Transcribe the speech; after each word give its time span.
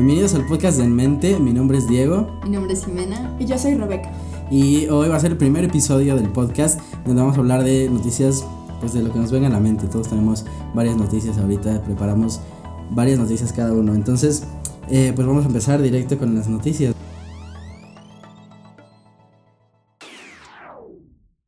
Bienvenidos 0.00 0.32
al 0.32 0.46
podcast 0.46 0.78
de 0.78 0.84
En 0.84 0.96
Mente. 0.96 1.38
Mi 1.38 1.52
nombre 1.52 1.76
es 1.76 1.86
Diego. 1.86 2.40
Mi 2.44 2.48
nombre 2.48 2.72
es 2.72 2.86
Jimena. 2.86 3.36
Y 3.38 3.44
yo 3.44 3.58
soy 3.58 3.74
Rebeca. 3.74 4.10
Y 4.50 4.86
hoy 4.86 5.10
va 5.10 5.16
a 5.16 5.20
ser 5.20 5.32
el 5.32 5.36
primer 5.36 5.62
episodio 5.62 6.16
del 6.16 6.30
podcast 6.30 6.80
donde 7.04 7.20
vamos 7.20 7.36
a 7.36 7.40
hablar 7.40 7.62
de 7.64 7.90
noticias, 7.90 8.46
pues 8.80 8.94
de 8.94 9.02
lo 9.02 9.12
que 9.12 9.18
nos 9.18 9.30
venga 9.30 9.48
a 9.48 9.50
la 9.50 9.60
mente. 9.60 9.86
Todos 9.88 10.08
tenemos 10.08 10.46
varias 10.72 10.96
noticias 10.96 11.36
ahorita, 11.36 11.82
preparamos 11.84 12.40
varias 12.92 13.18
noticias 13.18 13.52
cada 13.52 13.74
uno. 13.74 13.94
Entonces, 13.94 14.44
eh, 14.88 15.12
pues 15.14 15.28
vamos 15.28 15.44
a 15.44 15.48
empezar 15.48 15.82
directo 15.82 16.16
con 16.16 16.34
las 16.34 16.48
noticias. 16.48 16.94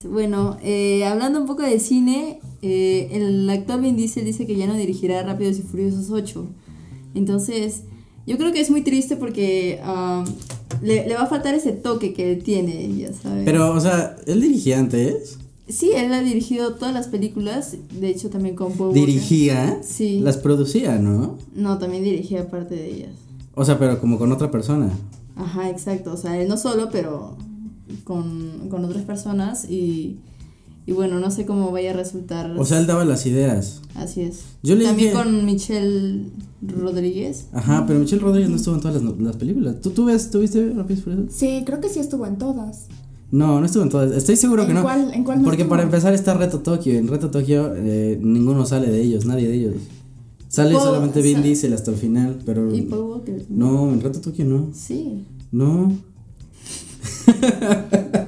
Bueno, 0.05 0.59
eh, 0.62 1.06
hablando 1.06 1.41
un 1.41 1.46
poco 1.46 1.62
de 1.62 1.80
cine, 1.80 2.38
eh, 2.60 3.09
el 3.12 3.48
actor 3.48 3.80
Vin 3.80 3.96
Diesel 3.96 4.27
dice 4.27 4.46
que 4.46 4.56
ya 4.56 4.66
no 4.66 4.74
dirigirá 4.74 5.23
Rápidos 5.23 5.59
y 5.59 5.62
Furiosos 5.62 6.10
8. 6.10 6.46
Entonces, 7.14 7.84
yo 8.26 8.38
creo 8.38 8.52
que 8.52 8.60
es 8.60 8.70
muy 8.70 8.82
triste 8.82 9.16
porque 9.16 9.80
um, 9.86 10.24
le, 10.82 11.06
le 11.06 11.14
va 11.14 11.22
a 11.22 11.26
faltar 11.26 11.54
ese 11.54 11.72
toque 11.72 12.12
que 12.12 12.32
él 12.32 12.42
tiene, 12.42 12.96
ya 12.96 13.12
sabes. 13.12 13.45
Pero, 13.45 13.72
o 13.72 13.80
sea, 13.80 14.16
él 14.26 14.40
dirigía 14.40 14.78
antes. 14.78 15.38
Sí, 15.68 15.92
él 15.95 16.12
ha 16.12 16.22
dirigido 16.22 16.74
todas 16.74 16.92
las 16.92 17.08
películas, 17.08 17.76
de 17.98 18.08
hecho 18.08 18.30
también 18.30 18.56
con 18.56 18.78
Walker. 18.78 18.95
Dirigía. 18.95 19.80
Sí. 19.82 20.20
Las 20.20 20.36
producía, 20.36 20.98
¿no? 20.98 21.38
No, 21.54 21.78
también 21.78 22.04
dirigía 22.04 22.50
parte 22.50 22.74
de 22.74 22.86
ellas. 22.86 23.12
O 23.54 23.64
sea, 23.64 23.78
pero 23.78 24.00
como 24.00 24.18
con 24.18 24.32
otra 24.32 24.50
persona. 24.50 24.90
Ajá, 25.36 25.70
exacto. 25.70 26.12
O 26.12 26.16
sea, 26.16 26.40
él 26.40 26.48
no 26.48 26.56
solo, 26.56 26.88
pero 26.90 27.36
con, 28.04 28.68
con 28.68 28.84
otras 28.84 29.04
personas 29.04 29.68
y, 29.70 30.18
y 30.86 30.92
bueno, 30.92 31.20
no 31.20 31.30
sé 31.30 31.46
cómo 31.46 31.70
vaya 31.70 31.91
a 31.91 31.95
resultar. 31.95 32.50
O 32.59 32.64
sea, 32.64 32.78
él 32.78 32.86
daba 32.86 33.04
las 33.04 33.24
ideas. 33.26 33.80
Así 33.95 34.23
es. 34.23 34.40
Yo 34.62 34.74
le 34.74 34.84
También 34.84 35.10
dije- 35.12 35.23
con 35.23 35.45
Michelle 35.45 36.24
Rodríguez. 36.66 37.46
Ajá, 37.52 37.84
pero 37.87 37.98
Michelle 38.01 38.23
Rodríguez 38.23 38.51
no 38.51 38.57
estuvo 38.57 38.74
en 38.74 38.80
todas 38.80 39.02
las, 39.02 39.37
películas. 39.37 39.80
¿Tú, 39.80 39.90
tú 39.90 40.04
ves, 40.07 40.30
tuviste 40.30 40.70
Rápidos 40.70 41.01
y 41.01 41.02
Furiosos? 41.02 41.32
Sí, 41.34 41.62
creo 41.65 41.80
que 41.80 41.88
sí 41.88 41.98
estuvo 42.01 42.26
en 42.26 42.37
todas. 42.38 42.87
No, 43.30 43.60
no 43.60 43.66
estuvo 43.66 43.82
en 43.84 43.88
todas. 43.88 44.12
Estoy 44.12 44.37
seguro 44.37 44.65
que 44.65 44.70
¿En 44.73 44.76
no. 44.79 44.82
cuál- 44.82 45.10
en 45.15 45.24
cuál 45.24 45.38
no 45.38 45.45
Porque 45.45 45.62
estuvo? 45.62 45.70
para 45.70 45.82
empezar 45.84 46.12
está 46.15 46.34
Reto 46.34 46.59
Tokio. 46.60 46.95
En 46.95 47.09
Reto 47.09 47.30
Tokio 47.30 47.73
eh, 47.76 48.18
ninguno 48.20 48.66
sale 48.66 48.90
de 48.90 49.01
ellos, 49.01 49.24
nadie 49.24 49.48
de 49.48 49.54
ellos. 49.54 49.74
Sale 50.48 50.74
Paul- 50.74 50.82
solamente 50.85 51.23
Vin 51.23 51.42
Diesel 51.42 51.73
hasta 51.73 51.90
el 51.92 51.96
final, 51.96 52.38
pero. 52.45 52.74
Y 52.74 52.82
Paul 52.82 53.02
Walker. 53.04 53.46
No, 53.48 53.90
en 53.92 54.01
Reto 54.02 54.20
Tokio 54.20 54.45
no. 54.45 54.68
Sí. 54.74 55.24
No. 55.51 55.92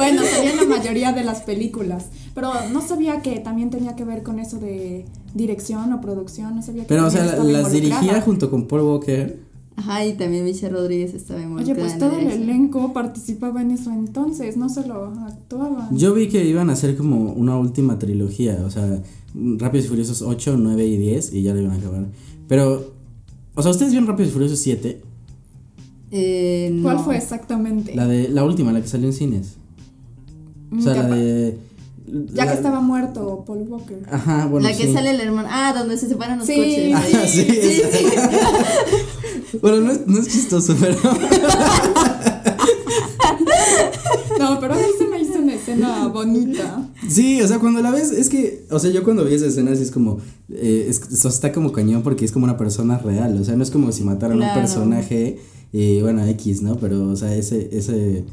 Bueno, 0.00 0.22
en 0.42 0.56
la 0.56 0.76
mayoría 0.76 1.12
de 1.12 1.24
las 1.24 1.42
películas. 1.42 2.06
Pero 2.34 2.52
no 2.72 2.80
sabía 2.80 3.22
que 3.22 3.38
también 3.40 3.70
tenía 3.70 3.96
que 3.96 4.04
ver 4.04 4.22
con 4.22 4.38
eso 4.38 4.58
de 4.58 5.04
dirección 5.34 5.92
o 5.92 6.00
producción. 6.00 6.56
No 6.56 6.62
sabía 6.62 6.82
que 6.82 6.88
Pero, 6.88 7.06
o 7.06 7.10
sea, 7.10 7.24
las 7.24 7.34
involucrada. 7.36 7.68
dirigía 7.70 8.20
junto 8.22 8.50
con 8.50 8.66
Paul 8.66 8.82
Walker. 8.82 9.38
Ajá, 9.76 10.04
y 10.04 10.12
también 10.14 10.44
Michelle 10.44 10.72
Rodríguez 10.74 11.14
estaba 11.14 11.38
Oye, 11.40 11.48
involucrada 11.48 11.80
pues 11.80 11.92
en 11.94 11.98
todo 11.98 12.18
el 12.18 12.26
elenco 12.28 12.92
participaba 12.92 13.62
en 13.62 13.70
eso 13.70 13.90
entonces, 13.90 14.56
no 14.58 14.68
solo 14.68 15.12
actuaban. 15.26 15.96
Yo 15.96 16.12
vi 16.12 16.28
que 16.28 16.44
iban 16.44 16.68
a 16.68 16.74
hacer 16.74 16.96
como 16.96 17.32
una 17.32 17.56
última 17.56 17.98
trilogía. 17.98 18.62
O 18.66 18.70
sea, 18.70 19.02
Rápidos 19.34 19.86
y 19.86 19.88
Furiosos 19.88 20.22
8, 20.22 20.56
9 20.58 20.86
y 20.86 20.96
10. 20.96 21.32
Y 21.34 21.42
ya 21.42 21.54
lo 21.54 21.60
iban 21.60 21.72
a 21.72 21.76
acabar. 21.76 22.06
Pero. 22.48 22.92
O 23.54 23.62
sea, 23.62 23.70
¿ustedes 23.70 23.92
vieron 23.92 24.08
Rápidos 24.08 24.30
y 24.30 24.32
Furiosos 24.34 24.58
7? 24.58 25.00
Eh, 26.12 26.78
¿Cuál 26.82 26.98
fue 27.00 27.16
exactamente? 27.16 27.94
La 27.94 28.06
de 28.06 28.28
la 28.28 28.44
última, 28.44 28.72
la 28.72 28.80
que 28.80 28.88
salió 28.88 29.06
en 29.06 29.12
cines. 29.12 29.56
O 30.76 30.80
sea, 30.80 30.94
la 30.94 31.08
de. 31.14 31.58
Ya 32.34 32.44
la- 32.44 32.50
que 32.52 32.56
estaba 32.56 32.80
muerto 32.80 33.44
Paul 33.46 33.66
Walker. 33.68 34.02
Ajá, 34.10 34.46
bueno. 34.46 34.68
la 34.68 34.76
que 34.76 34.86
sí. 34.86 34.92
sale 34.92 35.10
el 35.10 35.20
hermano. 35.20 35.48
Ah, 35.50 35.72
donde 35.76 35.96
se 35.96 36.08
separan 36.08 36.38
los 36.38 36.46
Sí. 36.46 36.54
coches. 36.56 36.94
Ah, 36.96 37.26
sí, 37.26 37.44
sí, 37.44 37.62
sí. 37.62 37.82
Bueno, 39.60 39.80
no 39.80 39.90
es, 39.92 40.06
no 40.06 40.18
es 40.20 40.28
chistoso, 40.28 40.76
pero. 40.80 40.96
No, 44.38 44.58
pero 44.58 44.74
a 44.74 44.76
mí 44.76 44.82
se 44.96 45.06
me 45.06 45.20
hizo 45.20 45.38
una 45.38 45.54
escena 45.54 46.06
bonita. 46.08 46.88
Sí, 47.08 47.42
o 47.42 47.48
sea, 47.48 47.58
cuando 47.58 47.82
la 47.82 47.90
ves, 47.90 48.10
es 48.10 48.28
que. 48.30 48.64
O 48.70 48.78
sea, 48.78 48.90
yo 48.90 49.02
cuando 49.04 49.24
vi 49.24 49.34
esa 49.34 49.46
escena, 49.46 49.74
sí 49.76 49.82
es 49.82 49.90
como. 49.90 50.18
Eh, 50.50 50.86
es, 50.88 51.24
está 51.24 51.52
como 51.52 51.72
cañón 51.72 52.02
porque 52.02 52.24
es 52.24 52.32
como 52.32 52.44
una 52.44 52.56
persona 52.56 52.96
real. 52.98 53.38
O 53.40 53.44
sea, 53.44 53.56
no 53.56 53.62
es 53.62 53.70
como 53.70 53.92
si 53.92 54.02
mataran 54.04 54.42
a 54.42 54.48
un 54.48 54.54
personaje. 54.54 55.38
Y 55.72 56.00
bueno, 56.00 56.24
X, 56.24 56.62
¿no? 56.62 56.76
Pero, 56.76 57.08
o 57.08 57.16
sea, 57.16 57.34
ese. 57.34 57.68
Ese, 57.72 58.24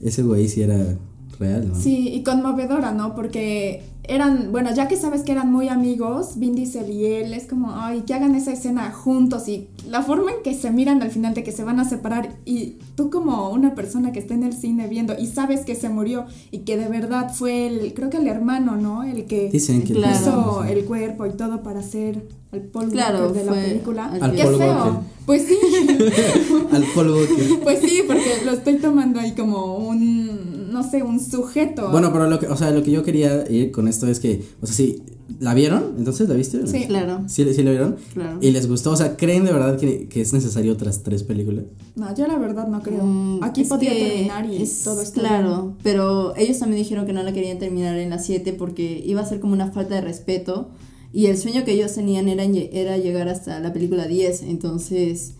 ese 0.00 0.22
güey 0.22 0.48
sí 0.48 0.62
era 0.62 0.96
real, 1.42 1.68
¿no? 1.68 1.74
Sí, 1.74 2.08
y 2.14 2.22
conmovedora, 2.22 2.92
¿no? 2.92 3.14
Porque 3.14 3.82
eran, 4.04 4.50
bueno, 4.50 4.74
ya 4.74 4.88
que 4.88 4.96
sabes 4.96 5.22
que 5.22 5.30
eran 5.32 5.52
muy 5.52 5.68
amigos, 5.68 6.32
Vin 6.36 6.54
Diesel 6.56 6.90
y 6.90 7.06
él, 7.06 7.34
es 7.34 7.46
como, 7.46 7.72
ay, 7.74 8.02
que 8.02 8.14
hagan 8.14 8.34
esa 8.34 8.52
escena 8.52 8.90
juntos 8.90 9.46
y 9.48 9.68
la 9.88 10.02
forma 10.02 10.32
en 10.32 10.42
que 10.42 10.54
se 10.54 10.70
miran 10.72 11.02
al 11.02 11.10
final 11.10 11.34
de 11.34 11.44
que 11.44 11.52
se 11.52 11.62
van 11.62 11.78
a 11.78 11.84
separar 11.84 12.34
y 12.44 12.78
tú 12.96 13.10
como 13.10 13.50
una 13.50 13.74
persona 13.74 14.10
que 14.10 14.18
está 14.18 14.34
en 14.34 14.42
el 14.42 14.54
cine 14.54 14.88
viendo 14.88 15.14
y 15.16 15.26
sabes 15.26 15.64
que 15.64 15.76
se 15.76 15.88
murió 15.88 16.26
y 16.50 16.60
que 16.60 16.76
de 16.76 16.88
verdad 16.88 17.32
fue 17.32 17.66
el, 17.68 17.94
creo 17.94 18.10
que 18.10 18.16
el 18.16 18.26
hermano, 18.26 18.76
¿no? 18.76 19.04
El 19.04 19.26
que 19.26 19.48
Dicen 19.50 19.82
que. 19.82 19.94
Claro. 19.94 20.18
puso 20.18 20.64
el 20.64 20.84
cuerpo 20.84 21.26
y 21.26 21.32
todo 21.32 21.62
para 21.62 21.80
hacer 21.80 22.26
al 22.52 22.60
Paul 22.60 22.90
Claro, 22.90 23.32
de 23.32 23.44
la 23.44 23.52
película. 23.52 24.06
al 24.06 24.34
Qué 24.34 24.46
feo. 24.46 25.02
Pues 25.24 25.46
sí. 25.46 25.56
Al 26.72 26.84
Walker. 26.96 27.60
Pues 27.62 27.78
sí, 27.78 28.02
porque 28.06 28.42
lo 28.44 28.52
estoy 28.52 28.74
tomando 28.76 29.20
ahí 29.20 29.32
como 29.32 29.76
un, 29.76 30.61
no 30.72 30.82
sé, 30.88 31.02
un 31.02 31.20
sujeto. 31.20 31.90
Bueno, 31.90 32.12
pero 32.12 32.28
lo 32.28 32.38
que, 32.38 32.46
o 32.48 32.56
sea, 32.56 32.70
lo 32.70 32.82
que 32.82 32.90
yo 32.90 33.02
quería 33.02 33.48
ir 33.50 33.70
con 33.70 33.86
esto 33.88 34.06
es 34.06 34.18
que, 34.20 34.42
o 34.60 34.66
sea, 34.66 34.74
sí, 34.74 35.02
¿la 35.38 35.54
vieron? 35.54 35.94
¿Entonces 35.98 36.28
la 36.28 36.34
viste? 36.34 36.66
Sí. 36.66 36.86
Claro. 36.86 37.22
¿Sí, 37.28 37.44
sí 37.54 37.62
la 37.62 37.70
vieron? 37.70 37.96
Claro. 38.14 38.38
¿Y 38.40 38.50
les 38.50 38.68
gustó? 38.68 38.90
O 38.92 38.96
sea, 38.96 39.16
¿creen 39.16 39.44
de 39.44 39.52
verdad 39.52 39.78
que, 39.78 40.08
que 40.08 40.20
es 40.20 40.32
necesario 40.32 40.72
otras 40.72 41.02
tres 41.02 41.22
películas? 41.22 41.64
No, 41.94 42.14
yo 42.14 42.26
la 42.26 42.38
verdad 42.38 42.66
no 42.68 42.82
creo. 42.82 43.04
Mm, 43.04 43.42
Aquí 43.44 43.62
que 43.62 43.68
terminar 43.78 44.46
y 44.46 44.62
es 44.62 44.82
todo 44.82 45.00
está 45.02 45.20
Claro, 45.20 45.62
bien. 45.62 45.76
pero 45.82 46.34
ellos 46.36 46.58
también 46.58 46.82
dijeron 46.82 47.06
que 47.06 47.12
no 47.12 47.22
la 47.22 47.32
querían 47.32 47.58
terminar 47.58 47.96
en 47.98 48.10
las 48.10 48.24
7 48.26 48.52
porque 48.54 49.02
iba 49.04 49.20
a 49.20 49.26
ser 49.26 49.40
como 49.40 49.52
una 49.52 49.70
falta 49.70 49.94
de 49.94 50.00
respeto. 50.00 50.70
Y 51.14 51.26
el 51.26 51.36
sueño 51.36 51.64
que 51.64 51.72
ellos 51.72 51.92
tenían 51.92 52.26
era, 52.28 52.42
era 52.44 52.96
llegar 52.96 53.28
hasta 53.28 53.60
la 53.60 53.72
película 53.74 54.06
10. 54.06 54.42
Entonces, 54.44 55.34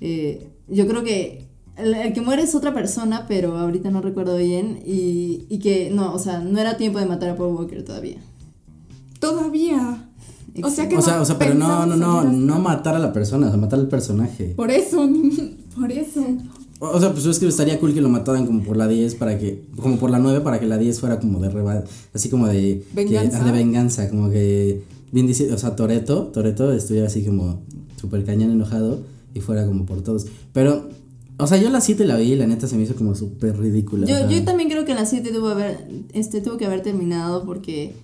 eh, 0.00 0.48
yo 0.68 0.86
creo 0.88 1.04
que 1.04 1.46
el, 1.76 1.94
el 1.94 2.12
que 2.12 2.20
muere 2.20 2.42
es 2.42 2.54
otra 2.54 2.72
persona, 2.74 3.26
pero 3.28 3.56
ahorita 3.58 3.90
no 3.90 4.00
recuerdo 4.00 4.36
bien. 4.36 4.80
Y, 4.84 5.46
y 5.48 5.58
que 5.58 5.90
no, 5.90 6.12
o 6.14 6.18
sea, 6.18 6.40
no 6.40 6.58
era 6.60 6.76
tiempo 6.76 6.98
de 6.98 7.06
matar 7.06 7.30
a 7.30 7.36
Paul 7.36 7.54
Walker 7.56 7.84
todavía. 7.84 8.18
Todavía. 9.18 10.08
O 10.62 10.68
sea 10.70 10.88
que 10.88 10.96
O 10.96 11.02
sea, 11.02 11.20
o 11.20 11.24
sea, 11.24 11.38
pero 11.38 11.54
no, 11.54 11.86
no, 11.86 11.96
no, 11.96 12.24
no 12.24 12.58
matar 12.60 12.94
a 12.94 12.98
la 12.98 13.12
persona, 13.12 13.46
o 13.46 13.50
sea, 13.50 13.58
matar 13.58 13.78
al 13.78 13.88
personaje. 13.88 14.52
Por 14.56 14.70
eso, 14.70 15.08
por 15.78 15.90
eso. 15.90 16.20
O 16.78 16.88
o 16.88 17.00
sea, 17.00 17.12
pues 17.12 17.24
es 17.26 17.38
que 17.38 17.46
estaría 17.46 17.78
cool 17.78 17.94
que 17.94 18.00
lo 18.00 18.08
mataran 18.08 18.44
como 18.44 18.62
por 18.62 18.76
la 18.76 18.88
10 18.88 19.14
para 19.14 19.38
que, 19.38 19.64
como 19.80 19.96
por 19.98 20.10
la 20.10 20.18
9 20.18 20.40
para 20.40 20.58
que 20.58 20.66
la 20.66 20.76
10 20.78 20.98
fuera 21.00 21.20
como 21.20 21.38
de 21.40 21.48
reba, 21.48 21.84
así 22.12 22.28
como 22.28 22.48
de 22.48 22.52
que- 22.54 22.84
Venganza. 22.92 23.38
ah, 23.40 23.44
de 23.44 23.52
venganza, 23.52 24.10
como 24.10 24.28
que 24.30 24.82
Vin 25.12 25.26
Diesel, 25.26 25.52
o 25.54 25.58
sea, 25.58 25.76
Toreto, 25.76 26.24
Toreto 26.34 26.72
estuviera 26.72 27.06
así 27.06 27.24
como 27.24 27.60
súper 28.00 28.24
cañón 28.24 28.50
enojado 28.50 29.00
y 29.32 29.40
fuera 29.40 29.64
como 29.64 29.86
por 29.86 30.02
todos. 30.02 30.26
Pero, 30.52 30.88
o 31.38 31.46
sea, 31.46 31.58
yo 31.58 31.70
la 31.70 31.80
7 31.80 32.04
la 32.04 32.16
vi 32.16 32.32
y 32.32 32.36
la 32.36 32.46
neta 32.46 32.66
se 32.66 32.76
me 32.76 32.82
hizo 32.82 32.94
como 32.94 33.14
súper 33.14 33.58
ridícula. 33.58 34.06
Yo, 34.06 34.14
o 34.14 34.18
sea, 34.18 34.28
yo 34.28 34.44
también 34.44 34.68
creo 34.68 34.84
que 34.84 34.94
la 34.94 35.06
7 35.06 35.30
tuvo, 35.32 35.48
haber, 35.48 35.86
este, 36.12 36.40
tuvo 36.40 36.56
que 36.56 36.66
haber 36.66 36.82
terminado 36.82 37.44
porque, 37.44 37.94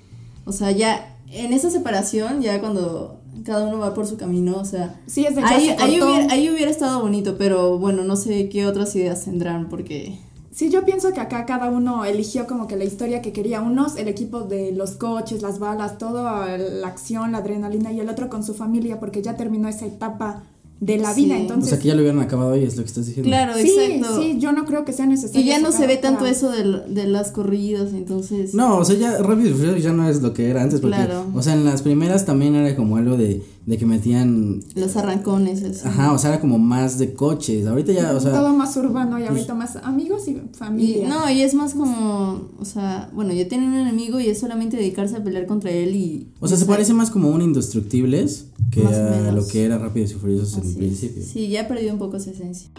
o 0.45 0.53
sea, 0.53 0.71
ya 0.71 1.17
en 1.31 1.53
esa 1.53 1.71
separación, 1.71 2.41
ya 2.41 2.61
cuando 2.61 3.21
cada 3.45 3.67
uno 3.67 3.79
va 3.79 3.95
por 3.95 4.07
su 4.07 4.17
camino, 4.17 4.57
o 4.57 4.65
sea, 4.65 5.01
Sí, 5.07 5.25
es 5.25 5.37
de 5.37 5.43
ya 5.43 5.49
ahí, 5.49 5.67
se 5.67 5.83
ahí, 5.83 6.01
hubiera, 6.01 6.33
ahí 6.33 6.51
hubiera 6.51 6.71
estado 6.71 7.01
bonito, 7.01 7.37
pero 7.39 7.79
bueno, 7.79 8.03
no 8.05 8.17
sé 8.17 8.49
qué 8.49 8.67
otras 8.67 8.95
ideas 8.97 9.25
tendrán 9.25 9.69
porque... 9.69 10.19
Sí, 10.51 10.71
yo 10.71 10.85
pienso 10.85 11.13
que 11.13 11.21
acá 11.21 11.47
cada 11.47 11.71
uno 11.71 12.05
eligió 12.05 12.49
como 12.49 12.67
que 12.67 12.75
la 12.75 12.83
historia 12.83 13.23
que 13.23 13.33
quería. 13.33 13.61
Unos, 13.61 13.95
el 13.95 14.09
equipo 14.09 14.41
de 14.41 14.73
los 14.73 14.97
coches, 14.97 15.41
las 15.41 15.61
balas, 15.61 15.99
toda 15.99 16.59
la 16.59 16.89
acción, 16.89 17.31
la 17.31 17.39
adrenalina, 17.39 17.93
y 17.93 18.01
el 18.01 18.09
otro 18.09 18.29
con 18.29 18.43
su 18.43 18.55
familia, 18.55 18.99
porque 18.99 19.23
ya 19.23 19.37
terminó 19.37 19.69
esa 19.69 19.87
etapa 19.87 20.43
de 20.81 20.97
la 20.99 21.13
Sí. 21.15 21.25
vida. 21.25 21.35
o 21.35 21.39
Entonces, 21.39 21.71
sea, 21.71 21.79
que 21.79 21.89
ya 21.89 21.95
lo 21.95 22.03
hubieran 22.03 22.21
acabado 22.21 22.57
y 22.57 22.63
es 22.65 22.77
lo 22.77 22.83
que 22.83 22.89
estás 22.89 23.07
diciendo. 23.07 23.29
Claro, 23.29 23.53
sí, 23.61 23.75
exacto. 23.79 24.23
sí, 24.23 24.37
yo 24.39 24.53
no 24.53 24.65
creo 24.65 24.85
que 24.85 24.93
sea 24.93 25.07
necesario. 25.07 25.41
y 25.41 25.45
ya 25.45 25.59
no 25.61 25.73
se 25.73 25.87
ve 25.87 25.97
tanto 25.97 26.21
otra- 26.21 26.31
eso 26.31 26.51
de, 26.51 26.83
de 26.89 27.07
las 27.07 27.31
corridas, 27.33 27.93
entonces... 27.95 28.55
No, 28.55 28.77
o 28.79 28.85
sea, 28.85 28.97
ya 28.97 29.19
Rápido 29.19 29.51
y 29.51 29.53
Furioso 29.55 29.79
ya 29.79 29.93
no 29.93 30.09
es 30.09 30.23
lo 30.23 30.33
que 30.35 30.49
era 30.51 30.63
antes, 30.63 30.81
porque, 30.81 30.97
Claro. 30.97 31.25
o 31.35 31.43
sea, 31.43 31.55
en 31.55 31.65
las 31.65 31.83
primeras 31.83 32.25
también 32.27 32.55
era 32.55 32.77
como 32.77 32.97
algo 32.97 33.17
de, 33.17 33.43
de 33.69 33.77
que 33.77 33.85
metían, 33.85 34.63
Los 34.75 34.97
arrancones, 34.97 35.63
así. 35.63 35.87
ajá, 35.87 36.13
o 36.15 36.19
sea, 36.19 36.31
era 36.31 36.41
como 36.41 36.59
más 36.59 36.97
de 36.99 37.13
coches, 37.13 37.67
ahorita 37.67 37.93
ya, 37.93 38.15
o 38.17 38.21
sea, 38.21 38.33
todo 38.33 38.55
más 38.55 38.75
urbano 38.79 39.19
y 39.19 39.25
ahorita 39.25 39.53
más 39.53 39.77
amigos 39.77 40.27
y 40.27 40.31
Y, 40.31 40.41
familia. 40.57 41.07
no, 41.07 41.31
y 41.31 41.43
es 41.43 41.53
más 41.53 41.75
como, 41.75 42.49
o 42.59 42.65
sea, 42.65 43.11
bueno, 43.13 43.35
ya 43.35 43.47
tienen 43.47 43.69
un 43.69 43.77
enemigo 43.77 44.21
y 44.21 44.29
es 44.29 44.39
solamente 44.41 44.79
dedicarse 44.79 45.17
a 45.17 45.23
pelear 45.23 45.45
contra 45.47 45.71
él 45.71 45.95
y... 45.95 46.29
o 46.41 46.49
sea, 46.49 46.57
se 46.57 46.65
parece 46.65 46.95
más 46.95 47.11
como 47.11 47.29
un 47.29 47.43
Indestructibles 47.43 48.47
que 48.71 48.87
a 48.87 49.33
lo 49.33 49.47
que 49.47 49.65
era 49.67 49.77
Rápidos 49.77 50.13
y 50.13 50.15
Furiosos 50.15 50.55
en 50.57 50.71
es. 50.71 50.75
principio. 50.77 51.23
Sí, 51.23 51.49
ya 51.49 51.61
ha 51.63 51.69
perdido 51.69 51.93
un 51.93 51.99
poco 51.99 52.17
esa 52.17 52.31
esencia. 52.31 52.71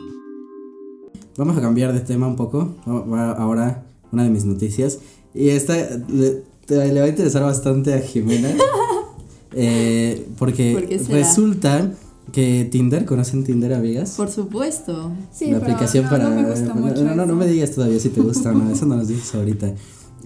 Vamos 1.38 1.56
a 1.56 1.62
cambiar 1.62 1.94
de 1.94 2.00
tema 2.00 2.28
un 2.28 2.36
poco, 2.36 2.76
ahora 2.88 3.86
una 4.12 4.24
de 4.24 4.30
mis 4.32 4.44
noticias, 4.46 4.98
y 5.36 5.50
esta 5.50 5.76
le, 6.10 6.42
te- 6.66 6.92
le 6.92 7.00
va 7.00 7.06
a 7.06 7.10
interesar 7.10 7.44
bastante 7.44 7.94
a 7.94 8.00
Jimena, 8.00 8.50
eh, 9.54 10.28
porque 10.38 10.74
¿Por 10.74 11.10
resulta 11.10 11.94
que 12.32 12.68
Tinder, 12.72 13.06
¿conocen 13.06 13.44
Tinder, 13.44 13.74
amigas? 13.74 14.12
Por 14.16 14.30
supuesto. 14.30 15.12
Sí, 15.32 15.52
la 15.52 15.60
pero 15.60 15.74
aplicación 15.74 16.06
no, 16.06 16.10
para. 16.10 16.30
no 16.30 16.36
me 16.42 16.50
gusta 16.50 16.74
no, 16.74 16.76
mucho 16.76 17.04
no, 17.04 17.16
no, 17.16 17.26
no 17.26 17.36
me 17.36 17.48
digas 17.48 17.72
todavía 17.72 18.00
si 18.00 18.10
te 18.10 18.22
gusta 18.22 18.52
o 18.52 18.54
no, 18.54 18.72
eso 18.72 18.86
no 18.86 18.96
nos 18.96 19.08
dices 19.08 19.34
ahorita. 19.34 19.74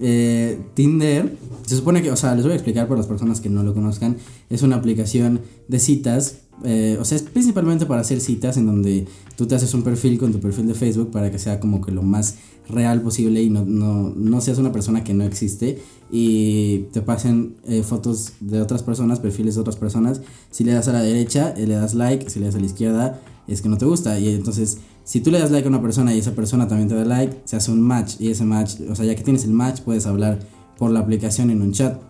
Eh, 0.00 0.58
Tinder, 0.74 1.36
se 1.66 1.76
supone 1.76 2.02
que, 2.02 2.10
o 2.10 2.16
sea, 2.16 2.34
les 2.34 2.44
voy 2.44 2.52
a 2.52 2.56
explicar 2.56 2.88
para 2.88 2.98
las 2.98 3.06
personas 3.06 3.40
que 3.40 3.48
no 3.48 3.62
lo 3.62 3.74
conozcan, 3.74 4.16
es 4.50 4.62
una 4.62 4.76
aplicación 4.76 5.40
de 5.68 5.78
citas, 5.78 6.38
eh, 6.64 6.98
o 7.00 7.04
sea, 7.04 7.16
es 7.16 7.22
principalmente 7.22 7.86
para 7.86 8.00
hacer 8.00 8.20
citas 8.20 8.56
en 8.56 8.66
donde 8.66 9.06
tú 9.36 9.46
te 9.46 9.54
haces 9.54 9.72
un 9.74 9.82
perfil 9.82 10.18
con 10.18 10.32
tu 10.32 10.40
perfil 10.40 10.66
de 10.66 10.74
Facebook 10.74 11.10
para 11.10 11.30
que 11.30 11.38
sea 11.38 11.60
como 11.60 11.80
que 11.80 11.92
lo 11.92 12.02
más 12.02 12.36
real 12.68 13.02
posible 13.02 13.42
y 13.42 13.50
no, 13.50 13.64
no, 13.64 14.12
no 14.16 14.40
seas 14.40 14.58
una 14.58 14.72
persona 14.72 15.04
que 15.04 15.14
no 15.14 15.24
existe 15.24 15.78
y 16.16 16.86
te 16.92 17.02
pasen 17.02 17.56
eh, 17.66 17.82
fotos 17.82 18.34
de 18.38 18.60
otras 18.60 18.84
personas, 18.84 19.18
perfiles 19.18 19.56
de 19.56 19.60
otras 19.62 19.74
personas. 19.74 20.20
Si 20.48 20.62
le 20.62 20.72
das 20.72 20.86
a 20.86 20.92
la 20.92 21.02
derecha, 21.02 21.52
eh, 21.56 21.66
le 21.66 21.74
das 21.74 21.94
like, 21.94 22.30
si 22.30 22.38
le 22.38 22.46
das 22.46 22.54
a 22.54 22.60
la 22.60 22.66
izquierda, 22.66 23.20
es 23.48 23.62
que 23.62 23.68
no 23.68 23.78
te 23.78 23.84
gusta. 23.84 24.16
Y 24.20 24.28
entonces, 24.28 24.78
si 25.02 25.20
tú 25.20 25.32
le 25.32 25.40
das 25.40 25.50
like 25.50 25.66
a 25.66 25.68
una 25.68 25.82
persona 25.82 26.14
y 26.14 26.20
esa 26.20 26.36
persona 26.36 26.68
también 26.68 26.88
te 26.88 26.94
da 26.94 27.04
like, 27.04 27.40
se 27.46 27.56
hace 27.56 27.72
un 27.72 27.80
match. 27.80 28.14
Y 28.20 28.28
ese 28.28 28.44
match, 28.44 28.76
o 28.88 28.94
sea, 28.94 29.04
ya 29.04 29.16
que 29.16 29.24
tienes 29.24 29.42
el 29.42 29.50
match, 29.50 29.80
puedes 29.80 30.06
hablar 30.06 30.38
por 30.78 30.92
la 30.92 31.00
aplicación 31.00 31.50
en 31.50 31.62
un 31.62 31.72
chat. 31.72 32.00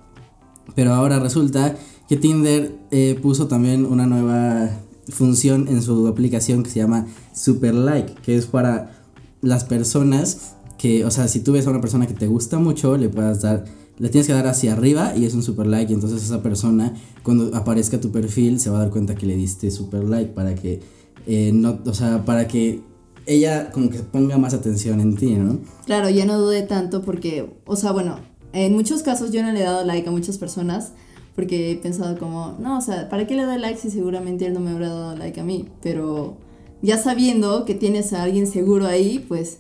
Pero 0.75 0.93
ahora 0.93 1.19
resulta 1.19 1.75
que 2.07 2.19
Tinder 2.19 2.77
eh, 2.91 3.19
puso 3.23 3.47
también 3.47 3.87
una 3.87 4.07
nueva 4.07 4.69
función 5.09 5.67
en 5.67 5.81
su 5.81 6.07
aplicación 6.09 6.62
que 6.62 6.69
se 6.69 6.81
llama 6.81 7.07
Super 7.33 7.75
Like, 7.75 8.17
que 8.21 8.37
es 8.37 8.45
para 8.45 9.00
las 9.41 9.65
personas 9.65 10.57
que, 10.77 11.07
o 11.07 11.11
sea, 11.11 11.27
si 11.27 11.41
tú 11.41 11.53
ves 11.53 11.67
a 11.67 11.71
una 11.71 11.81
persona 11.81 12.07
que 12.07 12.12
te 12.12 12.27
gusta 12.27 12.59
mucho, 12.59 12.99
le 12.99 13.09
puedas 13.09 13.41
dar, 13.41 13.65
le 13.99 14.08
tienes 14.08 14.26
que 14.26 14.32
dar 14.32 14.46
hacia 14.46 14.73
arriba 14.73 15.14
y 15.17 15.25
es 15.25 15.35
un 15.35 15.43
super 15.43 15.67
like. 15.67 15.93
Y 15.93 15.94
entonces 15.94 16.23
esa 16.23 16.43
persona, 16.43 16.94
cuando 17.23 17.55
aparezca 17.56 18.00
tu 18.00 18.11
perfil, 18.11 18.61
se 18.61 18.70
va 18.70 18.79
a 18.79 18.81
dar 18.81 18.91
cuenta 18.91 19.14
que 19.14 19.26
le 19.26 19.37
diste 19.37 19.70
super 19.70 20.05
like 20.05 20.32
para 20.32 20.55
que, 20.55 20.81
eh, 21.26 21.52
no, 21.52 21.79
o 21.85 21.94
sea, 21.94 22.25
para 22.25 22.49
que 22.49 22.81
ella 23.26 23.70
como 23.70 23.91
que 23.91 23.99
ponga 24.00 24.37
más 24.38 24.55
atención 24.55 25.00
en 25.00 25.17
ti, 25.17 25.35
¿no? 25.35 25.58
Claro, 25.87 26.11
ya 26.11 26.26
no 26.26 26.38
dude 26.38 26.62
tanto 26.62 27.02
porque, 27.02 27.50
o 27.67 27.76
sea, 27.76 27.93
bueno, 27.93 28.19
en 28.52 28.73
muchos 28.73 29.02
casos 29.02 29.32
yo 29.32 29.43
no 29.43 29.52
le 29.52 29.61
he 29.61 29.64
dado 29.64 29.85
like 29.85 30.08
a 30.08 30.12
muchas 30.12 30.38
personas 30.38 30.93
porque 31.35 31.73
he 31.73 31.76
pensado 31.76 32.19
como, 32.19 32.56
no, 32.61 32.79
o 32.79 32.81
sea, 32.81 33.08
¿para 33.08 33.26
qué 33.26 33.35
le 33.35 33.44
doy 33.44 33.58
like 33.58 33.79
si 33.79 33.90
seguramente 33.90 34.47
él 34.47 34.55
no 34.55 34.61
me 34.61 34.70
habrá 34.70 34.88
dado 34.88 35.17
like 35.17 35.40
a 35.40 35.44
mí? 35.44 35.69
Pero 35.82 36.37
ya 36.81 36.97
sabiendo 36.99 37.64
que 37.64 37.75
tienes 37.75 38.12
a 38.12 38.23
alguien 38.23 38.47
seguro 38.47 38.87
ahí, 38.87 39.25
pues, 39.26 39.58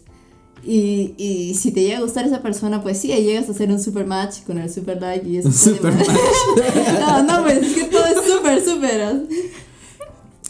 y, 0.62 1.14
y 1.18 1.54
si 1.54 1.72
te 1.72 1.82
llega 1.82 1.98
a 1.98 2.02
gustar 2.02 2.26
esa 2.26 2.42
persona, 2.42 2.82
pues 2.82 2.98
sí, 2.98 3.12
ahí 3.12 3.24
llegas 3.24 3.48
a 3.48 3.52
hacer 3.52 3.70
un 3.70 3.80
super 3.80 4.06
match 4.06 4.42
con 4.46 4.58
el 4.58 4.72
super 4.72 5.00
like 5.00 5.28
y 5.28 5.38
eso. 5.38 5.52
Super 5.52 5.92
match. 5.92 6.08
no, 7.00 7.22
no, 7.22 7.42
pues 7.42 7.62
es 7.62 7.74
que 7.74 7.84
todo 7.84 8.04
es 8.06 8.32
súper, 8.32 8.64
súper. 8.64 9.26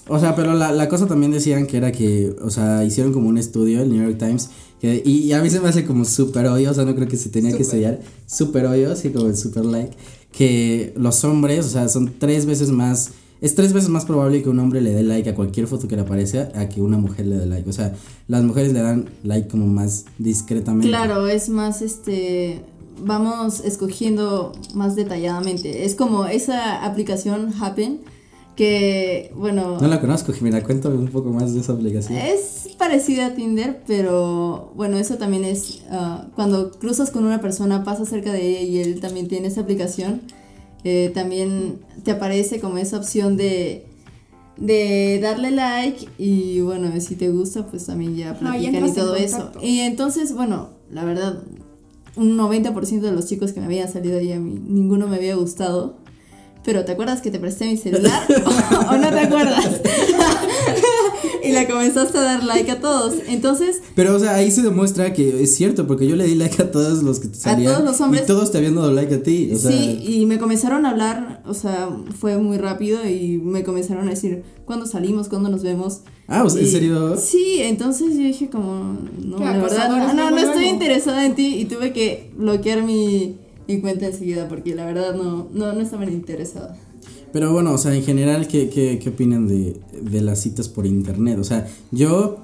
O 0.07 0.19
sea, 0.21 0.37
pero 0.37 0.55
la, 0.55 0.71
la 0.71 0.89
cosa 0.89 1.07
también 1.07 1.33
decían 1.33 1.67
que 1.67 1.79
era 1.79 1.91
que, 1.91 2.37
o 2.43 2.51
sea, 2.51 2.85
hicieron 2.85 3.13
como 3.13 3.29
un 3.29 3.39
estudio, 3.39 3.83
el 3.83 3.91
New 3.91 4.03
York 4.03 4.19
Times, 4.19 4.51
que, 4.81 5.03
y, 5.05 5.19
y 5.21 5.33
a 5.33 5.43
mí 5.43 5.49
se 5.49 5.61
me 5.61 5.69
hace 5.69 5.85
como 5.85 6.05
súper 6.05 6.47
obvio, 6.47 6.71
o 6.71 6.75
sea, 6.75 6.85
no 6.85 6.95
creo 6.95 7.09
que 7.09 7.17
se 7.17 7.31
tenía 7.31 7.57
que 7.57 7.63
estudiar, 7.63 8.01
súper 8.27 8.67
obvio, 8.67 8.93
así 8.93 9.11
como 9.11 9.29
el 9.29 9.37
super 9.37 9.65
like, 9.65 9.97
que 10.31 10.93
los 10.97 11.25
hombres, 11.25 11.65
o 11.67 11.69
sea, 11.71 11.89
son 11.89 12.13
tres 12.19 12.45
veces 12.45 12.71
más, 12.71 13.13
es 13.41 13.55
tres 13.55 13.73
veces 13.73 13.91
más 13.91 14.05
probable 14.05 14.43
que 14.43 14.49
un 14.49 14.59
hombre 14.59 14.81
le 14.81 14.93
dé 14.93 15.03
like 15.03 15.29
a 15.29 15.35
cualquier 15.35 15.67
foto 15.67 15.89
que 15.89 15.97
le 15.97 16.03
aparezca 16.03 16.51
a 16.55 16.69
que 16.69 16.81
una 16.81 16.97
mujer 16.97 17.27
le 17.27 17.37
dé 17.37 17.47
like. 17.47 17.69
O 17.69 17.73
sea, 17.73 17.95
las 18.29 18.43
mujeres 18.43 18.73
le 18.73 18.81
dan 18.81 19.11
like 19.23 19.49
como 19.49 19.67
más 19.67 20.07
discretamente. 20.19 20.89
Claro, 20.89 21.27
es 21.27 21.49
más 21.49 21.83
este 21.83 22.63
vamos 23.03 23.61
escogiendo 23.61 24.53
más 24.75 24.97
detalladamente. 24.97 25.85
Es 25.85 25.95
como 25.95 26.27
esa 26.27 26.85
aplicación 26.85 27.53
Happen 27.61 28.01
que 28.57 29.33
bueno, 29.35 29.79
No 29.81 29.89
la 29.89 30.01
conozco, 30.01 30.33
Jimena, 30.33 30.63
cuéntame 30.63 30.97
un 30.97 31.09
poco 31.09 31.31
más 31.31 31.55
de 31.55 31.61
esa 31.61 31.73
aplicación. 31.73 32.17
es 32.17 32.69
parecida 32.79 33.27
a 33.27 33.35
Tinder, 33.35 33.83
pero 33.87 34.73
bueno, 34.77 34.97
eso 34.97 35.17
también 35.17 35.45
es 35.45 35.83
ah, 35.91 36.27
cuando 36.37 36.71
cruzas 36.71 37.11
con 37.11 37.25
una 37.25 37.41
persona, 37.41 37.83
pasa 37.83 38.05
cerca 38.05 38.33
de 38.33 38.49
ella 38.49 38.61
y 38.61 38.79
él 38.79 39.01
también 39.01 39.27
tiene 39.27 39.49
esa 39.49 39.63
aplicación, 39.63 40.21
eh, 40.85 41.11
también 41.15 41.81
te 42.05 42.13
aparece 42.13 42.61
como 42.61 42.79
esa 42.79 42.99
opción 42.99 43.37
de 43.37 43.87
de 44.57 45.19
darle 45.21 45.51
like 45.51 46.07
y 46.19 46.61
bueno, 46.61 46.89
si 47.01 47.17
te 47.17 47.29
gusta, 47.31 47.67
pues 47.67 47.87
también 47.87 48.17
ya 48.17 48.33
No, 48.41 48.55
y 48.55 48.61
platican 48.61 48.87
y 48.89 48.93
todo 48.93 49.17
eso. 49.17 49.53
Y 49.61 49.81
entonces, 49.81 50.35
bueno, 50.35 50.71
la 50.91 51.05
verdad, 51.05 51.43
un 52.17 52.37
90% 52.37 53.01
de 53.01 53.13
los 53.13 53.27
chicos 53.27 53.53
que 53.53 53.61
me 53.61 53.67
habían 53.67 53.93
salido 53.93 54.19
ahí 54.19 54.33
a 54.33 54.39
mí, 54.39 54.61
ninguno 54.65 55.09
me 55.09 55.17
había 55.17 55.35
gustado. 55.35 55.97
Pero 56.65 56.85
¿te 56.85 56.93
acuerdas 56.93 57.21
que 57.21 57.31
te 57.31 57.39
presté 57.39 57.67
mi 57.67 57.77
celular? 57.77 58.27
¿O 58.91 58.97
no 58.97 59.11
te 59.11 59.21
acuerdas? 59.21 59.81
y 61.45 61.53
le 61.53 61.69
comenzaste 61.69 62.17
a 62.17 62.23
dar 62.23 62.45
like 62.45 62.71
a 62.71 62.81
todos. 62.81 63.15
Entonces, 63.29 63.83
Pero, 63.95 64.17
o 64.17 64.19
sea, 64.19 64.35
ahí 64.37 64.51
se 64.51 64.63
demuestra 64.63 65.13
que 65.13 65.43
es 65.43 65.55
cierto, 65.55 65.87
porque 65.87 66.07
yo 66.07 66.17
le 66.17 66.25
di 66.25 66.35
like 66.35 66.63
a 66.63 66.71
todos 66.71 67.03
los 67.03 67.21
que 67.21 67.29
te 67.29 67.35
salían. 67.35 67.75
todos 67.75 67.85
los 67.85 68.01
hombres. 68.01 68.25
Y 68.25 68.27
todos 68.27 68.51
te 68.51 68.59
habían 68.59 68.77
dado 68.77 68.91
like 68.93 69.15
a 69.15 69.23
ti. 69.23 69.51
O 69.53 69.59
sea, 69.59 69.71
sí, 69.71 70.03
y 70.07 70.27
me 70.27 70.39
comenzaron 70.39 70.87
a 70.87 70.91
hablar, 70.91 71.43
o 71.47 71.53
sea, 71.53 71.91
fue 72.19 72.39
muy 72.39 72.57
rápido 72.57 73.07
y 73.07 73.39
me 73.39 73.63
comenzaron 73.63 74.07
a 74.09 74.11
decir, 74.11 74.43
¿cuándo 74.65 74.87
salimos? 74.87 75.29
¿Cuándo 75.29 75.51
nos 75.51 75.63
vemos? 75.63 76.01
Ah, 76.29 76.45
o 76.45 76.51
sea, 76.51 76.63
¿en 76.63 76.69
serio? 76.69 77.17
Sí, 77.19 77.59
entonces 77.61 78.15
yo 78.15 78.23
dije 78.23 78.49
como, 78.49 78.97
no, 79.23 79.39
la 79.39 79.59
verdad, 79.59 80.15
no, 80.15 80.31
no, 80.31 80.39
estoy 80.39 80.65
interesada 80.67 81.27
en 81.27 81.35
ti 81.35 81.57
y 81.59 81.67
tuve 81.67 81.93
que 81.93 82.31
bloquear 82.35 82.83
mi, 82.83 83.37
mi 83.69 83.81
cuenta 83.81 84.07
enseguida 84.07 84.49
porque 84.49 84.75
la 84.75 84.85
verdad 84.87 85.15
no, 85.15 85.49
no, 85.53 85.73
no 85.73 85.81
estaba 85.81 86.05
interesada. 86.07 86.77
Pero 87.33 87.53
bueno, 87.53 87.73
o 87.73 87.79
sea, 87.79 87.95
en 87.95 88.03
general, 88.05 88.47
¿qué, 88.47 88.69
qué, 88.69 88.99
qué 89.03 89.09
opinan 89.09 89.49
de, 89.49 89.81
de 90.01 90.21
las 90.21 90.41
citas 90.41 90.69
por 90.69 90.87
internet? 90.87 91.39
O 91.39 91.45
sea, 91.45 91.67
yo, 91.91 92.39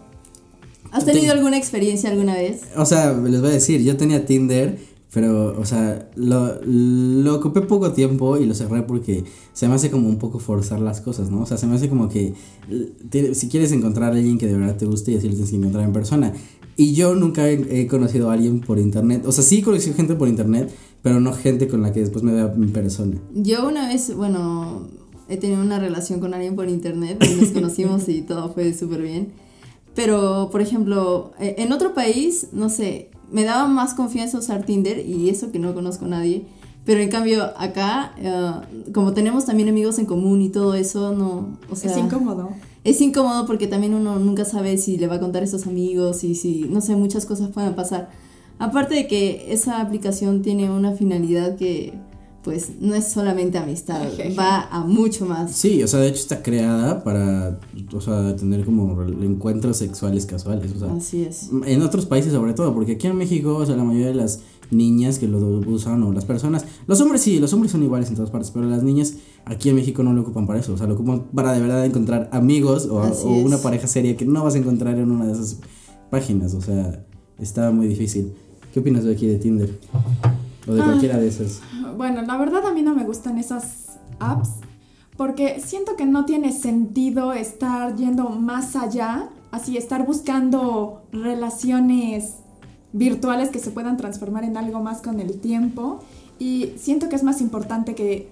¿Has 0.90 1.04
tenido 1.04 1.26
Ten- 1.28 1.36
alguna 1.38 1.56
experiencia 1.56 2.10
alguna 2.10 2.34
vez? 2.34 2.62
o 2.76 2.84
sea, 2.84 3.12
les 3.12 3.40
voy 3.40 3.50
a 3.50 3.52
decir, 3.52 3.80
yo 3.82 3.96
tenía 3.96 4.26
Tinder, 4.26 4.78
pero, 5.12 5.58
o 5.60 5.64
sea, 5.64 6.08
lo, 6.16 6.60
lo 6.64 7.36
ocupé 7.36 7.60
poco 7.62 7.92
tiempo 7.92 8.36
y 8.38 8.46
lo 8.46 8.54
cerré 8.54 8.82
porque 8.82 9.24
se 9.52 9.68
me 9.68 9.74
hace 9.74 9.90
como 9.90 10.08
un 10.08 10.18
poco 10.18 10.38
forzar 10.40 10.80
las 10.80 11.00
cosas, 11.00 11.30
¿no? 11.30 11.42
O 11.42 11.46
sea, 11.46 11.56
se 11.56 11.66
me 11.68 11.76
hace 11.76 11.88
como 11.88 12.08
que 12.08 12.32
si 13.34 13.48
quieres 13.48 13.72
encontrar 13.72 14.12
a 14.12 14.16
alguien 14.16 14.38
que 14.38 14.46
de 14.46 14.54
verdad 14.56 14.76
te 14.76 14.86
guste 14.86 15.12
y 15.12 15.16
así 15.16 15.26
lo 15.28 15.32
tienes 15.34 15.50
que 15.50 15.56
encontrar 15.56 15.84
en 15.84 15.92
persona. 15.92 16.32
Y 16.76 16.94
yo 16.94 17.14
nunca 17.14 17.48
he, 17.48 17.82
he 17.82 17.86
conocido 17.86 18.30
a 18.30 18.34
alguien 18.34 18.60
por 18.60 18.78
internet, 18.78 19.24
o 19.26 19.32
sea, 19.32 19.44
sí 19.44 19.58
he 19.58 19.62
conocido 19.62 19.94
gente 19.96 20.14
por 20.14 20.28
internet, 20.28 20.70
pero 21.02 21.20
no 21.20 21.32
gente 21.32 21.68
con 21.68 21.82
la 21.82 21.92
que 21.92 22.00
después 22.00 22.22
me 22.22 22.32
vea 22.32 22.52
en 22.54 22.72
persona. 22.72 23.16
Yo 23.34 23.66
una 23.66 23.88
vez, 23.88 24.14
bueno, 24.14 24.88
he 25.28 25.36
tenido 25.36 25.62
una 25.62 25.78
relación 25.78 26.20
con 26.20 26.34
alguien 26.34 26.56
por 26.56 26.68
internet 26.68 27.24
y 27.24 27.40
nos 27.40 27.50
conocimos 27.52 28.08
y 28.08 28.22
todo 28.22 28.52
fue 28.52 28.74
súper 28.74 29.02
bien. 29.02 29.32
Pero, 29.94 30.50
por 30.52 30.60
ejemplo, 30.60 31.32
eh, 31.40 31.56
en 31.58 31.72
otro 31.72 31.94
país, 31.94 32.48
no 32.52 32.68
sé, 32.68 33.10
me 33.30 33.44
daba 33.44 33.66
más 33.66 33.94
confianza 33.94 34.38
usar 34.38 34.64
Tinder 34.64 35.04
y 35.04 35.28
eso 35.28 35.50
que 35.52 35.58
no 35.58 35.74
conozco 35.74 36.04
a 36.04 36.08
nadie. 36.08 36.46
Pero 36.84 37.00
en 37.00 37.10
cambio, 37.10 37.44
acá, 37.56 38.14
eh, 38.18 38.52
como 38.92 39.12
tenemos 39.12 39.46
también 39.46 39.68
amigos 39.68 39.98
en 39.98 40.06
común 40.06 40.40
y 40.42 40.48
todo 40.48 40.74
eso, 40.74 41.14
no, 41.14 41.58
o 41.70 41.76
sea... 41.76 41.90
es 41.90 41.98
incómodo. 41.98 42.50
Es 42.82 43.00
incómodo 43.00 43.46
porque 43.46 43.66
también 43.66 43.94
uno 43.94 44.18
nunca 44.18 44.44
sabe 44.44 44.78
si 44.78 44.96
le 44.96 45.06
va 45.06 45.16
a 45.16 45.20
contar 45.20 45.42
a 45.42 45.44
esos 45.44 45.66
amigos 45.66 46.24
y 46.24 46.34
si, 46.34 46.62
no 46.70 46.80
sé, 46.80 46.96
muchas 46.96 47.26
cosas 47.26 47.50
pueden 47.50 47.74
pasar. 47.74 48.10
Aparte 48.60 48.94
de 48.94 49.06
que 49.08 49.52
esa 49.52 49.80
aplicación 49.80 50.42
tiene 50.42 50.70
una 50.70 50.92
finalidad 50.92 51.56
que, 51.56 51.94
pues, 52.44 52.72
no 52.80 52.94
es 52.94 53.08
solamente 53.08 53.56
amistad, 53.58 54.06
Ejeje. 54.06 54.34
va 54.34 54.68
a 54.70 54.84
mucho 54.84 55.24
más. 55.26 55.50
Sí, 55.52 55.82
o 55.82 55.88
sea, 55.88 56.00
de 56.00 56.08
hecho 56.08 56.20
está 56.20 56.42
creada 56.42 57.02
para, 57.02 57.58
o 57.92 58.00
sea, 58.00 58.36
tener 58.36 58.64
como 58.64 59.02
encuentros 59.02 59.78
sexuales 59.78 60.26
casuales, 60.26 60.72
o 60.76 60.78
sea, 60.78 60.92
Así 60.94 61.22
es. 61.24 61.50
en 61.64 61.82
otros 61.82 62.04
países 62.06 62.32
sobre 62.32 62.52
todo, 62.52 62.72
porque 62.74 62.92
aquí 62.92 63.06
en 63.06 63.16
México, 63.16 63.56
o 63.56 63.64
sea, 63.66 63.76
la 63.76 63.84
mayoría 63.84 64.08
de 64.08 64.14
las 64.14 64.40
niñas 64.70 65.18
que 65.18 65.26
lo 65.26 65.38
usan 65.38 66.02
o 66.04 66.12
las 66.12 66.24
personas, 66.24 66.64
los 66.86 67.00
hombres 67.00 67.22
sí, 67.22 67.40
los 67.40 67.52
hombres 67.54 67.72
son 67.72 67.82
iguales 67.82 68.08
en 68.10 68.14
todas 68.14 68.30
partes, 68.30 68.50
pero 68.52 68.66
las 68.66 68.82
niñas 68.84 69.14
aquí 69.44 69.68
en 69.70 69.74
México 69.74 70.02
no 70.02 70.12
lo 70.12 70.20
ocupan 70.20 70.46
para 70.46 70.60
eso, 70.60 70.74
o 70.74 70.76
sea, 70.76 70.86
lo 70.86 70.94
ocupan 70.94 71.24
para 71.34 71.52
de 71.52 71.60
verdad 71.60 71.84
encontrar 71.84 72.28
amigos 72.30 72.86
o, 72.86 73.00
o 73.00 73.32
una 73.38 73.58
pareja 73.58 73.86
seria 73.88 74.16
que 74.16 74.24
no 74.26 74.44
vas 74.44 74.54
a 74.54 74.58
encontrar 74.58 74.96
en 74.98 75.10
una 75.10 75.26
de 75.26 75.32
esas 75.32 75.58
páginas, 76.10 76.54
o 76.54 76.60
sea, 76.60 77.04
está 77.38 77.70
muy 77.70 77.88
difícil. 77.88 78.32
¿Qué 78.72 78.80
opinas 78.80 79.04
de 79.04 79.12
aquí 79.12 79.26
de 79.26 79.36
Tinder? 79.38 79.78
O 80.68 80.72
de 80.72 80.80
Ah. 80.80 80.84
cualquiera 80.84 81.18
de 81.18 81.28
esas. 81.28 81.60
Bueno, 81.96 82.22
la 82.22 82.36
verdad 82.36 82.66
a 82.66 82.72
mí 82.72 82.82
no 82.82 82.94
me 82.94 83.04
gustan 83.04 83.38
esas 83.38 83.98
apps 84.18 84.50
porque 85.16 85.60
siento 85.60 85.96
que 85.96 86.06
no 86.06 86.24
tiene 86.24 86.52
sentido 86.52 87.32
estar 87.32 87.96
yendo 87.96 88.30
más 88.30 88.76
allá, 88.76 89.28
así 89.50 89.76
estar 89.76 90.06
buscando 90.06 91.02
relaciones 91.12 92.36
virtuales 92.92 93.50
que 93.50 93.58
se 93.58 93.70
puedan 93.70 93.96
transformar 93.96 94.44
en 94.44 94.56
algo 94.56 94.80
más 94.80 95.02
con 95.02 95.20
el 95.20 95.40
tiempo 95.40 96.00
y 96.38 96.72
siento 96.76 97.08
que 97.08 97.16
es 97.16 97.22
más 97.22 97.40
importante 97.40 97.94
que 97.94 98.28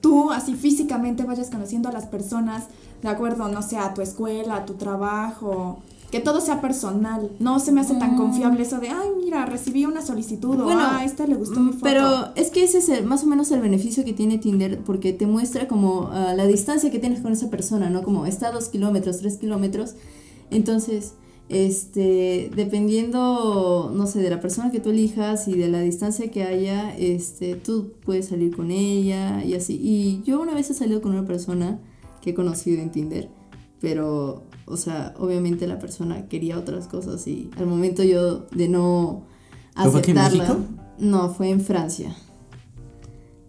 tú 0.00 0.30
así 0.32 0.54
físicamente 0.54 1.24
vayas 1.24 1.50
conociendo 1.50 1.88
a 1.88 1.92
las 1.92 2.06
personas 2.06 2.64
de 3.02 3.08
acuerdo, 3.08 3.48
no 3.48 3.62
sé, 3.62 3.76
a 3.78 3.94
tu 3.94 4.02
escuela, 4.02 4.56
a 4.56 4.64
tu 4.66 4.74
trabajo 4.74 5.78
que 6.10 6.20
todo 6.20 6.40
sea 6.40 6.60
personal. 6.60 7.30
No 7.38 7.60
se 7.60 7.70
me 7.72 7.80
hace 7.80 7.94
tan 7.94 8.14
Mm. 8.14 8.18
confiable 8.18 8.62
eso 8.62 8.78
de, 8.80 8.88
ay, 8.88 9.08
mira, 9.22 9.46
recibí 9.46 9.84
una 9.84 10.02
solicitud 10.02 10.58
o 10.60 10.64
Bueno, 10.64 10.80
ah, 10.82 10.98
a 10.98 11.04
este 11.04 11.26
le 11.28 11.36
gustó 11.36 11.60
mi 11.60 11.70
foto. 11.72 11.84
Pero 11.84 12.34
es 12.34 12.50
que 12.50 12.64
ese 12.64 12.78
es 12.78 12.88
el- 12.88 13.04
más 13.06 13.22
o 13.22 13.26
menos 13.26 13.50
el 13.52 13.60
beneficio 13.60 14.04
que 14.04 14.12
tiene 14.12 14.38
Tinder 14.38 14.80
porque 14.80 15.12
te 15.12 15.26
muestra 15.26 15.68
como 15.68 16.08
ah, 16.12 16.34
la 16.34 16.46
distancia 16.46 16.90
que 16.90 16.98
tienes 16.98 17.20
con 17.20 17.32
esa 17.32 17.48
persona, 17.48 17.90
¿no? 17.90 18.02
Como 18.02 18.26
está 18.26 18.48
a 18.48 18.52
dos 18.52 18.68
kilómetros, 18.68 19.18
tres 19.18 19.36
kilómetros. 19.36 19.94
Entonces, 20.50 21.14
este, 21.48 22.50
dependiendo, 22.56 23.92
no 23.94 24.06
sé, 24.06 24.20
de 24.20 24.30
la 24.30 24.40
persona 24.40 24.70
que 24.70 24.80
tú 24.80 24.90
elijas 24.90 25.48
y 25.48 25.54
de 25.54 25.68
la 25.68 25.80
distancia 25.80 26.30
que 26.30 26.42
haya, 26.44 26.96
este, 26.96 27.54
tú 27.56 27.92
puedes 28.04 28.28
salir 28.28 28.54
con 28.54 28.70
ella 28.70 29.44
y 29.44 29.54
así. 29.54 29.78
Y 29.82 30.22
yo 30.24 30.40
una 30.40 30.54
vez 30.54 30.70
he 30.70 30.74
salido 30.74 31.00
con 31.02 31.12
una 31.12 31.24
persona 31.24 31.78
que 32.20 32.30
he 32.30 32.34
conocido 32.34 32.80
en 32.82 32.90
Tinder, 32.90 33.28
pero, 33.80 34.42
o 34.70 34.76
sea, 34.76 35.14
obviamente 35.18 35.66
la 35.66 35.78
persona 35.78 36.28
quería 36.28 36.58
otras 36.58 36.86
cosas 36.86 37.26
y 37.26 37.50
al 37.56 37.66
momento 37.66 38.02
yo 38.02 38.46
de 38.52 38.68
no 38.68 39.24
¿Pero 39.74 39.90
fue 39.90 40.00
aquí 40.00 40.10
en 40.12 40.18
aceptarla. 40.18 40.58
No, 40.98 41.30
fue 41.30 41.50
en 41.50 41.60
Francia. 41.60 42.14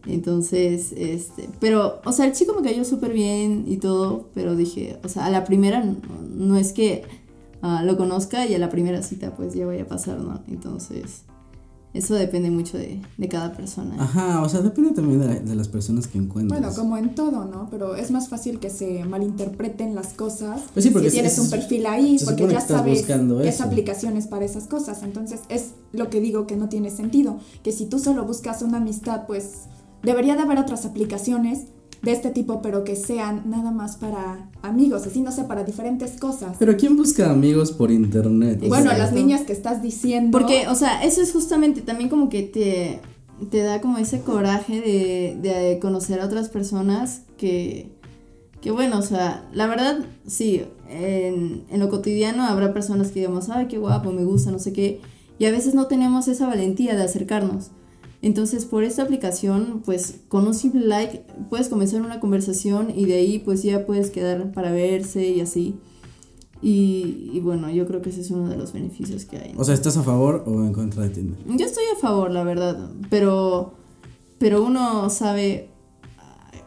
Entonces, 0.08 0.94
este, 0.98 1.48
pero, 1.60 2.02
o 2.06 2.12
sea, 2.12 2.26
el 2.26 2.34
chico 2.34 2.54
me 2.54 2.68
cayó 2.68 2.84
súper 2.84 3.14
bien 3.14 3.66
y 3.68 3.78
todo, 3.78 4.30
pero 4.34 4.56
dije, 4.56 5.00
o 5.04 5.10
sea, 5.10 5.28
a 5.28 5.30
la 5.30 5.44
primera 5.44 5.84
no, 5.84 5.98
no 6.28 6.58
es 6.58 6.74
que 6.74 7.04
ah, 7.62 7.84
lo 7.84 7.98
conozca 7.98 8.48
y 8.48 8.56
a 8.56 8.60
la 8.60 8.70
primera 8.70 9.04
cita 9.04 9.36
pues 9.36 9.54
ya 9.54 9.66
vaya 9.66 9.84
a 9.84 9.88
pasar, 9.88 10.20
¿no? 10.20 10.42
Entonces, 10.48 11.24
eso 11.94 12.16
depende 12.16 12.50
mucho 12.52 12.78
de, 12.78 13.02
de 13.18 13.28
cada 13.28 13.54
persona. 13.54 13.96
Ajá, 14.02 14.42
o 14.42 14.50
sea, 14.50 14.62
depende 14.62 14.92
también 14.92 15.20
de, 15.20 15.28
la- 15.28 15.40
de 15.40 15.56
las 15.56 15.68
personas 15.68 16.08
que 16.08 16.18
encuentres. 16.18 16.60
Bueno, 16.62 16.74
como 16.76 16.98
en 16.98 17.14
todo, 17.16 17.46
¿no? 17.46 17.68
Pero 17.70 17.96
es 17.96 18.12
más 18.12 18.30
fácil 18.30 18.60
que 18.60 18.70
se 18.70 19.04
malinterpreten 19.04 19.94
las 19.96 20.14
cosas 20.14 20.62
Pues 20.74 20.86
sí, 20.86 20.92
porque 20.92 21.10
si 21.10 21.16
tienes 21.16 21.34
es- 21.34 21.40
un 21.40 21.50
perfil 21.50 21.86
ahí, 21.86 22.18
porque 22.24 22.48
ya 22.48 22.60
que 22.60 22.74
sabes 22.74 23.04
qué 23.04 23.48
eso. 23.50 23.64
aplicaciones 23.64 24.28
para 24.28 24.46
esas 24.46 24.68
cosas. 24.68 25.04
Entonces, 25.04 25.42
es 25.50 25.72
lo 25.92 26.10
que 26.10 26.22
digo 26.22 26.48
que 26.48 26.56
no 26.56 26.70
tiene 26.70 26.90
sentido. 26.92 27.40
Que 27.64 27.72
si 27.72 27.86
tú 27.86 28.00
solo 28.00 28.26
buscas 28.26 28.62
una 28.62 28.78
amistad, 28.78 29.26
pues 29.28 29.64
debería 30.04 30.36
de 30.36 30.44
haber 30.44 30.58
otras 30.60 30.86
aplicaciones 30.86 31.66
de 32.02 32.12
este 32.12 32.32
tipo, 32.32 32.62
pero 32.62 32.84
que 32.84 32.96
sean 32.96 33.44
nada 33.46 33.72
más 33.72 33.96
para 33.98 34.50
amigos, 34.64 35.06
así 35.06 35.22
no 35.22 35.32
sé, 35.32 35.44
para 35.44 35.64
diferentes 35.64 36.20
cosas. 36.20 36.56
Pero 36.58 36.76
¿quién 36.76 36.98
busca 36.98 37.30
amigos 37.32 37.72
por 37.72 37.92
internet? 37.92 38.60
O 38.64 38.68
Bueno, 38.70 38.90
sea, 38.90 38.98
las 38.98 39.14
niñas 39.14 39.42
que 39.42 39.54
estás 39.54 39.82
diciendo. 39.84 40.38
Porque, 40.38 40.68
o 40.68 40.76
sea, 40.76 41.04
eso 41.04 41.22
es 41.22 41.32
justamente 41.32 41.82
también 41.82 42.10
como 42.10 42.30
que 42.30 42.42
te, 42.42 43.00
te 43.50 43.62
da 43.62 43.82
como 43.82 44.00
ese 44.00 44.22
coraje 44.22 44.82
de, 44.82 45.38
de 45.42 45.80
conocer 45.80 46.20
a 46.22 46.26
otras 46.26 46.50
personas 46.50 47.22
que, 47.38 47.92
que 48.62 48.72
bueno, 48.72 48.98
o 48.98 49.04
sea, 49.04 49.48
la 49.54 49.68
verdad, 49.68 50.00
sí, 50.26 50.64
en, 50.90 51.64
en 51.70 51.80
lo 51.80 51.90
cotidiano 51.90 52.44
habrá 52.46 52.74
personas 52.74 53.10
que 53.12 53.20
digamos, 53.20 53.50
ay, 53.50 53.68
qué 53.68 53.78
guapo, 53.78 54.12
me 54.12 54.24
gusta, 54.24 54.50
no 54.52 54.58
sé 54.60 54.74
qué, 54.74 55.02
y 55.38 55.46
a 55.46 55.52
veces 55.52 55.76
no 55.76 55.86
tenemos 55.86 56.28
esa 56.28 56.48
valentía 56.48 56.96
de 56.96 57.04
acercarnos. 57.04 57.72
Entonces, 58.22 58.66
por 58.66 58.84
esta 58.84 59.02
aplicación, 59.02 59.82
pues 59.84 60.20
con 60.28 60.46
un 60.46 60.54
simple 60.54 60.86
like 60.86 61.26
puedes 61.50 61.70
comenzar 61.70 62.02
una 62.02 62.20
conversación 62.20 62.92
y 62.96 63.06
de 63.06 63.16
ahí 63.16 63.40
pues 63.40 63.64
ya 63.64 63.86
puedes 63.86 64.12
quedar 64.12 64.52
para 64.52 64.72
verse 64.72 65.28
y 65.30 65.42
así. 65.42 65.76
Y, 66.62 67.32
y 67.34 67.40
bueno, 67.40 67.72
yo 67.72 67.88
creo 67.88 68.04
que 68.04 68.12
ese 68.12 68.22
es 68.22 68.30
uno 68.30 68.48
de 68.48 68.56
los 68.56 68.74
beneficios 68.74 69.26
que 69.26 69.38
hay. 69.38 69.54
¿no? 69.54 69.62
O 69.62 69.64
sea, 69.64 69.74
¿estás 69.74 69.98
a 69.98 70.04
favor 70.04 70.44
o 70.46 70.64
en 70.64 70.74
contra 70.74 71.02
de 71.04 71.10
Tinder? 71.10 71.40
Yo 71.58 71.66
estoy 71.66 71.84
a 71.96 72.00
favor, 72.00 72.30
la 72.30 72.44
verdad, 72.44 72.92
pero, 73.10 73.74
pero 74.38 74.64
uno 74.64 75.10
sabe 75.10 75.70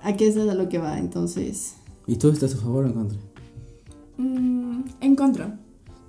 a 0.02 0.08
a 0.08 0.16
qué 0.16 0.28
es 0.28 0.36
a 0.36 0.54
lo 0.54 0.68
que 0.68 0.78
va, 0.78 0.98
entonces... 0.98 1.76
¿Y 2.06 2.16
tú 2.16 2.28
estás 2.28 2.54
a 2.54 2.58
favor 2.58 2.84
o 2.84 2.88
en 2.88 2.92
contra? 2.92 3.18
Mm, 4.18 4.80
en 5.00 5.16
contra. 5.16 5.58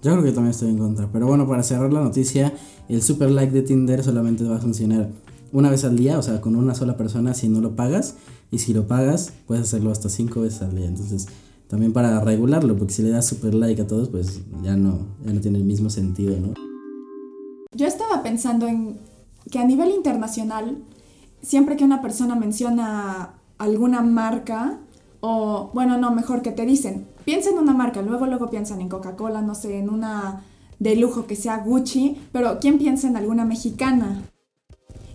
Yo 0.03 0.11
creo 0.11 0.23
que 0.23 0.31
también 0.33 0.51
estoy 0.51 0.69
en 0.69 0.77
contra. 0.77 1.09
Pero 1.11 1.27
bueno, 1.27 1.47
para 1.47 1.63
cerrar 1.63 1.93
la 1.93 2.01
noticia, 2.01 2.53
el 2.89 3.01
super 3.01 3.31
like 3.31 3.53
de 3.53 3.61
Tinder 3.61 4.03
solamente 4.03 4.43
va 4.43 4.57
a 4.57 4.59
funcionar 4.59 5.09
una 5.55 5.69
vez 5.69 5.85
al 5.85 5.95
día, 5.95 6.19
o 6.19 6.21
sea, 6.21 6.41
con 6.41 6.57
una 6.57 6.75
sola 6.75 6.97
persona 6.97 7.33
si 7.33 7.47
no 7.47 7.61
lo 7.61 7.77
pagas. 7.77 8.15
Y 8.51 8.59
si 8.59 8.73
lo 8.73 8.87
pagas, 8.87 9.31
puedes 9.47 9.63
hacerlo 9.63 9.89
hasta 9.89 10.09
cinco 10.09 10.41
veces 10.41 10.61
al 10.61 10.75
día. 10.75 10.85
Entonces, 10.85 11.27
también 11.69 11.93
para 11.93 12.19
regularlo, 12.19 12.75
porque 12.77 12.93
si 12.93 13.03
le 13.03 13.09
das 13.09 13.25
super 13.25 13.55
like 13.55 13.81
a 13.81 13.87
todos, 13.87 14.09
pues 14.09 14.41
ya 14.61 14.75
no, 14.75 14.99
ya 15.25 15.31
no 15.31 15.39
tiene 15.39 15.57
el 15.57 15.63
mismo 15.63 15.89
sentido, 15.89 16.37
¿no? 16.39 16.53
Yo 17.73 17.87
estaba 17.87 18.21
pensando 18.21 18.67
en 18.67 18.97
que 19.49 19.59
a 19.59 19.65
nivel 19.65 19.91
internacional, 19.91 20.77
siempre 21.41 21.77
que 21.77 21.85
una 21.85 22.01
persona 22.01 22.35
menciona 22.35 23.35
alguna 23.57 24.01
marca, 24.01 24.79
o 25.21 25.71
bueno, 25.73 25.97
no, 25.97 26.11
mejor 26.11 26.41
que 26.41 26.51
te 26.51 26.65
dicen, 26.65 27.07
piensa 27.23 27.49
en 27.49 27.59
una 27.59 27.73
marca, 27.73 28.01
luego 28.01 28.25
luego 28.25 28.49
piensan 28.49 28.81
en 28.81 28.89
Coca-Cola, 28.89 29.41
no 29.41 29.55
sé, 29.55 29.79
en 29.79 29.89
una 29.89 30.43
de 30.79 30.97
lujo 30.97 31.27
que 31.27 31.37
sea 31.37 31.59
Gucci, 31.59 32.17
pero 32.33 32.59
¿quién 32.59 32.77
piensa 32.77 33.07
en 33.07 33.15
alguna 33.15 33.45
mexicana? 33.45 34.21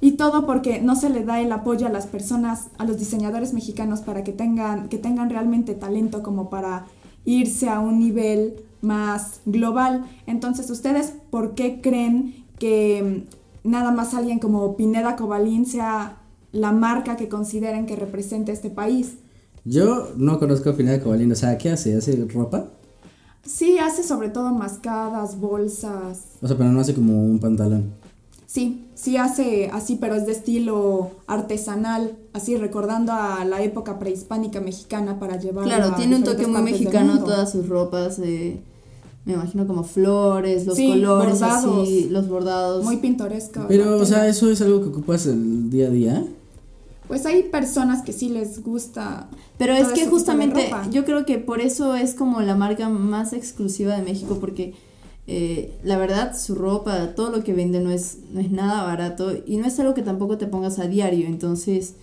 Y 0.00 0.12
todo 0.12 0.46
porque 0.46 0.80
no 0.80 0.96
se 0.96 1.10
le 1.10 1.24
da 1.24 1.40
el 1.40 1.52
apoyo 1.52 1.86
a 1.86 1.90
las 1.90 2.06
personas, 2.06 2.68
a 2.78 2.84
los 2.84 2.98
diseñadores 2.98 3.52
mexicanos 3.52 4.00
para 4.00 4.24
que 4.24 4.32
tengan, 4.32 4.88
que 4.88 4.98
tengan 4.98 5.28
realmente 5.28 5.74
talento 5.74 6.22
como 6.22 6.48
para 6.48 6.86
irse 7.24 7.68
a 7.68 7.80
un 7.80 7.98
nivel 7.98 8.64
más 8.80 9.40
global. 9.44 10.06
Entonces, 10.26 10.70
¿ustedes 10.70 11.12
por 11.30 11.54
qué 11.54 11.80
creen 11.82 12.46
que 12.58 13.26
mm, 13.64 13.70
nada 13.70 13.90
más 13.90 14.14
alguien 14.14 14.38
como 14.38 14.76
Pineda 14.76 15.16
Cobalín 15.16 15.66
sea 15.66 16.18
la 16.52 16.72
marca 16.72 17.16
que 17.16 17.28
consideren 17.28 17.86
que 17.86 17.96
represente 17.96 18.52
este 18.52 18.70
país? 18.70 19.16
Yo 19.64 20.08
no 20.16 20.38
conozco 20.38 20.70
a 20.70 20.76
Pineda 20.76 21.02
Cobalín, 21.02 21.30
o 21.32 21.34
sea, 21.34 21.58
¿qué 21.58 21.70
hace? 21.70 21.94
¿Hace 21.94 22.24
ropa? 22.32 22.68
Sí, 23.44 23.78
hace 23.78 24.02
sobre 24.02 24.30
todo 24.30 24.54
mascadas, 24.54 25.38
bolsas. 25.38 26.24
O 26.40 26.48
sea, 26.48 26.56
pero 26.56 26.70
no 26.70 26.80
hace 26.80 26.94
como 26.94 27.22
un 27.22 27.38
pantalón. 27.38 27.92
Sí, 28.52 28.84
sí 28.96 29.16
hace 29.16 29.70
así, 29.72 29.94
pero 29.94 30.16
es 30.16 30.26
de 30.26 30.32
estilo 30.32 31.12
artesanal, 31.28 32.16
así 32.32 32.56
recordando 32.56 33.12
a 33.12 33.44
la 33.44 33.62
época 33.62 34.00
prehispánica 34.00 34.60
mexicana 34.60 35.20
para 35.20 35.38
llevar. 35.38 35.66
Claro, 35.66 35.90
a 35.92 35.94
tiene 35.94 36.16
un 36.16 36.24
toque 36.24 36.48
muy 36.48 36.60
mexicano 36.62 37.20
todas 37.22 37.52
sus 37.52 37.68
ropas, 37.68 38.18
eh, 38.18 38.58
me 39.24 39.34
imagino 39.34 39.68
como 39.68 39.84
flores, 39.84 40.66
los 40.66 40.74
Sí, 40.74 40.88
colores 40.88 41.38
bordados. 41.38 41.82
así, 41.82 42.08
los 42.10 42.28
bordados. 42.28 42.84
Muy 42.84 42.96
pintoresco. 42.96 43.66
Pero, 43.68 43.96
o 43.96 44.04
sea, 44.04 44.26
eso 44.26 44.50
es 44.50 44.60
algo 44.62 44.80
que 44.80 44.88
ocupas 44.88 45.26
el 45.26 45.70
día 45.70 45.86
a 45.86 45.90
día. 45.90 46.26
Pues 47.06 47.26
hay 47.26 47.44
personas 47.44 48.02
que 48.02 48.12
sí 48.12 48.30
les 48.30 48.64
gusta. 48.64 49.28
Pero 49.58 49.76
todo 49.76 49.86
es 49.86 49.92
que 49.92 50.08
justamente 50.08 50.72
yo 50.90 51.04
creo 51.04 51.24
que 51.24 51.38
por 51.38 51.60
eso 51.60 51.94
es 51.94 52.14
como 52.14 52.40
la 52.40 52.56
marca 52.56 52.88
más 52.88 53.32
exclusiva 53.32 53.94
de 53.94 54.02
México, 54.02 54.38
porque 54.40 54.74
eh, 55.32 55.78
la 55.84 55.96
verdad 55.96 56.36
su 56.36 56.56
ropa, 56.56 57.14
todo 57.14 57.30
lo 57.30 57.44
que 57.44 57.52
vende 57.52 57.78
no 57.78 57.92
es, 57.92 58.18
no 58.32 58.40
es 58.40 58.50
nada 58.50 58.82
barato 58.82 59.32
y 59.46 59.58
no 59.58 59.66
es 59.68 59.78
algo 59.78 59.94
que 59.94 60.02
tampoco 60.02 60.38
te 60.38 60.48
pongas 60.48 60.80
a 60.80 60.88
diario. 60.88 61.28
Entonces, 61.28 61.94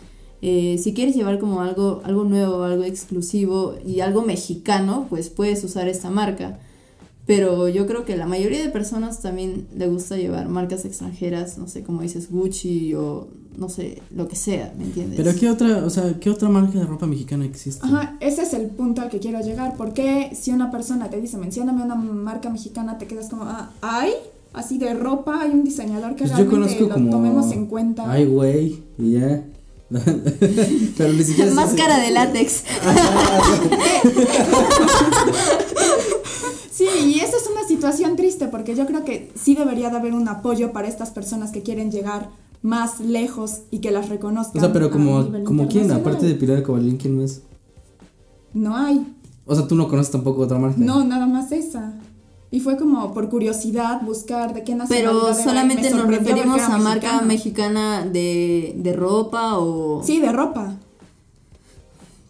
eh, 0.42 0.78
si 0.82 0.94
quieres 0.94 1.14
llevar 1.14 1.38
como 1.38 1.60
algo, 1.60 2.00
algo 2.06 2.24
nuevo, 2.24 2.64
algo 2.64 2.86
exclusivo 2.86 3.76
y 3.86 4.00
algo 4.00 4.22
mexicano, 4.22 5.08
pues 5.10 5.30
puedes 5.30 5.62
usar 5.66 5.90
esta 5.90 6.10
marca. 6.10 6.58
Pero 7.26 7.68
yo 7.68 7.86
creo 7.86 8.06
que 8.06 8.16
la 8.16 8.28
mayoría 8.28 8.62
de 8.64 8.70
personas 8.70 9.22
también 9.22 9.68
le 9.76 9.90
gusta 9.90 10.16
llevar 10.16 10.48
marcas 10.48 10.86
extranjeras, 10.86 11.58
no 11.58 11.68
sé, 11.68 11.84
como 11.84 12.04
dices 12.04 12.32
Gucci 12.32 12.94
o 12.94 13.28
no 13.58 13.70
sé, 13.70 14.02
lo 14.16 14.28
que 14.28 14.36
sea, 14.36 14.74
¿me 14.78 14.86
entiendes? 14.86 15.18
Pero 15.18 15.38
¿qué 15.38 15.50
otra, 15.50 15.84
o 15.84 15.90
sea, 15.90 16.20
qué 16.20 16.30
otra 16.30 16.48
marca 16.48 16.78
de 16.78 16.86
ropa 16.86 17.08
mexicana 17.08 17.44
existe? 17.46 17.86
Ajá, 17.86 18.16
ese 18.20 18.44
es 18.44 18.54
el 18.54 18.68
punto 18.68 19.02
al 19.02 19.10
que 19.10 19.20
quiero 19.20 19.42
llegar. 19.42 19.76
Porque 19.76 20.32
si 20.40 20.52
una 20.52 20.70
persona 20.70 21.10
te 21.10 21.20
dice, 21.20 21.38
mencióname 21.38 21.84
una 21.84 21.96
marca 21.96 22.50
mexicana, 22.50 22.98
te 22.98 23.08
quedas 23.08 23.30
como, 23.30 23.44
ah, 23.44 23.72
¿hay? 23.82 24.12
Así 24.54 24.78
de 24.78 24.94
ropa, 24.94 25.42
hay 25.42 25.52
un 25.52 25.64
diseñador 25.64 26.16
que 26.16 26.26
Pues 26.26 26.38
realmente 26.38 26.80
lo 26.80 26.90
como 26.90 27.10
tomemos 27.10 27.52
en 27.52 27.66
cuenta. 27.66 28.10
Ay, 28.10 28.26
güey, 28.26 28.84
y 28.98 29.14
ya. 29.14 29.44
Pero 30.98 31.14
ni 31.14 31.24
siquiera 31.24 31.52
Máscara 31.54 32.00
de 32.00 32.12
látex. 32.12 32.64
Sí, 36.78 36.86
y 37.08 37.20
eso 37.22 37.38
es 37.38 37.50
una 37.52 37.68
situación 37.68 38.16
triste 38.16 38.50
porque 38.50 38.76
yo 38.76 38.86
creo 38.86 39.04
que 39.04 39.32
sí 39.34 39.56
debería 39.56 39.90
de 39.90 39.98
haber 39.98 40.14
un 40.14 40.28
apoyo 40.28 40.74
para 40.74 40.88
estas 40.88 41.10
personas 41.10 41.50
que 41.50 41.64
quieren 41.64 41.90
llegar 41.90 42.30
más 42.62 43.00
lejos 43.00 43.62
y 43.72 43.80
que 43.80 43.92
las 43.92 44.10
reconozcan. 44.10 44.58
O 44.58 44.66
sea, 44.66 44.74
pero 44.74 44.92
como, 44.92 45.44
como 45.44 45.68
quién, 45.68 45.92
aparte 45.92 46.26
de 46.26 46.36
Pilar 46.36 46.64
Cobalín, 46.64 46.98
¿quién 46.98 47.22
más? 47.22 47.42
No 48.54 48.76
hay. 48.76 49.14
O 49.46 49.56
sea, 49.56 49.68
tú 49.68 49.76
no 49.76 49.88
conoces 49.88 50.12
tampoco 50.12 50.42
otra 50.42 50.58
marca. 50.58 50.78
No, 50.78 51.04
nada 51.04 51.26
más 51.26 51.52
esa. 51.52 51.94
Y 52.50 52.62
fue 52.62 52.78
como 52.78 53.14
por 53.14 53.30
curiosidad 53.30 54.02
buscar 54.04 54.54
de 54.54 54.64
qué 54.64 54.74
nacionalidad 54.74 55.12
Pero 55.12 55.34
solamente 55.34 55.90
me 55.90 55.98
nos 55.98 56.08
referimos 56.08 56.62
a 56.62 56.78
marca 56.78 57.22
mexicana. 57.22 58.02
mexicana 58.02 58.06
de, 58.06 58.74
de 58.78 58.94
ropa 58.94 59.58
o... 59.58 60.02
Sí, 60.04 60.22
de 60.22 60.32
ropa. 60.32 60.76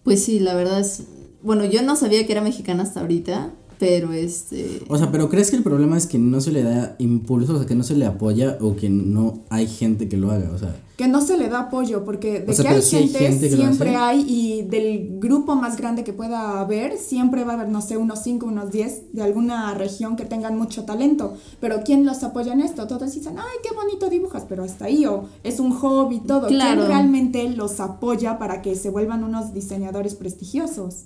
Pues 0.04 0.24
sí, 0.24 0.40
la 0.40 0.56
verdad 0.56 0.80
es... 0.80 1.04
Bueno, 1.44 1.66
yo 1.66 1.84
no 1.84 1.96
sabía 1.96 2.26
que 2.26 2.32
era 2.32 2.42
mexicana 2.42 2.84
hasta 2.84 3.02
ahorita, 3.02 3.52
Pero 3.80 4.14
este. 4.14 4.82
O 4.88 4.98
sea, 4.98 5.12
pero 5.12 5.30
¿crees 5.30 5.50
que 5.52 5.58
el 5.58 5.64
problema 5.64 5.98
es 5.98 6.08
que 6.08 6.18
no 6.18 6.42
se 6.42 6.52
le 6.52 6.64
da 6.64 6.96
impulso, 7.00 7.54
o 7.54 7.58
sea, 7.58 7.68
que 7.68 7.76
no 7.76 7.84
se 7.84 7.96
le 7.96 8.06
apoya 8.06 8.58
o 8.62 8.76
que 8.76 8.90
no 8.90 9.44
hay 9.50 9.68
gente 9.68 10.10
que 10.10 10.18
lo 10.18 10.32
haga? 10.32 10.52
O 10.52 10.58
sea, 10.58 10.76
que 10.98 11.08
no 11.08 11.22
se 11.22 11.38
le 11.38 11.48
da 11.48 11.60
apoyo, 11.60 12.04
porque 12.04 12.40
de 12.40 12.52
O 12.52 12.56
sea, 12.56 12.72
que 12.72 12.78
hay 12.78 12.82
gente, 12.82 13.50
siempre 13.56 13.96
hay, 13.96 14.26
y 14.28 14.64
del 14.64 15.20
grupo 15.20 15.56
más 15.56 15.78
grande 15.78 16.04
que 16.04 16.12
pueda 16.12 16.60
haber, 16.60 16.98
siempre 16.98 17.44
va 17.44 17.52
a 17.52 17.56
haber, 17.58 17.70
no 17.70 17.84
sé, 17.84 17.98
unos 17.98 18.24
5, 18.24 18.48
unos 18.48 18.72
10 18.72 19.14
de 19.14 19.22
alguna 19.22 19.76
región 19.76 20.16
que 20.16 20.26
tengan 20.26 20.58
mucho 20.58 20.86
talento. 20.86 21.38
Pero 21.62 21.84
¿quién 21.86 22.04
los 22.04 22.24
apoya 22.24 22.54
en 22.54 22.62
esto? 22.62 22.88
Todos 22.88 23.14
dicen, 23.14 23.36
ay, 23.38 23.58
qué 23.62 23.76
bonito 23.76 24.10
dibujas, 24.10 24.46
pero 24.50 24.64
hasta 24.64 24.86
ahí, 24.86 25.06
o 25.06 25.30
es 25.44 25.60
un 25.60 25.72
hobby, 25.72 26.20
todo. 26.20 26.48
Claro. 26.48 26.82
¿Quién 26.82 26.88
realmente 26.88 27.48
los 27.50 27.80
apoya 27.80 28.40
para 28.40 28.64
que 28.64 28.76
se 28.76 28.90
vuelvan 28.90 29.24
unos 29.24 29.54
diseñadores 29.54 30.16
prestigiosos? 30.16 31.04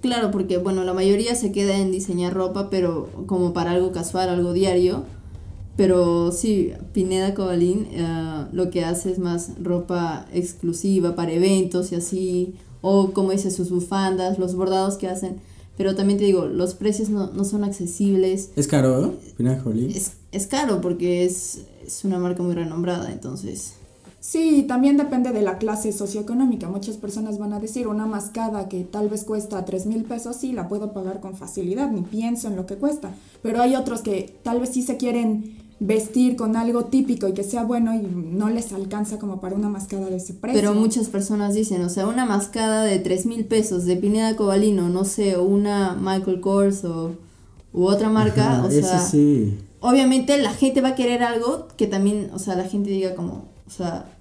Claro, 0.00 0.30
porque 0.30 0.58
bueno, 0.58 0.84
la 0.84 0.94
mayoría 0.94 1.34
se 1.34 1.52
queda 1.52 1.78
en 1.78 1.90
diseñar 1.90 2.34
ropa, 2.34 2.70
pero 2.70 3.08
como 3.26 3.52
para 3.52 3.72
algo 3.72 3.92
casual, 3.92 4.28
algo 4.28 4.52
diario. 4.52 5.04
Pero 5.76 6.32
sí, 6.32 6.72
Pineda 6.92 7.34
Cobalín 7.34 7.88
eh, 7.92 8.46
lo 8.52 8.70
que 8.70 8.84
hace 8.84 9.10
es 9.10 9.18
más 9.18 9.52
ropa 9.62 10.26
exclusiva 10.32 11.14
para 11.14 11.32
eventos 11.32 11.92
y 11.92 11.94
así, 11.94 12.54
o 12.82 13.12
como 13.12 13.32
dice, 13.32 13.50
sus 13.50 13.70
bufandas, 13.70 14.38
los 14.38 14.54
bordados 14.54 14.96
que 14.96 15.08
hacen. 15.08 15.40
Pero 15.78 15.94
también 15.94 16.18
te 16.18 16.26
digo, 16.26 16.44
los 16.44 16.74
precios 16.74 17.08
no, 17.08 17.28
no 17.28 17.44
son 17.44 17.64
accesibles. 17.64 18.50
¿es 18.56 18.68
caro, 18.68 19.06
¿eh? 19.06 19.10
Pineda 19.38 19.62
Cobalín? 19.62 19.90
Es, 19.90 20.12
es 20.30 20.46
caro 20.46 20.82
porque 20.82 21.24
es, 21.24 21.62
es 21.84 22.04
una 22.04 22.18
marca 22.18 22.42
muy 22.42 22.54
renombrada, 22.54 23.10
entonces... 23.10 23.74
Sí, 24.22 24.64
también 24.68 24.96
depende 24.96 25.32
de 25.32 25.42
la 25.42 25.58
clase 25.58 25.90
socioeconómica. 25.90 26.68
Muchas 26.68 26.96
personas 26.96 27.38
van 27.38 27.52
a 27.54 27.58
decir 27.58 27.88
una 27.88 28.06
mascada 28.06 28.68
que 28.68 28.84
tal 28.84 29.08
vez 29.08 29.24
cuesta 29.24 29.64
3 29.64 29.86
mil 29.86 30.04
pesos, 30.04 30.36
sí, 30.36 30.52
la 30.52 30.68
puedo 30.68 30.92
pagar 30.92 31.18
con 31.18 31.34
facilidad, 31.34 31.90
ni 31.90 32.02
pienso 32.02 32.46
en 32.46 32.54
lo 32.54 32.64
que 32.64 32.76
cuesta. 32.76 33.10
Pero 33.42 33.60
hay 33.60 33.74
otros 33.74 34.00
que 34.00 34.38
tal 34.44 34.60
vez 34.60 34.70
sí 34.70 34.82
se 34.82 34.96
quieren 34.96 35.56
vestir 35.80 36.36
con 36.36 36.54
algo 36.54 36.84
típico 36.84 37.26
y 37.26 37.32
que 37.32 37.42
sea 37.42 37.64
bueno 37.64 37.92
y 37.96 37.98
no 38.00 38.48
les 38.48 38.72
alcanza 38.72 39.18
como 39.18 39.40
para 39.40 39.56
una 39.56 39.68
mascada 39.68 40.06
de 40.08 40.18
ese 40.18 40.34
precio. 40.34 40.60
Pero 40.60 40.72
muchas 40.72 41.08
personas 41.08 41.54
dicen, 41.54 41.82
o 41.82 41.88
sea, 41.88 42.06
una 42.06 42.24
mascada 42.24 42.84
de 42.84 43.00
3 43.00 43.26
mil 43.26 43.44
pesos 43.44 43.86
de 43.86 43.96
Pineda 43.96 44.36
Cobalino, 44.36 44.88
no 44.88 45.04
sé, 45.04 45.36
una 45.36 45.94
Michael 45.94 46.40
Kors 46.40 46.84
o 46.84 47.16
u 47.72 47.86
otra 47.86 48.08
marca, 48.08 48.58
Ajá, 48.58 48.66
o 48.66 48.68
eso 48.68 48.86
sea, 48.86 49.00
sí. 49.00 49.58
obviamente 49.80 50.38
la 50.38 50.52
gente 50.52 50.80
va 50.80 50.90
a 50.90 50.94
querer 50.94 51.24
algo 51.24 51.66
que 51.76 51.88
también, 51.88 52.30
o 52.32 52.38
sea, 52.38 52.54
la 52.54 52.68
gente 52.68 52.90
diga 52.90 53.16
como, 53.16 53.46
o 53.66 53.70
sea, 53.70 54.11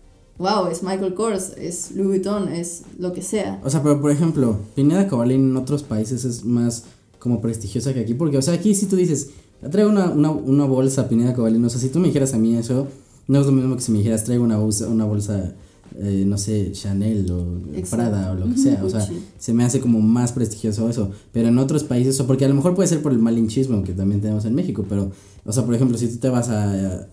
wow, 0.42 0.68
es 0.68 0.84
Michael 0.84 1.14
Kors, 1.14 1.54
es 1.58 1.92
Louis 1.92 2.08
Vuitton, 2.08 2.50
es 2.50 2.82
lo 2.98 3.14
que 3.14 3.22
sea. 3.22 3.62
O 3.64 3.70
sea, 3.70 3.82
pero 3.82 4.02
por 4.02 4.12
ejemplo, 4.12 4.58
Pineda 4.76 5.08
Cobalín 5.08 5.52
en 5.52 5.58
otros 5.58 5.84
países 5.84 6.26
es 6.26 6.44
más 6.44 6.86
como 7.20 7.40
prestigiosa 7.40 7.94
que 7.94 8.02
aquí, 8.02 8.16
porque, 8.16 8.38
o 8.38 8.42
sea, 8.42 8.56
aquí 8.56 8.74
si 8.74 8.88
tú 8.88 8.96
dices, 8.96 9.30
traigo 9.72 9.90
una, 9.90 10.10
una, 10.10 10.32
una 10.32 10.66
bolsa 10.66 11.08
Pineda 11.08 11.34
Cobalín, 11.34 11.64
o 11.64 11.70
sea, 11.70 11.80
si 11.80 11.90
tú 11.90 12.00
me 12.00 12.08
dijeras 12.08 12.34
a 12.34 12.38
mí 12.38 12.56
eso, 12.56 12.88
no 13.28 13.40
es 13.40 13.46
lo 13.46 13.52
mismo 13.52 13.76
que 13.76 13.82
si 13.82 13.92
me 13.92 14.00
dijeras, 14.00 14.24
traigo 14.24 14.44
una 14.44 14.58
bolsa, 14.58 14.88
una 14.88 15.06
bolsa 15.06 15.54
eh, 16.00 16.24
no 16.26 16.38
sé, 16.38 16.72
Chanel 16.72 17.30
o 17.32 17.78
Exacto. 17.78 17.98
Prada 17.98 18.32
o 18.32 18.36
lo 18.36 18.46
que 18.50 18.58
sea, 18.58 18.82
o 18.84 18.90
sea, 18.90 19.02
Gucci. 19.02 19.24
se 19.38 19.54
me 19.54 19.66
hace 19.66 19.82
como 19.82 20.00
más 20.00 20.32
prestigioso 20.32 20.90
eso, 20.90 21.12
pero 21.34 21.50
en 21.50 21.58
otros 21.58 21.84
países, 21.84 22.20
o 22.22 22.28
porque 22.28 22.46
a 22.46 22.48
lo 22.48 22.56
mejor 22.56 22.76
puede 22.76 22.88
ser 22.88 23.02
por 23.02 23.12
el 23.12 23.20
malinchismo 23.20 23.84
que 23.84 23.94
también 23.94 24.22
tenemos 24.22 24.46
en 24.46 24.56
México, 24.56 24.86
pero, 24.88 25.12
o 25.46 25.52
sea, 25.52 25.66
por 25.66 25.76
ejemplo, 25.76 25.98
si 25.98 26.08
tú 26.08 26.18
te 26.18 26.30
vas 26.30 26.50
a 26.50 27.08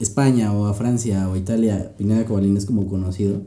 España 0.00 0.52
o 0.52 0.66
a 0.66 0.74
Francia 0.74 1.28
o 1.28 1.34
a 1.34 1.38
Italia, 1.38 1.94
Pineda 1.96 2.24
Cobalín 2.24 2.56
es 2.56 2.66
como 2.66 2.86
conocido. 2.86 3.42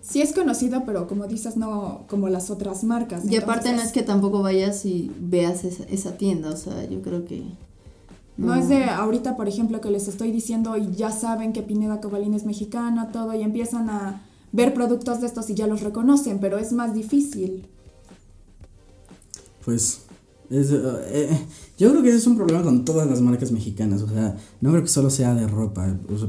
Sí 0.00 0.22
es 0.22 0.32
conocido, 0.32 0.84
pero 0.86 1.08
como 1.08 1.26
dices, 1.26 1.56
no 1.56 2.04
como 2.08 2.28
las 2.28 2.50
otras 2.50 2.84
marcas. 2.84 3.24
Y 3.28 3.36
aparte 3.36 3.72
no 3.72 3.82
es 3.82 3.90
que 3.90 4.02
tampoco 4.02 4.40
vayas 4.40 4.86
y 4.86 5.10
veas 5.18 5.64
esa, 5.64 5.84
esa 5.84 6.16
tienda, 6.16 6.50
o 6.50 6.56
sea, 6.56 6.88
yo 6.88 7.02
creo 7.02 7.24
que... 7.24 7.42
No 8.36 8.54
es 8.54 8.68
de 8.68 8.84
ahorita, 8.84 9.34
por 9.34 9.48
ejemplo, 9.48 9.80
que 9.80 9.90
les 9.90 10.08
estoy 10.08 10.30
diciendo 10.30 10.76
y 10.76 10.92
ya 10.92 11.10
saben 11.10 11.54
que 11.54 11.62
Pineda 11.62 12.02
Cobalín 12.02 12.34
es 12.34 12.44
mexicana, 12.44 13.10
todo, 13.10 13.34
y 13.34 13.42
empiezan 13.42 13.88
a 13.88 14.22
ver 14.52 14.74
productos 14.74 15.20
de 15.20 15.26
estos 15.26 15.48
y 15.50 15.54
ya 15.54 15.66
los 15.66 15.80
reconocen, 15.80 16.38
pero 16.38 16.58
es 16.58 16.72
más 16.72 16.94
difícil. 16.94 17.66
Pues 19.64 20.02
es, 20.50 20.70
eh, 20.70 21.46
yo 21.78 21.90
creo 21.90 22.02
que 22.02 22.08
ese 22.08 22.18
es 22.18 22.26
un 22.26 22.36
problema 22.36 22.62
con 22.62 22.84
todas 22.84 23.08
las 23.08 23.20
marcas 23.20 23.52
mexicanas, 23.52 24.02
o 24.02 24.08
sea, 24.08 24.36
no 24.60 24.70
creo 24.70 24.82
que 24.82 24.88
solo 24.88 25.10
sea 25.10 25.34
de 25.34 25.46
ropa. 25.46 25.98
o 26.08 26.18
sea, 26.18 26.28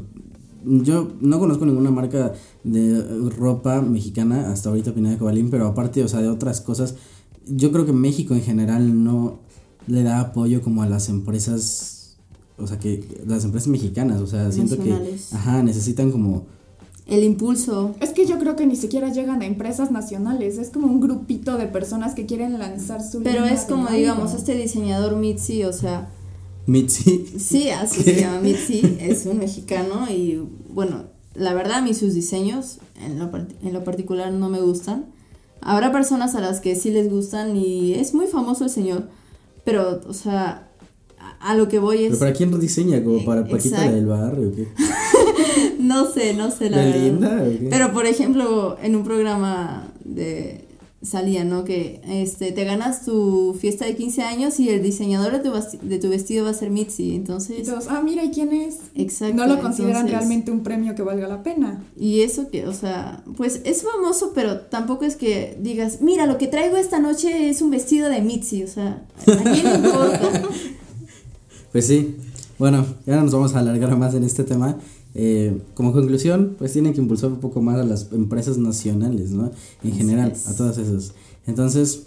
yo 0.65 1.13
no 1.21 1.39
conozco 1.39 1.65
ninguna 1.65 1.91
marca 1.91 2.33
de 2.63 3.29
ropa 3.37 3.81
mexicana 3.81 4.51
hasta 4.51 4.69
ahorita 4.69 4.93
Pineda 4.93 5.17
Cobalín, 5.17 5.49
pero 5.49 5.67
aparte, 5.67 6.03
o 6.03 6.07
sea, 6.07 6.21
de 6.21 6.27
otras 6.27 6.61
cosas, 6.61 6.95
yo 7.45 7.71
creo 7.71 7.85
que 7.85 7.93
México 7.93 8.33
en 8.33 8.41
general 8.41 9.03
no 9.03 9.39
le 9.87 10.03
da 10.03 10.19
apoyo 10.19 10.61
como 10.61 10.83
a 10.83 10.89
las 10.89 11.07
empresas, 11.07 12.17
o 12.57 12.67
sea, 12.67 12.77
que 12.79 13.23
las 13.25 13.45
empresas 13.45 13.69
mexicanas, 13.69 14.19
o 14.19 14.27
sea, 14.27 14.51
siento 14.51 14.77
que, 14.77 14.93
ajá, 15.31 15.63
necesitan 15.63 16.11
como 16.11 16.47
El 17.07 17.23
impulso, 17.23 17.95
Es 18.01 18.09
que 18.09 18.25
yo 18.25 18.37
creo 18.37 18.57
que 18.57 18.65
ni 18.65 18.75
siquiera 18.75 19.09
llegan 19.11 19.41
a 19.41 19.45
empresas 19.45 19.91
nacionales, 19.91 20.57
es 20.57 20.69
como 20.69 20.87
un 20.87 20.99
grupito 20.99 21.57
de 21.57 21.65
personas 21.65 22.13
que 22.13 22.25
quieren 22.25 22.59
lanzar 22.59 23.01
su 23.01 23.23
pero 23.23 23.45
es 23.45 23.61
como, 23.61 23.87
digamos, 23.89 24.33
este 24.33 24.55
diseñador 24.55 25.15
Mitzi, 25.15 25.63
o 25.63 25.71
sea, 25.71 26.09
Mitzi. 26.65 27.25
Sí, 27.39 27.69
así 27.69 28.03
se 28.03 28.19
llama 28.19 28.41
Mitzi, 28.41 28.97
es 28.99 29.25
un 29.25 29.39
mexicano 29.39 30.11
y 30.11 30.43
bueno, 30.73 31.05
la 31.33 31.53
verdad 31.53 31.77
a 31.77 31.81
mí 31.81 31.93
sus 31.93 32.13
diseños 32.13 32.79
en 33.01 33.19
lo, 33.19 33.31
en 33.35 33.73
lo 33.73 33.83
particular 33.85 34.33
no 34.33 34.49
me 34.49 34.59
gustan. 34.59 35.05
Habrá 35.61 35.93
personas 35.93 36.35
a 36.35 36.41
las 36.41 36.59
que 36.59 36.75
sí 36.75 36.91
les 36.91 37.09
gustan 37.09 37.55
y 37.55 37.93
es 37.93 38.13
muy 38.13 38.27
famoso 38.27 38.65
el 38.65 38.69
señor, 38.69 39.07
pero 39.63 40.01
o 40.05 40.13
sea, 40.13 40.67
a, 41.17 41.51
a 41.51 41.55
lo 41.55 41.69
que 41.69 41.79
voy 41.79 41.99
¿Pero 41.99 42.13
es... 42.13 42.19
para 42.19 42.33
quién 42.33 42.51
lo 42.51 42.57
diseña? 42.57 43.01
¿Como 43.01 43.23
para 43.23 43.47
Paquita 43.47 43.89
del 43.89 44.05
barrio 44.05 44.49
o 44.49 44.51
qué? 44.53 44.67
No 45.93 46.11
sé, 46.11 46.33
no 46.33 46.51
sé 46.51 46.69
la 46.69 46.77
¿Belinda 46.77 47.29
verdad. 47.29 47.47
o 47.47 47.59
qué? 47.59 47.67
Pero 47.69 47.93
por 47.93 48.05
ejemplo, 48.05 48.77
en 48.81 48.95
un 48.95 49.03
programa 49.03 49.87
de 50.03 50.65
salía, 50.99 51.43
¿no? 51.45 51.63
Que 51.63 52.01
este 52.09 52.51
te 52.51 52.65
ganas 52.65 53.05
tu 53.05 53.55
fiesta 53.61 53.85
de 53.85 53.95
15 53.95 54.23
años 54.23 54.59
y 54.59 54.69
el 54.69 54.81
diseñador 54.81 55.31
de 55.31 55.39
tu, 55.39 55.49
basti- 55.55 55.79
de 55.79 55.99
tu 55.99 56.09
vestido 56.09 56.43
va 56.45 56.49
a 56.49 56.53
ser 56.55 56.71
Mitzi, 56.71 57.13
entonces... 57.15 57.69
ah, 57.87 58.01
mira, 58.03 58.23
¿y 58.25 58.31
quién 58.31 58.51
es? 58.51 58.77
Exacto. 58.95 59.35
no 59.35 59.45
lo 59.47 59.61
consideran 59.61 59.97
entonces- 60.07 60.17
realmente 60.17 60.51
un 60.51 60.63
premio 60.63 60.95
que 60.95 61.03
valga 61.03 61.27
la 61.27 61.43
pena. 61.43 61.83
Y 61.97 62.21
eso 62.21 62.49
que, 62.49 62.65
o 62.67 62.73
sea, 62.73 63.23
pues 63.37 63.61
es 63.63 63.83
famoso, 63.83 64.31
pero 64.33 64.61
tampoco 64.61 65.05
es 65.05 65.15
que 65.15 65.55
digas, 65.61 66.01
mira, 66.01 66.25
lo 66.25 66.39
que 66.39 66.47
traigo 66.47 66.77
esta 66.77 66.99
noche 66.99 67.49
es 67.51 67.61
un 67.61 67.69
vestido 67.69 68.09
de 68.09 68.19
Mitzi, 68.21 68.63
o 68.63 68.67
sea, 68.67 69.03
¿a 69.27 69.43
quién 69.43 69.63
le 69.65 69.75
importa? 69.87 70.31
Pues 71.71 71.85
sí. 71.87 72.15
Bueno, 72.57 72.85
ya 73.05 73.17
no 73.17 73.23
nos 73.23 73.33
vamos 73.33 73.53
a 73.55 73.59
alargar 73.59 73.95
más 73.97 74.15
en 74.15 74.23
este 74.23 74.43
tema. 74.43 74.77
Eh, 75.19 75.61
como 75.73 75.93
conclusión, 75.93 76.55
pues 76.59 76.73
tienen 76.73 76.93
que 76.93 77.01
impulsar 77.01 77.31
un 77.31 77.39
poco 77.39 77.59
más 77.61 77.79
a 77.79 77.83
las 77.83 78.11
empresas 78.11 78.59
nacionales, 78.59 79.31
¿no? 79.31 79.45
En 79.83 79.89
Así 79.89 79.91
general, 79.93 80.31
es. 80.31 80.47
a 80.47 80.55
todas 80.55 80.77
esas. 80.77 81.13
Entonces, 81.47 82.03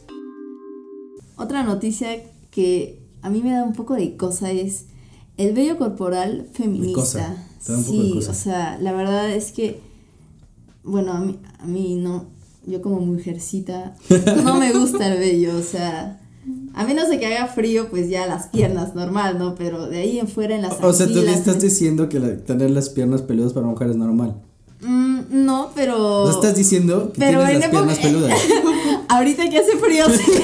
Otra 1.37 1.65
noticia 1.65 2.09
que 2.51 3.01
a 3.23 3.31
mí 3.31 3.43
me 3.43 3.51
da 3.53 3.65
un 3.65 3.73
poco 3.73 3.95
de 3.95 4.17
cosa 4.17 4.51
es 4.53 4.85
el 5.39 5.55
vello 5.55 5.77
corporal 5.79 6.47
feminista. 6.53 7.01
cosa, 7.01 7.47
te 7.67 7.73
da 7.73 7.79
un 7.79 7.85
poco 7.85 7.97
de 7.99 8.03
sí, 8.09 8.15
cosa. 8.15 8.31
o 8.31 8.35
sea, 8.35 8.79
la 8.81 8.93
verdad 8.93 9.31
es 9.31 9.51
que, 9.53 9.81
bueno, 10.85 11.13
a 11.13 11.21
mí, 11.21 11.39
a 11.59 11.67
mí 11.67 11.97
no, 11.97 12.27
yo 12.67 12.81
como 12.83 13.01
mujercita, 13.01 13.97
no 14.45 14.59
me 14.59 14.73
gusta 14.73 15.13
el 15.13 15.19
vello, 15.19 15.57
o 15.57 15.63
sea, 15.63 16.21
a 16.75 16.85
menos 16.85 17.09
de 17.09 17.19
que 17.21 17.27
haga 17.27 17.47
frío, 17.49 17.89
pues 17.91 18.09
ya 18.09 18.27
las 18.27 18.47
piernas 18.49 18.95
normal, 18.95 19.39
¿no? 19.39 19.55
Pero 19.55 19.87
de 19.89 19.99
ahí 19.99 20.19
en 20.19 20.29
fuera 20.29 20.55
en 20.55 20.63
las 20.63 20.73
o 20.83 20.93
sea, 20.93 21.07
tú 21.07 21.19
axilas, 21.19 21.39
estás 21.39 21.57
en- 21.57 21.61
diciendo 21.63 22.09
que 22.09 22.19
la- 22.21 22.37
tener 22.39 22.71
las 22.71 22.89
piernas 22.89 23.23
peludas 23.23 23.53
para 23.53 23.67
mujeres 23.67 23.93
es 23.93 23.99
normal. 23.99 24.37
Mm, 24.83 25.19
no, 25.31 25.71
pero... 25.75 26.23
O 26.23 26.27
sea, 26.27 26.37
estás 26.37 26.57
diciendo 26.57 27.13
que 27.13 27.21
pero 27.21 27.41
tienes 27.45 27.55
en 27.57 27.61
las 27.61 27.69
época- 27.69 27.85
piernas 27.85 27.99
peludas. 27.99 28.39
Ahorita 29.09 29.51
que 29.51 29.59
hace 29.59 29.77
frío, 29.77 30.05
sí. 30.09 30.33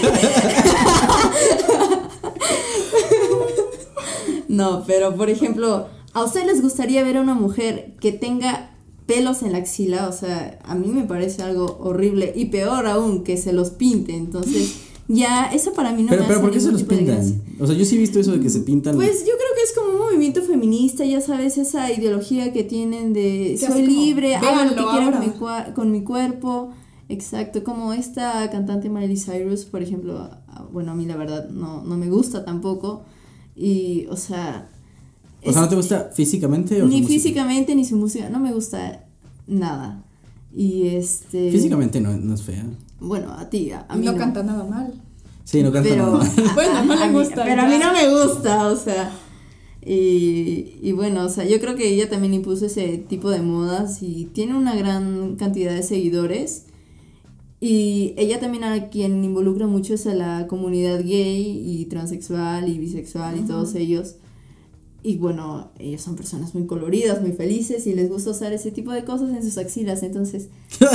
No, 4.49 4.85
pero 4.87 5.15
por 5.17 5.31
ejemplo, 5.31 5.89
¿a 6.13 6.25
ustedes 6.25 6.47
les 6.47 6.63
gustaría 6.63 7.03
ver 7.03 7.17
a 7.17 7.21
una 7.21 7.35
mujer 7.35 7.95
que 8.01 8.13
tenga 8.13 8.71
pelos 9.07 9.43
en 9.43 9.53
la 9.53 9.59
axila? 9.59 10.09
O 10.09 10.13
sea, 10.13 10.59
a 10.65 10.75
mí 10.75 10.89
me 10.89 11.05
parece 11.05 11.43
algo 11.43 11.79
horrible 11.81 12.33
y 12.35 12.47
peor 12.47 12.87
aún 12.87 13.25
que 13.25 13.37
se 13.37 13.53
los 13.53 13.71
pinte. 13.71 14.15
Entonces, 14.15 14.77
ya, 15.09 15.47
eso 15.53 15.73
para 15.73 15.93
mí 15.93 16.03
no 16.03 16.09
pero, 16.11 16.23
me 16.23 16.27
pero 16.29 16.39
hace 16.41 16.47
¿por 16.47 16.55
qué 16.55 16.61
se 16.61 16.73
los 16.73 16.83
pintan? 16.83 17.43
O 17.61 17.67
sea, 17.67 17.77
yo 17.77 17.85
sí 17.85 17.97
he 17.97 17.99
visto 17.99 18.19
eso 18.19 18.33
de 18.33 18.41
que 18.41 18.51
se 18.51 18.61
pintan. 18.61 18.95
Pues 18.97 19.21
yo 19.21 19.33
creo 19.33 19.55
que 19.57 19.63
es 19.65 19.73
como 19.77 19.91
un 19.93 19.99
movimiento 19.99 20.43
feminista, 20.43 21.05
ya 21.05 21.21
sabes, 21.21 21.59
esa 21.59 21.93
ideología 21.93 22.53
que 22.53 22.65
tienen 22.65 23.13
de 23.13 23.57
soy 23.59 23.87
libre, 23.87 24.35
hago 24.37 24.47
lo 24.47 24.51
que 24.71 24.75
"Véanlo 24.75 24.91
quiero 24.91 25.05
con 25.07 25.15
ahora". 25.15 25.21
mi, 25.21 25.27
cua- 25.33 25.73
con 25.75 25.91
mi 25.93 26.03
cuerpo. 26.03 26.71
Exacto, 27.09 27.63
como 27.63 27.93
esta 27.93 28.51
cantante 28.51 28.89
Miley 28.89 29.17
Cyrus, 29.17 29.65
por 29.65 29.81
ejemplo, 29.81 30.29
bueno, 30.73 30.91
a 30.91 30.95
mí 30.97 31.07
la 31.07 31.17
verdad 31.17 31.49
no, 31.51 31.85
no 31.85 31.97
me 31.97 32.09
gusta 32.11 32.45
tampoco. 32.45 33.05
Y, 33.55 34.07
o 34.11 34.17
sea... 34.17 34.69
o 35.45 35.53
sea, 35.53 35.63
¿no 35.63 35.69
te 35.69 35.77
gusta 35.77 36.11
físicamente 36.13 36.83
o 36.83 36.87
Ni 36.87 37.01
música? 37.03 37.07
físicamente 37.09 37.75
ni 37.77 37.85
su 37.85 37.97
música, 37.97 38.29
no 38.29 38.41
me 38.41 38.53
gusta 38.53 39.05
nada. 39.47 40.03
Y 40.55 40.89
este... 40.89 41.51
Físicamente 41.53 42.01
no, 42.01 42.17
no 42.17 42.35
es 42.35 42.43
fea. 42.43 42.65
Bueno, 43.01 43.33
a 43.33 43.49
ti, 43.51 43.71
a, 43.73 43.87
mí 43.97 44.05
no, 44.07 44.13
no. 44.13 44.19
canta 44.19 44.43
nada 44.43 44.65
mal. 44.65 44.95
Sí, 45.45 45.63
no 45.63 45.71
canta 45.73 45.89
pero, 45.91 46.19
nada. 46.19 46.31
Bueno, 46.55 46.85
no 46.85 46.95
le 46.97 47.03
a 47.05 47.07
mí- 47.09 47.13
gusta, 47.15 47.45
Pero 47.45 47.63
a 47.63 47.67
mí 47.67 47.75
no 47.79 47.93
me 47.93 48.09
gusta, 48.09 48.67
o 48.69 48.77
sea. 48.77 49.13
Y, 49.85 50.79
y 50.83 50.93
bueno, 50.93 51.25
o 51.25 51.29
sea, 51.29 51.45
yo 51.45 51.61
creo 51.61 51.77
que 51.77 51.89
ella 51.89 52.09
también 52.11 52.35
impuso 52.35 52.67
ese 52.67 52.99
tipo 52.99 53.31
de 53.31 53.41
modas 53.41 54.03
y 54.03 54.25
tiene 54.33 54.57
una 54.57 54.75
gran 54.75 55.37
cantidad 55.37 55.73
de 55.75 55.83
seguidores. 55.85 56.65
Y 57.61 58.13
ella 58.17 58.41
también 58.41 58.65
a 58.65 58.89
quien 58.89 59.23
involucra 59.25 59.67
mucho 59.67 59.95
es 59.95 60.07
a 60.07 60.15
la 60.15 60.47
comunidad 60.49 61.01
gay 61.05 61.63
y 61.65 61.85
transexual 61.87 62.69
y 62.69 62.79
bisexual 62.79 63.39
y 63.39 63.43
todos 63.43 63.75
ellos. 63.77 64.17
Y 65.07 65.19
bueno, 65.19 65.71
ellos 65.79 66.03
son 66.03 66.17
personas 66.17 66.53
muy 66.53 66.67
coloridas, 66.67 67.21
muy 67.23 67.31
felices 67.31 67.87
y 67.87 67.95
les 67.95 68.09
gusta 68.11 68.31
usar 68.31 68.53
ese 68.53 68.73
tipo 68.73 68.91
de 68.91 69.05
cosas 69.05 69.31
en 69.31 69.41
sus 69.45 69.57
axilas. 69.57 70.03
Entonces, 70.03 70.49
Pero 70.81 70.89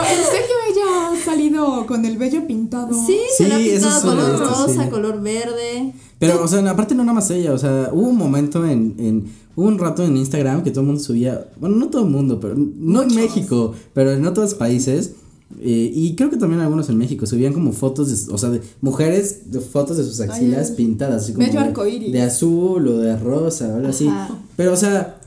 en 0.00 0.24
serio 0.30 0.56
ella 0.70 1.10
ha 1.12 1.24
salido 1.24 1.86
con 1.86 2.04
el 2.04 2.16
vello 2.18 2.46
pintado. 2.46 2.92
sí, 3.06 3.18
se 3.36 3.48
lo 3.48 3.54
ha 3.54 3.58
Sí, 3.58 3.70
eso 3.70 3.88
pintado 3.88 4.14
color 4.16 4.38
rosa, 4.40 4.84
sí. 4.84 4.90
color 4.90 5.22
verde. 5.22 5.94
Pero, 6.18 6.44
o 6.44 6.48
sea, 6.48 6.68
aparte 6.70 6.94
no 6.94 7.02
nada 7.02 7.14
más 7.14 7.30
ella, 7.30 7.52
o 7.52 7.58
sea, 7.58 7.88
hubo 7.92 8.08
un 8.08 8.16
momento 8.16 8.64
en, 8.66 8.94
en 8.98 9.32
hubo 9.56 9.66
un 9.66 9.78
rato 9.78 10.04
en 10.04 10.16
Instagram 10.16 10.62
que 10.62 10.70
todo 10.70 10.80
el 10.82 10.86
mundo 10.86 11.02
subía, 11.02 11.46
bueno, 11.58 11.76
no 11.76 11.88
todo 11.88 12.04
el 12.04 12.10
mundo, 12.10 12.38
pero 12.40 12.54
no 12.56 13.02
en. 13.02 13.14
México, 13.14 13.72
pero 13.94 14.12
en 14.12 14.26
otros 14.26 14.54
países, 14.54 15.14
eh, 15.60 15.90
y 15.94 16.14
creo 16.14 16.30
que 16.30 16.36
también 16.36 16.60
algunos 16.60 16.88
en 16.88 16.98
México, 16.98 17.26
subían 17.26 17.52
como 17.52 17.72
fotos, 17.72 18.26
de, 18.26 18.32
o 18.32 18.38
sea, 18.38 18.50
de 18.50 18.60
mujeres, 18.80 19.50
de 19.50 19.60
fotos 19.60 19.96
de 19.96 20.04
sus 20.04 20.20
axilas 20.20 20.70
pintadas, 20.72 21.24
así 21.24 21.32
como 21.32 21.46
de, 21.46 22.22
azul 22.22 22.88
o 22.88 22.98
de 22.98 23.16
rosa 23.16 23.68
o 23.68 23.76
algo 23.76 23.88
así. 23.88 24.10
Pero, 24.56 24.72
o 24.72 24.76
sea, 24.76 25.20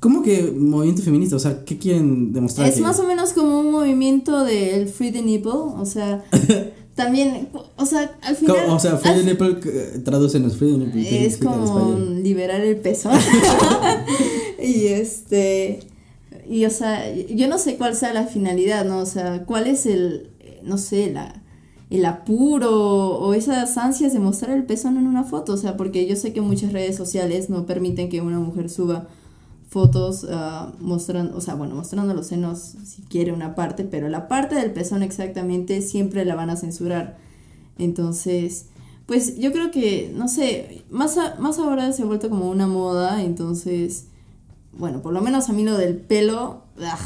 ¿cómo 0.00 0.22
que 0.22 0.50
movimiento 0.50 1.02
feminista? 1.02 1.36
O 1.36 1.38
sea, 1.38 1.64
¿qué 1.64 1.78
quieren 1.78 2.32
demostrar? 2.32 2.68
Es 2.68 2.76
que- 2.76 2.80
más 2.80 2.98
o 2.98 3.04
menos 3.04 3.32
como 3.32 3.60
un 3.60 3.70
movimiento 3.70 4.44
del 4.44 4.88
Free 4.88 5.12
the 5.12 5.22
Nipple, 5.22 5.52
o 5.52 5.84
sea, 5.84 6.24
también, 6.94 7.48
o 7.76 7.86
sea, 7.86 8.18
al 8.22 8.36
final... 8.36 8.56
O 8.68 8.78
sea, 8.78 8.96
Free 8.96 9.14
the 9.14 9.24
Nipple, 9.24 9.58
eh, 9.64 10.00
tradúcenos, 10.04 10.56
Free 10.56 10.72
the 10.72 10.78
Nipple. 10.78 11.02
¿qué 11.02 11.26
Es 11.26 11.36
como 11.38 11.96
liberar 12.22 12.60
el 12.60 12.76
pezón. 12.76 13.12
y 14.62 14.86
este. 14.88 15.80
Y 16.48 16.64
o 16.66 16.70
sea, 16.70 17.14
yo 17.14 17.48
no 17.48 17.58
sé 17.58 17.76
cuál 17.76 17.94
sea 17.94 18.12
la 18.14 18.26
finalidad, 18.26 18.84
¿no? 18.84 18.98
O 18.98 19.06
sea, 19.06 19.44
cuál 19.44 19.66
es 19.66 19.86
el. 19.86 20.30
No 20.62 20.78
sé, 20.78 21.10
la. 21.12 21.42
El 21.90 22.04
apuro 22.04 22.70
o 23.18 23.32
esas 23.34 23.78
ansias 23.78 24.12
de 24.12 24.18
mostrar 24.20 24.56
el 24.56 24.64
pezón 24.64 24.98
en 24.98 25.06
una 25.06 25.24
foto. 25.24 25.54
O 25.54 25.56
sea, 25.56 25.76
porque 25.76 26.06
yo 26.06 26.16
sé 26.16 26.32
que 26.32 26.40
muchas 26.42 26.72
redes 26.72 26.96
sociales 26.96 27.48
no 27.50 27.66
permiten 27.66 28.08
que 28.10 28.20
una 28.20 28.38
mujer 28.40 28.68
suba 28.70 29.08
fotos 29.68 30.26
ah, 30.30 30.72
mostrando, 30.80 31.36
o 31.36 31.40
sea, 31.40 31.54
bueno, 31.54 31.74
mostrando 31.74 32.14
los 32.14 32.26
senos 32.28 32.58
si 32.84 33.02
quiere 33.02 33.32
una 33.32 33.54
parte, 33.54 33.84
pero 33.84 34.08
la 34.08 34.28
parte 34.28 34.54
del 34.54 34.72
pezón 34.72 35.02
exactamente 35.02 35.82
siempre 35.82 36.24
la 36.24 36.34
van 36.34 36.50
a 36.50 36.56
censurar. 36.56 37.18
Entonces, 37.78 38.66
pues 39.06 39.38
yo 39.38 39.52
creo 39.52 39.70
que, 39.70 40.12
no 40.16 40.28
sé, 40.28 40.84
más, 40.90 41.16
a- 41.18 41.36
más 41.38 41.58
ahora 41.58 41.92
se 41.92 42.02
ha 42.02 42.06
vuelto 42.06 42.28
como 42.30 42.50
una 42.50 42.66
moda, 42.66 43.22
entonces, 43.22 44.06
bueno, 44.78 45.02
por 45.02 45.12
lo 45.12 45.20
menos 45.20 45.48
a 45.48 45.52
mí 45.52 45.64
lo 45.64 45.76
del 45.76 45.96
pelo, 45.96 46.62
¡ah! 46.82 46.98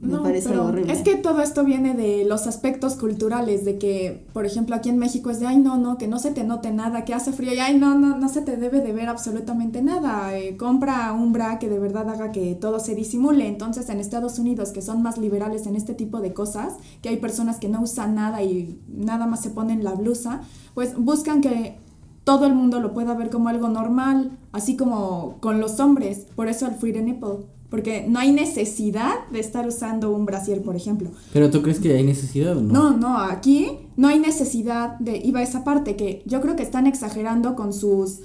me 0.00 0.14
No, 0.14 0.22
parece 0.22 0.48
algo 0.48 0.66
horrible. 0.66 0.92
Es 0.92 1.02
que 1.02 1.14
todo 1.16 1.42
esto 1.42 1.62
viene 1.62 1.94
de 1.94 2.24
los 2.24 2.46
aspectos 2.46 2.94
culturales, 2.96 3.64
de 3.64 3.78
que, 3.78 4.26
por 4.32 4.46
ejemplo, 4.46 4.74
aquí 4.74 4.88
en 4.88 4.98
México 4.98 5.30
es 5.30 5.40
de, 5.40 5.46
ay, 5.46 5.58
no, 5.58 5.76
no, 5.76 5.98
que 5.98 6.08
no 6.08 6.18
se 6.18 6.30
te 6.30 6.42
note 6.42 6.72
nada, 6.72 7.04
que 7.04 7.12
hace 7.12 7.32
frío, 7.32 7.52
y 7.52 7.58
ay, 7.58 7.78
no, 7.78 7.98
no, 7.98 8.16
no 8.16 8.28
se 8.30 8.40
te 8.40 8.56
debe 8.56 8.80
de 8.80 8.92
ver 8.92 9.08
absolutamente 9.08 9.82
nada. 9.82 10.36
eh, 10.38 10.56
compra 10.56 11.12
un 11.12 11.32
bra 11.32 11.58
que 11.58 11.68
de 11.68 11.78
verdad 11.78 12.08
haga 12.08 12.32
que 12.32 12.54
todo 12.54 12.80
se 12.80 12.94
disimule. 12.94 13.46
Entonces, 13.46 13.88
en 13.90 14.00
Estados 14.00 14.38
Unidos, 14.38 14.70
que 14.72 14.80
son 14.80 15.02
más 15.02 15.18
liberales 15.18 15.66
en 15.66 15.76
este 15.76 15.94
tipo 15.94 16.20
de 16.20 16.32
cosas, 16.32 16.74
que 17.02 17.10
hay 17.10 17.18
personas 17.18 17.58
que 17.58 17.68
no 17.68 17.82
usan 17.82 18.14
nada 18.14 18.42
y 18.42 18.80
nada 18.88 19.26
más 19.26 19.40
se 19.42 19.50
ponen 19.50 19.84
la 19.84 19.92
blusa, 19.92 20.40
pues 20.74 20.96
buscan 20.96 21.42
que 21.42 21.76
todo 22.24 22.46
el 22.46 22.54
mundo 22.54 22.80
lo 22.80 22.92
pueda 22.92 23.14
ver 23.14 23.28
como 23.28 23.48
algo 23.48 23.68
normal, 23.68 24.30
así 24.52 24.76
como 24.76 25.38
con 25.40 25.60
los 25.60 25.80
hombres. 25.80 26.26
Por 26.34 26.48
eso 26.48 26.66
el 26.66 26.74
free 26.74 26.92
the 26.92 27.02
nipple. 27.02 27.46
Porque 27.68 28.04
no 28.08 28.18
hay 28.18 28.32
necesidad 28.32 29.28
de 29.30 29.38
estar 29.38 29.66
usando 29.66 30.10
un 30.10 30.26
brasier, 30.26 30.60
por 30.60 30.74
ejemplo. 30.74 31.08
Pero 31.32 31.50
tú 31.50 31.62
crees 31.62 31.78
que 31.78 31.94
hay 31.96 32.02
necesidad 32.02 32.56
o 32.56 32.60
no? 32.60 32.72
No, 32.72 32.96
no, 32.96 33.18
aquí 33.18 33.78
no 33.96 34.08
hay 34.08 34.18
necesidad 34.18 34.98
de. 34.98 35.18
Iba 35.18 35.38
a 35.38 35.44
esa 35.44 35.62
parte 35.62 35.94
que 35.94 36.22
yo 36.26 36.40
creo 36.40 36.56
que 36.56 36.64
están 36.64 36.88
exagerando 36.88 37.54
con 37.54 37.72
sus 37.72 38.22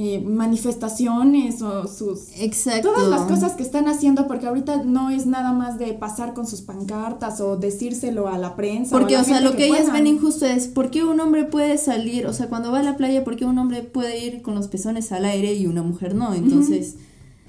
eh, 0.00 0.20
manifestaciones 0.20 1.60
o 1.60 1.88
sus. 1.88 2.28
Exacto. 2.38 2.92
Todas 2.92 3.08
las 3.08 3.22
cosas 3.22 3.56
que 3.56 3.64
están 3.64 3.88
haciendo, 3.88 4.28
porque 4.28 4.46
ahorita 4.46 4.84
no 4.84 5.10
es 5.10 5.26
nada 5.26 5.52
más 5.52 5.76
de 5.76 5.92
pasar 5.92 6.34
con 6.34 6.46
sus 6.46 6.62
pancartas 6.62 7.40
o 7.40 7.56
decírselo 7.56 8.28
a 8.28 8.38
la 8.38 8.54
prensa. 8.54 8.96
Porque, 8.96 9.16
o 9.16 9.24
sea, 9.24 9.40
lo 9.40 9.56
que, 9.56 9.66
ellas 9.66 9.86
puedan. 9.86 10.04
ven 10.04 10.06
injusto 10.06 10.46
es, 10.46 10.68
¿por 10.68 10.90
qué 10.90 11.02
un 11.02 11.18
hombre 11.18 11.46
puede 11.46 11.78
salir, 11.78 12.26
o 12.26 12.32
sea, 12.32 12.48
cuando 12.48 12.70
va 12.70 12.78
a 12.78 12.82
la 12.84 12.96
playa, 12.96 13.24
¿por 13.24 13.34
qué 13.34 13.44
un 13.44 13.58
hombre 13.58 13.82
puede 13.82 14.24
ir 14.24 14.40
con 14.40 14.54
los 14.54 14.68
pezones 14.68 15.10
al 15.10 15.24
aire 15.24 15.54
y 15.54 15.66
una 15.66 15.82
mujer 15.82 16.14
no? 16.14 16.32
Entonces... 16.32 16.94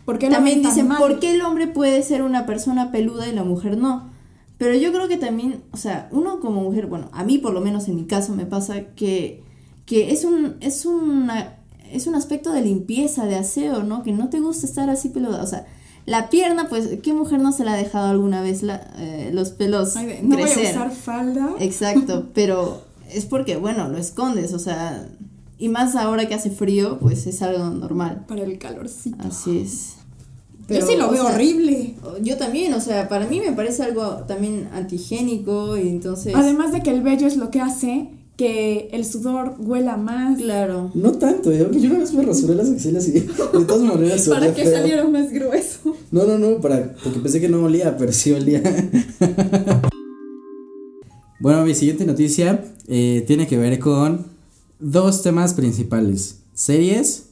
¿Por 0.05 0.17
qué 0.17 0.27
También 0.27 0.63
dicen, 0.63 0.87
mal? 0.87 0.97
¿por 0.97 1.19
qué 1.19 1.35
el 1.35 1.41
hombre 1.43 1.67
puede 1.67 2.01
ser 2.01 2.23
una 2.23 2.47
persona 2.47 2.91
peluda 2.91 3.27
y 3.27 3.31
la 3.31 3.43
mujer 3.43 3.77
no? 3.77 4.09
Pero 4.57 4.73
yo 4.73 4.91
creo 4.91 5.07
que 5.07 5.17
también, 5.17 5.61
o 5.71 5.77
sea, 5.77 6.09
uno 6.11 6.39
como 6.39 6.61
mujer, 6.61 6.87
bueno, 6.87 7.09
a 7.13 7.23
mí 7.23 7.37
por 7.37 7.53
lo 7.53 7.61
menos 7.61 7.87
en 7.87 7.95
mi 7.95 8.05
caso 8.05 8.33
me 8.33 8.47
pasa 8.47 8.95
que, 8.95 9.43
que 9.85 10.11
es 10.11 10.25
un, 10.25 10.55
es 10.61 10.87
una, 10.87 11.58
es 11.91 12.07
un 12.07 12.15
aspecto 12.15 12.51
de 12.51 12.61
limpieza, 12.61 13.25
de 13.25 13.35
aseo, 13.35 13.83
¿no? 13.83 14.03
Que 14.03 14.11
no 14.11 14.29
te 14.29 14.39
gusta 14.39 14.65
estar 14.65 14.89
así 14.89 15.09
peluda, 15.09 15.43
o 15.43 15.47
sea, 15.47 15.65
la 16.05 16.29
pierna, 16.29 16.67
pues, 16.69 16.89
¿qué 17.03 17.13
mujer 17.13 17.39
no 17.39 17.51
se 17.51 17.63
la 17.63 17.73
ha 17.73 17.77
dejado 17.77 18.07
alguna 18.07 18.41
vez 18.41 18.63
la, 18.63 18.81
eh, 18.97 19.29
los 19.31 19.51
pelos 19.51 19.95
Ay, 19.95 20.19
no 20.23 20.37
voy 20.37 20.49
a 20.49 20.69
usar 20.71 20.91
falda. 20.91 21.53
Exacto, 21.59 22.29
pero 22.33 22.81
es 23.13 23.25
porque, 23.25 23.57
bueno, 23.57 23.89
lo 23.89 23.97
escondes, 23.97 24.53
o 24.53 24.59
sea, 24.59 25.07
y 25.59 25.69
más 25.69 25.95
ahora 25.95 26.27
que 26.27 26.33
hace 26.33 26.49
frío, 26.49 26.99
pues 26.99 27.27
es 27.27 27.41
algo 27.41 27.65
normal. 27.69 28.25
Para 28.27 28.43
el 28.43 28.57
calorcito. 28.57 29.17
Así 29.19 29.59
es. 29.59 29.97
yo 30.69 30.81
sí 30.81 30.95
lo 30.95 31.11
veo 31.11 31.23
sea, 31.25 31.33
horrible. 31.35 31.95
Yo 32.21 32.37
también, 32.37 32.73
o 32.73 32.79
sea, 32.79 33.09
para 33.09 33.27
mí 33.27 33.39
me 33.39 33.51
parece 33.51 33.83
algo 33.83 34.23
también 34.27 34.69
antigénico 34.73 35.77
y 35.77 35.89
entonces... 35.89 36.33
Además 36.33 36.71
de 36.71 36.81
que 36.81 36.91
el 36.91 37.01
vello 37.01 37.27
es 37.27 37.37
lo 37.37 37.51
que 37.51 37.61
hace 37.61 38.09
que 38.39 38.87
el 38.93 39.03
sudor 39.03 39.55
huela 39.59 39.97
más. 39.97 40.37
Claro. 40.37 40.91
No 40.93 41.11
tanto, 41.11 41.51
¿eh? 41.51 41.69
Yo 41.73 41.89
una 41.89 41.99
vez 41.99 42.13
me 42.13 42.23
rasuré 42.23 42.55
las 42.55 42.69
axilas 42.69 43.05
y 43.09 43.11
de 43.19 43.65
todas 43.67 43.81
maneras 43.81 44.29
Para 44.29 44.55
que 44.55 44.63
feo. 44.63 44.71
saliera 44.71 45.05
más 45.09 45.29
grueso. 45.29 45.97
No, 46.09 46.23
no, 46.23 46.39
no, 46.39 46.61
para, 46.61 46.95
porque 47.03 47.19
pensé 47.19 47.41
que 47.41 47.49
no 47.49 47.61
olía, 47.61 47.97
pero 47.97 48.13
sí 48.13 48.31
olía. 48.31 48.63
bueno, 51.41 51.65
mi 51.65 51.75
siguiente 51.75 52.05
noticia 52.05 52.63
eh, 52.87 53.25
tiene 53.27 53.45
que 53.45 53.57
ver 53.57 53.77
con 53.77 54.27
dos 54.79 55.21
temas 55.21 55.53
principales, 55.53 56.37
series 56.53 57.25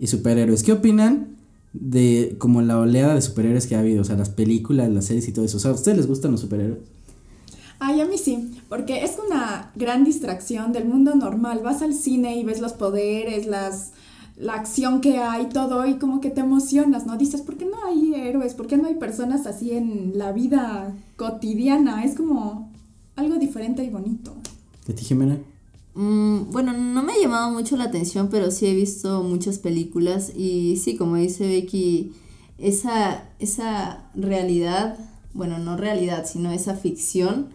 y 0.00 0.08
superhéroes. 0.08 0.64
¿Qué 0.64 0.72
opinan 0.72 1.36
de 1.72 2.34
como 2.38 2.62
la 2.62 2.78
oleada 2.78 3.14
de 3.14 3.22
superhéroes 3.22 3.68
que 3.68 3.76
ha 3.76 3.78
habido? 3.78 4.02
O 4.02 4.04
sea, 4.04 4.16
las 4.16 4.30
películas, 4.30 4.90
las 4.90 5.04
series 5.04 5.28
y 5.28 5.32
todo 5.32 5.44
eso. 5.44 5.58
O 5.58 5.60
sea, 5.60 5.70
¿a 5.70 5.74
ustedes 5.74 5.98
les 5.98 6.08
gustan 6.08 6.32
los 6.32 6.40
superhéroes? 6.40 6.80
Ay, 7.80 8.00
a 8.00 8.06
mí 8.06 8.18
sí, 8.18 8.60
porque 8.68 9.04
es 9.04 9.16
una 9.24 9.70
gran 9.76 10.04
distracción 10.04 10.72
del 10.72 10.84
mundo 10.84 11.14
normal. 11.14 11.60
Vas 11.62 11.82
al 11.82 11.94
cine 11.94 12.36
y 12.36 12.44
ves 12.44 12.60
los 12.60 12.72
poderes, 12.72 13.46
las 13.46 13.92
la 14.38 14.54
acción 14.54 15.00
que 15.00 15.18
hay, 15.18 15.48
todo, 15.48 15.84
y 15.84 15.98
como 15.98 16.20
que 16.20 16.30
te 16.30 16.40
emocionas, 16.40 17.06
¿no? 17.06 17.16
Dices, 17.16 17.42
¿por 17.42 17.56
qué 17.56 17.64
no 17.64 17.84
hay 17.84 18.14
héroes? 18.14 18.54
¿Por 18.54 18.68
qué 18.68 18.76
no 18.76 18.86
hay 18.86 18.94
personas 18.94 19.46
así 19.46 19.72
en 19.72 20.12
la 20.16 20.32
vida 20.32 20.94
cotidiana? 21.16 22.04
Es 22.04 22.14
como 22.14 22.70
algo 23.16 23.36
diferente 23.36 23.82
y 23.82 23.90
bonito. 23.90 24.36
¿De 24.86 24.94
ti, 24.94 25.04
Jimena? 25.04 25.38
Mm, 25.94 26.52
bueno, 26.52 26.72
no 26.72 27.02
me 27.02 27.14
ha 27.14 27.20
llamado 27.20 27.50
mucho 27.50 27.76
la 27.76 27.84
atención, 27.84 28.28
pero 28.30 28.52
sí 28.52 28.66
he 28.66 28.74
visto 28.74 29.24
muchas 29.24 29.58
películas 29.58 30.32
y 30.36 30.76
sí, 30.76 30.96
como 30.96 31.16
dice 31.16 31.48
Becky, 31.48 32.12
esa, 32.58 33.24
esa 33.40 34.08
realidad, 34.14 34.96
bueno, 35.34 35.58
no 35.58 35.76
realidad, 35.76 36.26
sino 36.26 36.52
esa 36.52 36.76
ficción 36.76 37.48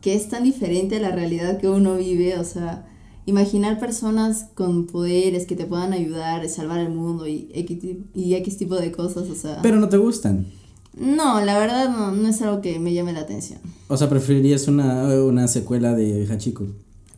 que 0.00 0.14
es 0.14 0.28
tan 0.28 0.44
diferente 0.44 0.96
a 0.96 1.00
la 1.00 1.10
realidad 1.10 1.58
que 1.58 1.68
uno 1.68 1.96
vive, 1.96 2.38
o 2.38 2.44
sea, 2.44 2.86
imaginar 3.26 3.78
personas 3.78 4.46
con 4.54 4.86
poderes 4.86 5.46
que 5.46 5.56
te 5.56 5.66
puedan 5.66 5.92
ayudar 5.92 6.40
a 6.42 6.48
salvar 6.48 6.80
el 6.80 6.90
mundo 6.90 7.26
y 7.26 7.50
X, 7.52 7.78
y 8.14 8.34
X 8.34 8.56
tipo 8.56 8.76
de 8.76 8.90
cosas, 8.92 9.28
o 9.28 9.34
sea... 9.34 9.60
Pero 9.62 9.76
no 9.76 9.88
te 9.88 9.98
gustan. 9.98 10.46
no, 10.94 11.40
la 11.40 11.58
verdad 11.58 11.90
no, 11.90 12.12
no 12.12 12.28
es 12.28 12.40
algo 12.42 12.60
que 12.60 12.78
me 12.78 12.94
llame 12.94 13.12
la 13.12 13.20
atención. 13.20 13.60
O 13.88 13.96
sea, 13.96 14.08
preferirías 14.08 14.68
una, 14.68 15.04
una 15.22 15.46
secuela 15.48 15.94
de 15.94 16.26
Hachiko. 16.30 16.66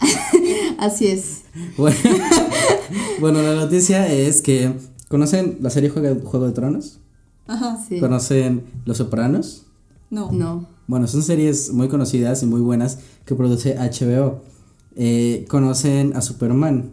Así 0.78 1.06
es. 1.08 1.42
Bueno, 1.76 1.96
bueno, 3.20 3.42
la 3.42 3.54
noticia 3.54 4.10
es 4.10 4.40
que 4.40 4.72
¿conocen 5.08 5.58
la 5.60 5.70
serie 5.70 5.90
Juego, 5.90 6.20
Juego 6.24 6.46
de 6.46 6.52
Tronos? 6.52 6.98
Ajá. 7.46 7.78
Sí. 7.86 8.00
¿Conocen 8.00 8.64
Los 8.84 8.96
Sopranos? 8.96 9.66
No. 10.08 10.30
No. 10.32 10.66
Bueno, 10.90 11.06
son 11.06 11.22
series 11.22 11.72
muy 11.72 11.86
conocidas 11.86 12.42
y 12.42 12.46
muy 12.46 12.60
buenas 12.60 12.98
que 13.24 13.36
produce 13.36 13.76
HBO. 13.78 14.40
Eh, 14.96 15.44
¿Conocen 15.48 16.16
a 16.16 16.20
Superman? 16.20 16.90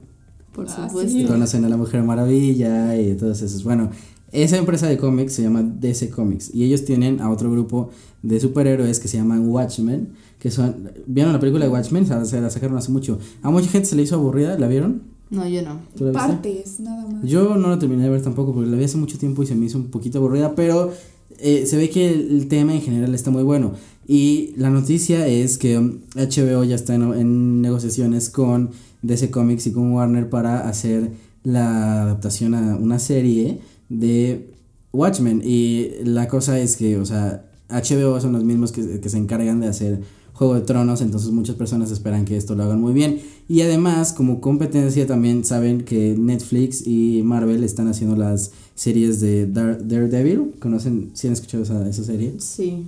Por 0.53 0.67
Ah, 0.69 0.87
supuesto. 0.87 1.11
sí. 1.11 1.25
¿Conocen 1.25 1.65
a 1.65 1.69
la 1.69 1.77
Mujer 1.77 2.03
Maravilla 2.03 2.95
y 3.01 3.15
todos 3.15 3.41
esos? 3.41 3.63
Bueno, 3.63 3.89
esa 4.31 4.57
empresa 4.57 4.85
de 4.87 4.99
cómics 4.99 5.33
se 5.33 5.41
llama 5.41 5.63
DC 5.63 6.11
Comics 6.11 6.53
y 6.53 6.63
ellos 6.63 6.85
tienen 6.85 7.21
a 7.21 7.31
otro 7.31 7.49
grupo 7.51 7.89
de 8.21 8.39
superhéroes 8.39 8.99
que 8.99 9.07
se 9.07 9.17
llaman 9.17 9.49
Watchmen, 9.49 10.09
que 10.37 10.51
son, 10.51 10.91
¿vieron 11.07 11.33
la 11.33 11.39
película 11.39 11.65
de 11.65 11.71
Watchmen? 11.71 12.05
Se 12.05 12.13
la- 12.13 12.25
se 12.25 12.39
la 12.39 12.51
sacaron 12.51 12.77
hace 12.77 12.91
mucho. 12.91 13.17
A 13.41 13.49
mucha 13.49 13.67
gente 13.67 13.87
se 13.87 13.95
le 13.95 14.03
hizo 14.03 14.13
aburrida, 14.13 14.59
¿la 14.59 14.67
vieron? 14.67 15.01
No, 15.31 15.47
yo 15.47 15.63
no. 15.63 15.79
¿Tú 15.97 16.05
la 16.05 16.11
viste? 16.11 16.27
Partes, 16.27 16.79
nada 16.81 17.03
más. 17.07 17.23
Yo 17.23 17.55
no 17.57 17.67
la 17.69 17.79
terminé 17.79 18.03
de 18.03 18.09
ver 18.09 18.21
tampoco 18.21 18.53
porque 18.53 18.69
la 18.69 18.77
vi 18.77 18.83
hace 18.83 18.97
mucho 18.97 19.17
tiempo 19.17 19.41
y 19.41 19.47
se 19.47 19.55
me 19.55 19.65
hizo 19.65 19.79
un 19.79 19.85
poquito 19.87 20.19
aburrida, 20.19 20.53
pero 20.55 20.91
eh, 21.39 21.65
se 21.65 21.77
ve 21.77 21.89
que 21.89 22.09
el, 22.09 22.47
tema 22.47 22.73
en 22.73 22.81
general 22.81 23.13
está 23.15 23.31
muy 23.31 23.43
bueno. 23.43 23.73
Y 24.07 24.53
la 24.57 24.69
noticia 24.69 25.27
es 25.27 25.57
que 25.57 25.77
HBO 25.77 26.63
ya 26.63 26.75
está 26.75 26.95
en, 26.95 27.13
en 27.13 27.61
negociaciones 27.61 28.29
con 28.29 28.71
DC 29.01 29.31
Comics 29.31 29.67
y 29.67 29.71
con 29.71 29.91
Warner 29.91 30.29
para 30.29 30.67
hacer 30.67 31.11
la 31.43 32.03
adaptación 32.03 32.55
a 32.55 32.75
una 32.75 32.99
serie 32.99 33.59
de 33.89 34.53
Watchmen. 34.93 35.41
Y 35.43 35.89
la 36.03 36.27
cosa 36.27 36.59
es 36.59 36.77
que, 36.77 36.97
o 36.97 37.05
sea, 37.05 37.45
HBO 37.69 38.19
son 38.21 38.33
los 38.33 38.43
mismos 38.43 38.71
que, 38.71 38.99
que 38.99 39.09
se 39.09 39.17
encargan 39.17 39.59
de 39.59 39.67
hacer 39.67 40.01
Juego 40.37 40.53
de 40.53 40.61
Tronos, 40.61 41.01
entonces 41.01 41.31
muchas 41.31 41.55
personas 41.55 41.89
esperan 41.89 42.23
que 42.23 42.37
esto 42.37 42.53
lo 42.53 42.61
hagan 42.63 42.79
muy 42.79 42.93
bien. 42.93 43.19
Y 43.49 43.61
además, 43.61 44.13
como 44.13 44.39
competencia, 44.39 45.07
también 45.07 45.43
saben 45.43 45.83
que 45.83 46.15
Netflix 46.15 46.85
y 46.85 47.21
Marvel 47.23 47.63
están 47.63 47.87
haciendo 47.87 48.15
las 48.15 48.51
series 48.75 49.19
de 49.19 49.47
Dar- 49.47 49.87
Daredevil. 49.87 50.53
¿Conocen? 50.59 51.09
¿Sí 51.13 51.25
han 51.25 51.33
escuchado 51.33 51.63
esa, 51.63 51.89
esa 51.89 52.03
serie? 52.03 52.35
Sí. 52.37 52.85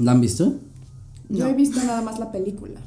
¿La 0.00 0.10
han 0.10 0.20
visto? 0.20 0.54
Yo 1.28 1.44
No. 1.44 1.50
he 1.50 1.54
visto 1.54 1.78
nada 1.84 2.02
más 2.02 2.18
la 2.18 2.32
película. 2.32 2.80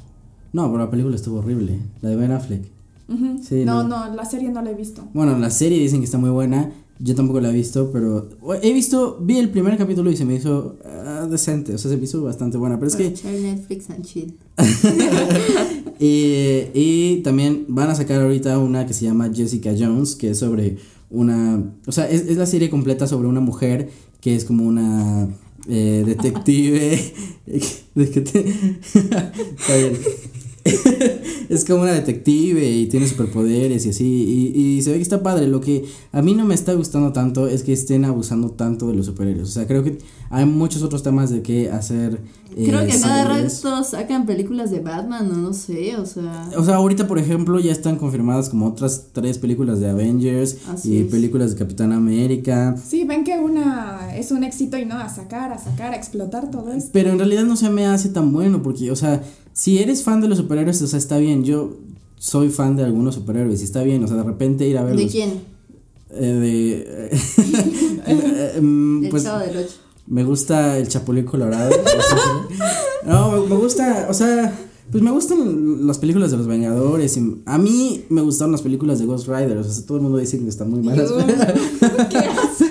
No, 0.52 0.66
pero 0.70 0.84
la 0.84 0.90
película 0.90 1.16
estuvo 1.16 1.38
horrible. 1.38 1.78
La 2.02 2.10
de 2.10 2.16
Ben 2.16 2.32
Affleck. 2.32 2.62
Ujú. 3.08 3.40
Sí, 3.42 3.64
no, 3.64 3.82
no. 3.82 4.08
no, 4.08 4.14
la 4.14 4.24
serie 4.26 4.50
no 4.50 4.60
la 4.60 4.72
he 4.72 4.74
visto. 4.74 5.02
Bueno, 5.14 5.38
la 5.38 5.48
serie 5.50 5.80
dicen 5.80 6.00
que 6.00 6.04
está 6.04 6.18
muy 6.18 6.30
buena. 6.30 6.70
Yo 7.02 7.14
tampoco 7.14 7.40
la 7.40 7.48
he 7.50 7.54
visto, 7.54 7.90
pero 7.92 8.28
he 8.62 8.72
visto, 8.74 9.18
vi 9.22 9.38
el 9.38 9.48
primer 9.48 9.78
capítulo 9.78 10.10
y 10.10 10.16
se 10.18 10.26
me 10.26 10.34
hizo 10.34 10.76
ah, 10.84 11.26
decente, 11.30 11.74
o 11.74 11.78
sea, 11.78 11.90
se 11.90 11.96
me 11.96 12.04
hizo 12.04 12.22
bastante 12.22 12.58
buena. 12.58 12.78
Pero 12.78 12.88
es 12.88 12.96
que 12.96 13.10
Netflix 13.40 13.88
and 13.90 14.04
chill. 14.04 14.34
Y, 16.02 16.68
y 16.72 17.20
también 17.22 17.66
van 17.68 17.90
a 17.90 17.94
sacar 17.94 18.22
ahorita 18.22 18.58
una 18.58 18.86
que 18.86 18.94
se 18.94 19.04
llama 19.04 19.30
Jessica 19.34 19.74
Jones, 19.78 20.14
que 20.14 20.30
es 20.30 20.38
sobre 20.38 20.78
una... 21.10 21.62
O 21.86 21.92
sea, 21.92 22.08
es, 22.08 22.22
es 22.22 22.38
la 22.38 22.46
serie 22.46 22.70
completa 22.70 23.06
sobre 23.06 23.28
una 23.28 23.40
mujer 23.40 23.90
que 24.22 24.34
es 24.34 24.46
como 24.46 24.64
una 24.66 25.28
eh, 25.68 26.02
detective... 26.06 27.12
de 27.94 28.10
que 28.10 28.20
te- 28.22 28.48
Está 28.48 29.76
bien. 29.76 29.92
es 31.48 31.64
como 31.64 31.82
una 31.82 31.92
detective 31.92 32.68
y 32.70 32.86
tiene 32.86 33.06
superpoderes 33.06 33.86
y 33.86 33.90
así. 33.90 34.52
Y, 34.54 34.60
y 34.60 34.82
se 34.82 34.90
ve 34.90 34.96
que 34.96 35.02
está 35.02 35.22
padre. 35.22 35.46
Lo 35.48 35.60
que 35.60 35.84
a 36.12 36.22
mí 36.22 36.34
no 36.34 36.44
me 36.44 36.54
está 36.54 36.74
gustando 36.74 37.12
tanto 37.12 37.46
es 37.48 37.62
que 37.62 37.72
estén 37.72 38.04
abusando 38.04 38.50
tanto 38.50 38.88
de 38.88 38.94
los 38.94 39.06
superhéroes. 39.06 39.48
O 39.48 39.52
sea, 39.52 39.66
creo 39.66 39.82
que 39.82 39.98
hay 40.30 40.46
muchos 40.46 40.82
otros 40.82 41.02
temas 41.02 41.30
de 41.30 41.42
qué 41.42 41.70
hacer. 41.70 42.20
eh, 42.56 42.64
Creo 42.66 42.86
que 42.86 42.98
cada 43.00 43.24
rato 43.24 43.82
sacan 43.84 44.26
películas 44.26 44.70
de 44.70 44.80
Batman, 44.80 45.30
o 45.30 45.36
no 45.36 45.52
sé, 45.52 45.96
o 45.96 46.06
sea. 46.06 46.48
O 46.56 46.64
sea, 46.64 46.76
ahorita, 46.76 47.08
por 47.08 47.18
ejemplo, 47.18 47.58
ya 47.58 47.72
están 47.72 47.96
confirmadas 47.96 48.48
como 48.48 48.66
otras 48.68 49.06
tres 49.12 49.38
películas 49.38 49.80
de 49.80 49.88
Avengers 49.90 50.58
Así 50.68 50.94
y 50.94 50.98
es. 51.00 51.06
películas 51.06 51.52
de 51.52 51.58
Capitán 51.58 51.92
América. 51.92 52.76
Sí, 52.86 53.04
ven 53.04 53.24
que 53.24 53.38
una 53.38 54.16
es 54.16 54.30
un 54.30 54.44
éxito 54.44 54.76
y 54.78 54.84
no, 54.84 54.96
a 54.96 55.08
sacar, 55.08 55.52
a 55.52 55.58
sacar, 55.58 55.92
a 55.94 55.96
explotar 55.96 56.50
todo 56.50 56.72
esto. 56.72 56.90
Pero 56.92 57.10
en 57.10 57.18
realidad 57.18 57.44
no 57.44 57.56
se 57.56 57.68
me 57.70 57.86
hace 57.86 58.08
tan 58.10 58.32
bueno 58.32 58.62
porque, 58.62 58.90
o 58.90 58.96
sea, 58.96 59.22
si 59.52 59.78
eres 59.78 60.02
fan 60.02 60.20
de 60.20 60.28
los 60.28 60.38
superhéroes, 60.38 60.80
o 60.82 60.86
sea, 60.86 60.98
está 60.98 61.18
bien. 61.18 61.44
Yo 61.44 61.76
soy 62.16 62.50
fan 62.50 62.76
de 62.76 62.84
algunos 62.84 63.14
superhéroes 63.14 63.60
y 63.60 63.64
está 63.64 63.82
bien. 63.82 64.02
O 64.04 64.06
sea, 64.08 64.16
de 64.16 64.24
repente 64.24 64.66
ir 64.68 64.78
a 64.78 64.84
¿De 64.84 64.92
verlos. 64.94 65.10
quién? 65.12 65.40
eh, 66.10 66.26
de. 66.26 67.10
eh, 68.06 68.52
El 68.56 69.08
pues 69.10 69.24
Chavo 69.24 69.40
del 69.40 69.66
me 70.06 70.24
gusta 70.24 70.76
el 70.76 70.88
Chapulín 70.88 71.24
Colorado. 71.24 71.70
no, 73.06 73.46
me, 73.46 73.54
gusta, 73.54 74.08
o 74.10 74.14
sea, 74.14 74.52
pues 74.90 75.04
me 75.04 75.10
gustan 75.12 75.86
las 75.86 75.98
películas 75.98 76.32
de 76.32 76.36
los 76.36 76.48
Vengadores. 76.48 77.16
y 77.16 77.42
a 77.46 77.58
mí 77.58 78.04
me 78.08 78.20
gustaron 78.20 78.50
las 78.50 78.62
películas 78.62 78.98
de 78.98 79.06
Ghost 79.06 79.28
Rider. 79.28 79.56
O 79.58 79.62
sea, 79.62 79.86
todo 79.86 79.98
el 79.98 80.02
mundo 80.02 80.18
dice 80.18 80.36
que 80.40 80.48
están 80.48 80.68
muy 80.68 80.82
malas. 80.82 81.12
¡Qué 82.10 82.18
asco! 82.18 82.69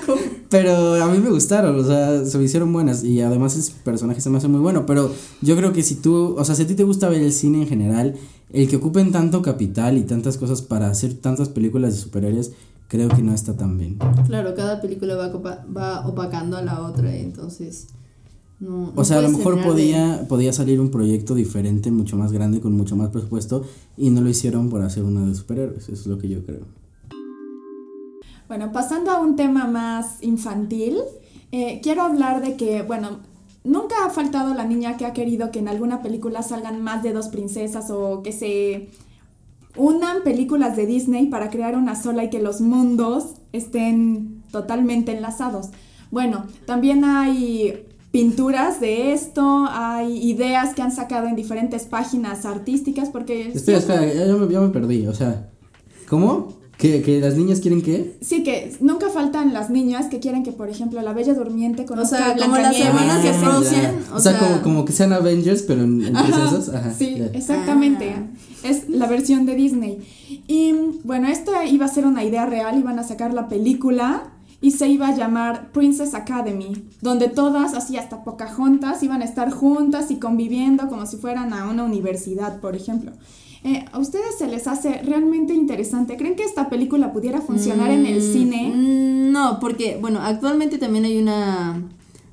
Pero 0.50 0.94
a 1.02 1.06
mí 1.06 1.18
me 1.18 1.30
gustaron, 1.30 1.78
o 1.78 1.84
sea, 1.84 2.24
se 2.24 2.36
me 2.36 2.44
hicieron 2.44 2.72
buenas 2.72 3.04
y 3.04 3.20
además 3.20 3.56
ese 3.56 3.72
personaje 3.84 4.20
se 4.20 4.30
me 4.30 4.38
hace 4.38 4.48
muy 4.48 4.58
bueno, 4.60 4.84
pero 4.84 5.12
yo 5.42 5.56
creo 5.56 5.72
que 5.72 5.82
si 5.84 5.94
tú, 5.94 6.34
o 6.36 6.44
sea, 6.44 6.56
si 6.56 6.62
a 6.62 6.66
ti 6.66 6.74
te 6.74 6.82
gusta 6.82 7.08
ver 7.08 7.22
el 7.22 7.32
cine 7.32 7.62
en 7.62 7.68
general, 7.68 8.16
el 8.52 8.68
que 8.68 8.76
ocupen 8.76 9.12
tanto 9.12 9.42
capital 9.42 9.96
y 9.96 10.02
tantas 10.02 10.36
cosas 10.38 10.60
para 10.60 10.88
hacer 10.90 11.14
tantas 11.14 11.48
películas 11.48 11.94
de 11.94 12.00
superhéroes, 12.00 12.50
creo 12.88 13.08
que 13.10 13.22
no 13.22 13.32
está 13.32 13.56
tan 13.56 13.78
bien. 13.78 13.98
Claro, 14.26 14.52
cada 14.56 14.80
película 14.80 15.14
va, 15.14 15.28
va 15.74 16.06
opacando 16.08 16.56
a 16.56 16.62
la 16.62 16.82
otra, 16.82 17.14
entonces. 17.14 17.86
No, 18.58 18.86
no 18.86 18.92
O 18.96 19.04
sea, 19.04 19.18
a 19.18 19.22
lo 19.22 19.30
mejor 19.30 19.54
de- 19.56 19.62
podía, 19.62 20.26
podía 20.28 20.52
salir 20.52 20.80
un 20.80 20.90
proyecto 20.90 21.36
diferente, 21.36 21.92
mucho 21.92 22.16
más 22.16 22.32
grande, 22.32 22.60
con 22.60 22.72
mucho 22.72 22.96
más 22.96 23.10
presupuesto, 23.10 23.62
y 23.96 24.10
no 24.10 24.20
lo 24.20 24.28
hicieron 24.28 24.68
por 24.68 24.82
hacer 24.82 25.04
una 25.04 25.24
de 25.26 25.34
superhéroes, 25.36 25.84
eso 25.84 25.92
es 25.92 26.06
lo 26.08 26.18
que 26.18 26.28
yo 26.28 26.44
creo. 26.44 26.79
Bueno, 28.50 28.72
pasando 28.72 29.12
a 29.12 29.20
un 29.20 29.36
tema 29.36 29.68
más 29.68 30.20
infantil, 30.22 30.98
eh, 31.52 31.78
quiero 31.84 32.02
hablar 32.02 32.42
de 32.42 32.56
que, 32.56 32.82
bueno, 32.82 33.20
nunca 33.62 34.04
ha 34.04 34.10
faltado 34.10 34.54
la 34.54 34.64
niña 34.64 34.96
que 34.96 35.06
ha 35.06 35.12
querido 35.12 35.52
que 35.52 35.60
en 35.60 35.68
alguna 35.68 36.02
película 36.02 36.42
salgan 36.42 36.82
más 36.82 37.04
de 37.04 37.12
dos 37.12 37.28
princesas 37.28 37.92
o 37.92 38.24
que 38.24 38.32
se 38.32 38.88
unan 39.76 40.24
películas 40.24 40.74
de 40.74 40.86
Disney 40.86 41.26
para 41.26 41.48
crear 41.48 41.76
una 41.76 41.94
sola 41.94 42.24
y 42.24 42.28
que 42.28 42.42
los 42.42 42.60
mundos 42.60 43.36
estén 43.52 44.42
totalmente 44.50 45.12
enlazados. 45.12 45.68
Bueno, 46.10 46.46
también 46.66 47.04
hay 47.04 47.86
pinturas 48.10 48.80
de 48.80 49.12
esto, 49.12 49.68
hay 49.70 50.28
ideas 50.28 50.74
que 50.74 50.82
han 50.82 50.90
sacado 50.90 51.28
en 51.28 51.36
diferentes 51.36 51.84
páginas 51.84 52.44
artísticas 52.44 53.10
porque... 53.10 53.52
Espera, 53.54 53.78
espera, 53.78 54.12
ya 54.12 54.34
me, 54.34 54.52
ya 54.52 54.60
me 54.60 54.70
perdí, 54.70 55.06
o 55.06 55.14
sea, 55.14 55.48
¿cómo? 56.08 56.59
¿Que, 56.80 57.02
que 57.02 57.20
las 57.20 57.36
niñas 57.36 57.60
quieren 57.60 57.82
qué? 57.82 58.16
Sí, 58.22 58.42
que 58.42 58.74
nunca 58.80 59.10
faltan 59.10 59.52
las 59.52 59.68
niñas 59.68 60.06
que 60.06 60.18
quieren 60.18 60.42
que, 60.42 60.52
por 60.52 60.70
ejemplo, 60.70 61.02
la 61.02 61.12
Bella 61.12 61.34
Durmiente 61.34 61.84
conozca 61.84 62.16
sea, 62.16 62.30
a 62.30 62.36
como 62.36 62.56
las 62.56 62.74
hermanas 62.80 63.18
que 63.20 63.28
de 63.28 63.34
se- 63.34 63.40
Frozen. 63.40 63.90
o 64.12 64.16
O 64.16 64.20
sea, 64.20 64.38
sea- 64.38 64.48
como, 64.48 64.62
como 64.62 64.84
que 64.86 64.92
sean 64.92 65.12
Avengers, 65.12 65.62
pero 65.62 65.82
en, 65.82 66.02
en 66.02 66.16
Ajá, 66.16 66.26
princesas. 66.26 66.74
Ajá. 66.74 66.94
sí, 66.96 67.16
ya. 67.18 67.26
exactamente. 67.26 68.14
Ah. 68.16 68.26
Es 68.62 68.88
la 68.88 69.06
versión 69.06 69.44
de 69.46 69.54
Disney. 69.54 69.98
Y 70.48 70.72
bueno, 71.04 71.28
esta 71.28 71.66
iba 71.66 71.84
a 71.84 71.88
ser 71.88 72.06
una 72.06 72.24
idea 72.24 72.46
real, 72.46 72.78
iban 72.78 72.98
a 72.98 73.04
sacar 73.04 73.34
la 73.34 73.48
película 73.48 74.32
y 74.62 74.72
se 74.72 74.88
iba 74.88 75.08
a 75.08 75.16
llamar 75.16 75.72
Princess 75.72 76.14
Academy, 76.14 76.72
donde 77.00 77.28
todas, 77.28 77.74
así 77.74 77.96
hasta 77.96 78.24
Pocahontas, 78.24 79.02
iban 79.02 79.22
a 79.22 79.24
estar 79.24 79.50
juntas 79.50 80.10
y 80.10 80.16
conviviendo 80.16 80.88
como 80.88 81.06
si 81.06 81.16
fueran 81.16 81.52
a 81.52 81.68
una 81.70 81.84
universidad, 81.84 82.60
por 82.60 82.76
ejemplo. 82.76 83.12
Eh, 83.62 83.84
¿A 83.92 83.98
ustedes 83.98 84.36
se 84.38 84.46
les 84.46 84.66
hace 84.66 85.02
realmente 85.02 85.52
interesante? 85.54 86.16
¿Creen 86.16 86.34
que 86.34 86.44
esta 86.44 86.70
película 86.70 87.12
pudiera 87.12 87.40
funcionar 87.42 87.90
en 87.90 88.06
el 88.06 88.18
Mm, 88.20 88.32
cine? 88.32 88.72
mm, 88.74 89.32
No, 89.32 89.58
porque, 89.60 89.98
bueno, 90.00 90.20
actualmente 90.20 90.78
también 90.78 91.04
hay 91.04 91.18
una. 91.18 91.82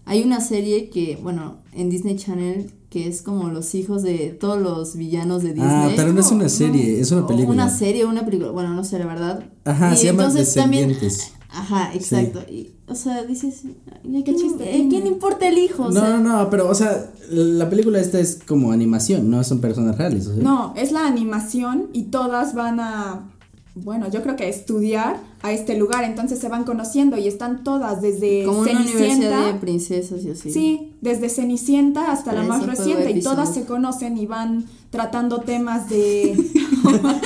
Hay 0.06 0.24
una 0.24 0.40
serie 0.40 0.90
que, 0.90 1.20
bueno, 1.22 1.58
en 1.74 1.90
Disney 1.90 2.16
Channel, 2.16 2.72
que 2.90 3.08
es 3.10 3.22
como 3.22 3.50
los 3.50 3.76
hijos 3.76 4.04
de 4.04 4.30
todos 4.30 4.58
los 4.62 4.96
villanos 4.96 5.44
de 5.44 5.50
Disney. 5.54 5.70
Ah, 5.70 5.92
pero 5.98 6.14
no 6.14 6.22
es 6.22 6.32
una 6.32 6.48
serie, 6.48 7.02
es 7.02 7.12
una 7.12 7.28
película. 7.28 7.52
Una 7.64 7.70
serie, 7.70 8.06
una 8.06 8.24
película, 8.24 8.52
bueno, 8.52 8.70
no 8.74 8.86
sé, 8.86 8.98
la 9.00 9.06
verdad. 9.06 9.44
Ajá, 9.66 9.94
Y 9.94 9.98
se 9.98 10.06
llama 10.06 10.24
entonces 10.28 10.54
también- 10.54 10.88
Descendientes. 10.88 11.34
Ajá, 11.58 11.92
exacto. 11.94 12.40
Y, 12.52 12.72
o 12.88 12.94
sea, 12.96 13.24
dices, 13.24 13.64
¿y 14.04 14.22
a 14.22 14.24
¿Qué 14.24 14.36
quién, 14.36 14.56
eh? 14.62 14.88
¿quién 14.90 15.08
importa 15.08 15.48
el 15.48 15.58
hijo? 15.58 15.84
O 15.84 15.92
No, 15.92 16.00
sea, 16.00 16.18
no, 16.18 16.38
no, 16.44 16.50
pero, 16.50 16.70
o 16.70 16.76
sea, 16.76 17.10
la 17.32 17.70
película 17.70 18.00
esta 18.00 18.20
es 18.20 18.40
como 18.48 18.72
animación, 18.72 19.30
no 19.30 19.44
son 19.44 19.60
personas 19.60 19.98
reales. 19.98 20.28
o 20.28 20.34
sea. 20.36 20.44
No, 20.44 20.74
es 20.78 20.92
la 20.92 21.08
animación 21.08 21.88
y 21.94 22.04
todas 22.04 22.54
van 22.54 22.80
a, 22.80 23.30
bueno, 23.76 24.10
yo 24.10 24.22
creo 24.22 24.36
que 24.36 24.44
a 24.44 24.48
estudiar 24.48 25.20
a 25.42 25.52
este 25.52 25.78
lugar, 25.78 26.04
entonces 26.04 26.40
se 26.40 26.48
van 26.48 26.64
conociendo 26.64 27.18
y 27.18 27.28
están 27.28 27.64
todas 27.64 28.02
desde 28.02 28.44
como 28.44 28.60
una 28.62 28.72
universidad 28.72 29.08
Cenicienta. 29.10 29.46
de 29.48 29.54
princesas 29.56 30.24
y 30.24 30.32
así. 30.32 30.52
Sí, 30.52 30.94
desde 31.02 31.30
Cenicienta 31.30 32.12
hasta 32.12 32.34
la 32.34 32.44
más 32.44 32.66
reciente 32.66 33.12
y 33.12 33.22
todas 33.22 33.54
se 33.54 33.66
conocen 33.66 34.18
y 34.18 34.26
van 34.26 34.66
tratando 34.90 35.40
temas 35.42 35.90
de 35.90 36.36
tratan 36.92 37.22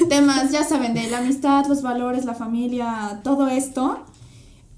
temas, 0.08 0.50
ya 0.50 0.64
saben, 0.64 0.94
de 0.94 1.08
la 1.08 1.18
amistad, 1.18 1.66
los 1.66 1.82
valores, 1.82 2.24
la 2.24 2.34
familia, 2.34 3.20
todo 3.22 3.48
esto. 3.48 4.00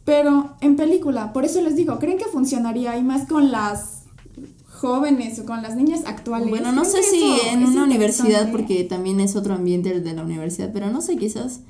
Pero 0.04 0.54
en 0.60 0.76
película, 0.76 1.32
por 1.32 1.44
eso 1.44 1.60
les 1.62 1.76
digo, 1.76 1.98
¿creen 1.98 2.18
que 2.18 2.26
funcionaría 2.26 2.96
y 2.98 3.02
más 3.02 3.26
con 3.26 3.50
las 3.50 4.02
jóvenes 4.68 5.38
o 5.38 5.46
con 5.46 5.62
las 5.62 5.76
niñas 5.76 6.02
actuales? 6.04 6.50
Bueno, 6.50 6.72
no 6.72 6.82
¿Creen 6.82 7.04
sé 7.04 7.10
si 7.10 7.38
en 7.48 7.64
una 7.64 7.84
universidad, 7.84 8.50
porque 8.50 8.84
también 8.84 9.20
es 9.20 9.34
otro 9.34 9.54
ambiente 9.54 9.90
el 9.90 10.04
de 10.04 10.12
la 10.12 10.22
universidad, 10.22 10.70
pero 10.72 10.90
no 10.90 11.00
sé, 11.00 11.16
quizás 11.16 11.60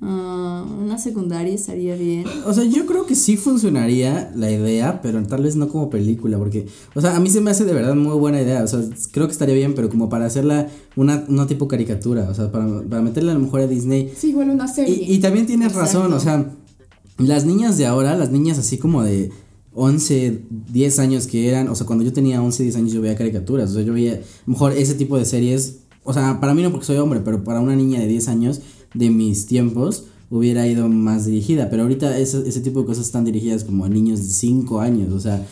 ah, 0.00 0.64
una 0.80 0.98
secundaria 0.98 1.54
estaría 1.54 1.94
bien. 1.96 2.24
O 2.46 2.52
sea, 2.52 2.64
yo 2.64 2.86
creo 2.86 3.06
que 3.06 3.14
sí 3.14 3.36
funcionaría 3.36 4.32
la 4.34 4.50
idea, 4.50 5.00
pero 5.02 5.22
tal 5.26 5.42
vez 5.42 5.56
no 5.56 5.68
como 5.68 5.90
película, 5.90 6.38
porque, 6.38 6.66
o 6.94 7.00
sea, 7.00 7.16
a 7.16 7.20
mí 7.20 7.30
se 7.30 7.40
me 7.40 7.50
hace 7.50 7.64
de 7.64 7.72
verdad 7.72 7.94
muy 7.94 8.16
buena 8.18 8.40
idea, 8.40 8.62
o 8.62 8.66
sea, 8.66 8.80
creo 9.12 9.26
que 9.26 9.32
estaría 9.32 9.54
bien, 9.54 9.74
pero 9.74 9.88
como 9.88 10.08
para 10.08 10.26
hacerla 10.26 10.68
una, 10.96 11.24
una 11.28 11.46
tipo 11.46 11.68
caricatura, 11.68 12.28
o 12.30 12.34
sea, 12.34 12.50
para, 12.52 12.82
para 12.82 13.02
meterla 13.02 13.32
a 13.32 13.34
lo 13.34 13.40
mejor 13.40 13.60
a 13.60 13.66
Disney. 13.66 14.12
Sí, 14.16 14.30
igual 14.30 14.50
una 14.50 14.68
serie. 14.68 14.94
Y, 14.94 15.14
y 15.14 15.18
también 15.18 15.46
tienes 15.46 15.74
razón, 15.74 16.12
o 16.12 16.20
sea, 16.20 16.50
las 17.18 17.44
niñas 17.44 17.76
de 17.76 17.86
ahora, 17.86 18.16
las 18.16 18.30
niñas 18.30 18.58
así 18.58 18.78
como 18.78 19.02
de 19.02 19.30
11, 19.74 20.42
10 20.72 20.98
años 20.98 21.26
que 21.26 21.48
eran, 21.48 21.68
o 21.68 21.74
sea, 21.74 21.86
cuando 21.86 22.04
yo 22.04 22.12
tenía 22.12 22.42
11, 22.42 22.62
10 22.64 22.76
años 22.76 22.92
yo 22.92 23.00
veía 23.00 23.16
caricaturas, 23.16 23.70
o 23.70 23.74
sea, 23.74 23.82
yo 23.82 23.92
veía, 23.92 24.14
a 24.14 24.16
lo 24.46 24.52
mejor 24.52 24.72
ese 24.72 24.94
tipo 24.94 25.16
de 25.16 25.24
series, 25.24 25.80
o 26.04 26.12
sea, 26.12 26.40
para 26.40 26.54
mí 26.54 26.62
no 26.62 26.70
porque 26.70 26.86
soy 26.86 26.96
hombre, 26.96 27.20
pero 27.24 27.44
para 27.44 27.60
una 27.60 27.76
niña 27.76 28.00
de 28.00 28.08
10 28.08 28.28
años 28.28 28.60
de 28.94 29.10
mis 29.10 29.46
tiempos 29.46 30.04
hubiera 30.30 30.66
ido 30.66 30.88
más 30.88 31.24
dirigida, 31.26 31.70
pero 31.70 31.82
ahorita 31.82 32.18
ese, 32.18 32.46
ese 32.46 32.60
tipo 32.60 32.80
de 32.80 32.86
cosas 32.86 33.06
están 33.06 33.24
dirigidas 33.24 33.64
como 33.64 33.84
a 33.84 33.88
niños 33.88 34.20
de 34.20 34.28
5 34.28 34.80
años, 34.80 35.12
o 35.12 35.20
sea, 35.20 35.46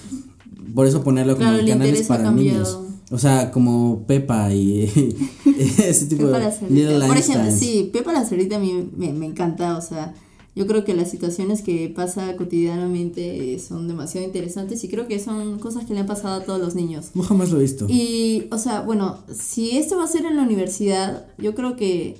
por 0.74 0.86
eso 0.86 1.02
ponerlo 1.02 1.36
como 1.36 1.48
Claro, 1.48 1.62
el 1.62 1.68
canales 1.68 2.06
para 2.06 2.30
niños. 2.30 2.78
O 3.10 3.18
sea, 3.18 3.52
como 3.52 4.02
Pepa 4.06 4.52
y 4.52 4.82
ese 5.78 6.06
tipo 6.06 6.24
Pepa 6.24 6.38
de 6.38 6.44
la 6.44 6.50
Cerita. 6.50 7.06
Por 7.06 7.16
ejemplo, 7.16 7.50
sí, 7.56 7.88
Pepa 7.92 8.12
la 8.12 8.24
Cerita 8.24 8.56
a 8.56 8.58
mí 8.58 8.88
me, 8.96 9.12
me 9.12 9.26
encanta, 9.26 9.78
o 9.78 9.80
sea, 9.80 10.12
yo 10.56 10.66
creo 10.66 10.84
que 10.84 10.94
las 10.94 11.10
situaciones 11.10 11.60
que 11.60 11.92
pasa 11.94 12.34
cotidianamente 12.34 13.58
son 13.58 13.86
demasiado 13.88 14.26
interesantes 14.26 14.82
y 14.82 14.88
creo 14.88 15.06
que 15.06 15.18
son 15.20 15.58
cosas 15.58 15.84
que 15.84 15.92
le 15.92 16.00
han 16.00 16.06
pasado 16.06 16.40
a 16.40 16.44
todos 16.44 16.58
los 16.58 16.74
niños. 16.74 17.10
No 17.14 17.22
jamás 17.22 17.50
lo 17.50 17.58
he 17.58 17.62
visto. 17.62 17.86
Y, 17.90 18.46
o 18.50 18.56
sea, 18.56 18.80
bueno, 18.80 19.18
si 19.32 19.76
esto 19.76 19.98
va 19.98 20.04
a 20.04 20.08
ser 20.08 20.24
en 20.24 20.34
la 20.36 20.42
universidad, 20.42 21.26
yo 21.36 21.54
creo 21.54 21.76
que, 21.76 22.16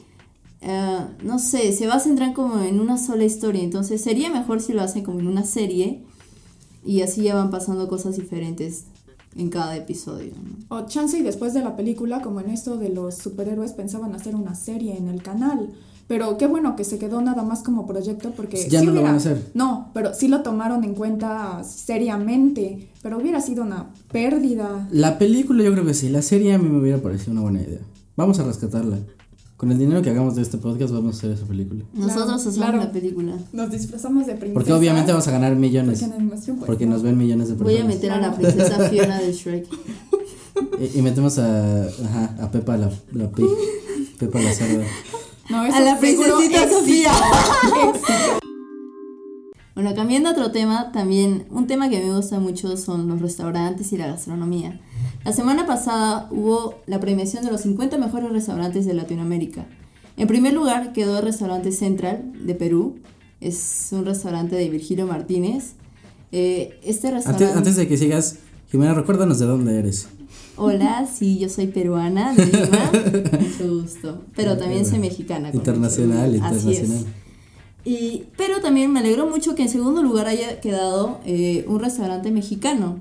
eh, 0.69 0.99
no 1.23 1.39
sé, 1.39 1.73
se 1.73 1.87
va 1.87 1.95
a 1.95 2.01
centrar 2.01 2.35
como 2.35 2.61
en 2.61 2.81
una 2.81 2.99
sola 2.99 3.23
historia, 3.23 3.63
entonces 3.63 4.01
sería 4.03 4.31
mejor 4.31 4.61
si 4.61 4.73
lo 4.73 4.83
hacen 4.83 5.05
como 5.05 5.21
en 5.21 5.29
una 5.29 5.45
serie 5.45 6.03
y 6.85 7.03
así 7.03 7.23
ya 7.23 7.37
van 7.37 7.51
pasando 7.51 7.87
cosas 7.87 8.17
diferentes 8.17 8.87
en 9.37 9.49
cada 9.49 9.77
episodio. 9.77 10.33
¿no? 10.33 10.77
O 10.77 10.87
chance 10.87 11.17
y 11.17 11.23
después 11.23 11.55
de 11.55 11.63
la 11.63 11.77
película, 11.77 12.21
como 12.21 12.41
en 12.41 12.51
esto 12.51 12.79
de 12.79 12.89
los 12.89 13.15
superhéroes, 13.15 13.75
pensaban 13.75 14.13
hacer 14.15 14.35
una 14.35 14.57
serie 14.57 14.97
en 14.97 15.09
el 15.09 15.23
canal. 15.23 15.71
Pero 16.09 16.37
qué 16.37 16.47
bueno 16.49 16.75
que 16.75 16.85
se 16.85 16.99
quedó 16.99 17.21
nada 17.21 17.43
más 17.45 17.63
como 17.63 17.87
proyecto 17.87 18.31
porque... 18.31 18.69
Ya 18.69 18.81
sí 18.81 18.87
no 18.87 18.93
lo 18.93 19.03
van 19.03 19.15
a 19.15 19.19
hacer. 19.19 19.51
No, 19.55 19.91
pero 19.93 20.15
sí 20.15 20.27
lo 20.27 20.43
tomaron 20.43 20.83
en 20.83 20.95
cuenta 20.95 21.63
seriamente. 21.65 22.89
Pero 23.03 23.19
hubiera 23.19 23.41
sido 23.41 23.63
una 23.63 23.87
pérdida. 24.11 24.89
La 24.91 25.19
película 25.19 25.63
yo 25.65 25.73
creo 25.73 25.85
que 25.85 25.95
sí, 25.95 26.09
la 26.09 26.23
serie 26.23 26.55
a 26.55 26.59
mí 26.59 26.69
me 26.69 26.79
hubiera 26.79 26.99
parecido 26.99 27.33
una 27.33 27.43
buena 27.43 27.63
idea. 27.63 27.81
Vamos 28.17 28.39
a 28.39 28.45
rescatarla. 28.45 28.99
Con 29.57 29.73
el 29.73 29.79
dinero 29.79 30.03
que 30.03 30.11
hagamos 30.11 30.35
de 30.37 30.43
este 30.43 30.59
podcast 30.59 30.93
vamos 30.93 31.15
a 31.15 31.19
hacer 31.19 31.31
esa 31.31 31.47
película. 31.47 31.83
Nosotros 31.95 32.29
hacemos 32.31 32.57
claro. 32.57 32.79
la 32.79 32.93
película. 32.93 33.33
Nos 33.53 33.71
disfrazamos 33.71 34.27
de 34.27 34.35
princesa. 34.35 34.55
Porque 34.55 34.73
obviamente 34.75 35.13
vamos 35.13 35.27
a 35.29 35.31
ganar 35.31 35.57
millones. 35.57 36.01
Porque 36.01 36.15
en 36.15 36.21
animación, 36.21 36.57
pues, 36.57 36.67
Porque 36.67 36.85
no. 36.87 36.93
nos 36.93 37.03
ven 37.03 37.17
millones 37.17 37.49
de 37.49 37.55
Voy 37.55 37.75
a 37.75 37.87
personas. 37.87 37.95
meter 37.95 38.11
a 38.13 38.21
la 38.21 38.35
princesa 38.37 38.89
Fiona 38.91 39.19
de 39.21 39.33
Shrek. 39.33 39.67
Y, 40.81 40.99
y 40.99 41.03
metemos 41.03 41.39
a, 41.39 41.85
ajá, 41.85 42.35
a 42.41 42.51
Pepa 42.51 42.79
la, 42.79 42.91
la 43.13 43.31
pig. 43.31 43.47
Pepa 44.19 44.41
la 44.41 44.53
cerda. 44.55 44.85
No, 45.51 45.61
A 45.61 45.81
la 45.81 45.99
princesita. 45.99 46.69
Sofía. 46.71 47.13
Bueno, 49.77 49.95
cambiando 49.95 50.31
a 50.31 50.33
otro 50.33 50.53
tema, 50.53 50.91
también 50.91 51.45
un 51.51 51.67
tema 51.67 51.91
que 51.91 52.01
me 52.01 52.17
gusta 52.17 52.41
mucho 52.41 52.79
son 52.79 53.09
los 53.09 53.21
restaurantes 53.21 53.93
y 53.93 53.99
la 53.99 54.07
gastronomía. 54.07 54.81
La 55.23 55.35
semana 55.35 55.67
pasada 55.67 56.29
hubo 56.31 56.77
la 56.87 56.99
premiación 56.99 57.45
de 57.45 57.53
los 57.53 57.61
50 57.61 57.99
mejores 57.99 58.31
restaurantes 58.33 58.87
de 58.87 58.95
Latinoamérica. 58.95 59.67
En 60.17 60.29
primer 60.29 60.55
lugar 60.55 60.95
quedó 60.95 61.19
el 61.19 61.25
restaurante 61.27 61.73
Central 61.73 62.33
de 62.47 62.55
Perú. 62.55 63.01
Es 63.43 63.89
un 63.91 64.07
restaurante 64.07 64.57
de 64.57 64.71
Virgilio 64.71 65.07
Martínez. 65.07 65.75
Eh, 66.33 66.81
este 66.83 67.11
restaurante... 67.11 67.45
Antes, 67.45 67.59
antes 67.59 67.77
de 67.77 67.87
que 67.87 67.99
sigas, 67.99 68.39
Jimena, 68.71 68.95
recuérdanos 68.95 69.39
de 69.39 69.45
dónde 69.45 69.79
eres. 69.79 70.09
Hola, 70.57 71.07
sí, 71.07 71.39
yo 71.39 71.51
soy 71.51 71.67
peruana, 71.67 72.33
de 72.33 72.47
Lima. 72.47 72.93
Mucho 73.41 73.83
gusto. 73.83 74.23
Pero 74.35 74.57
también 74.57 74.87
soy 74.87 75.01
mexicana. 75.01 75.51
Internacional, 75.53 76.31
gusto. 76.31 76.47
Así 76.47 76.77
es. 76.77 77.05
Y, 77.87 78.25
pero 78.37 78.61
también 78.61 78.93
me 78.93 78.99
alegró 78.99 79.31
mucho 79.31 79.55
que 79.55 79.63
en 79.63 79.69
segundo 79.69 80.03
lugar 80.03 80.27
haya 80.27 80.61
quedado 80.61 81.21
eh, 81.25 81.65
un 81.69 81.79
restaurante 81.79 82.33
mexicano. 82.33 82.99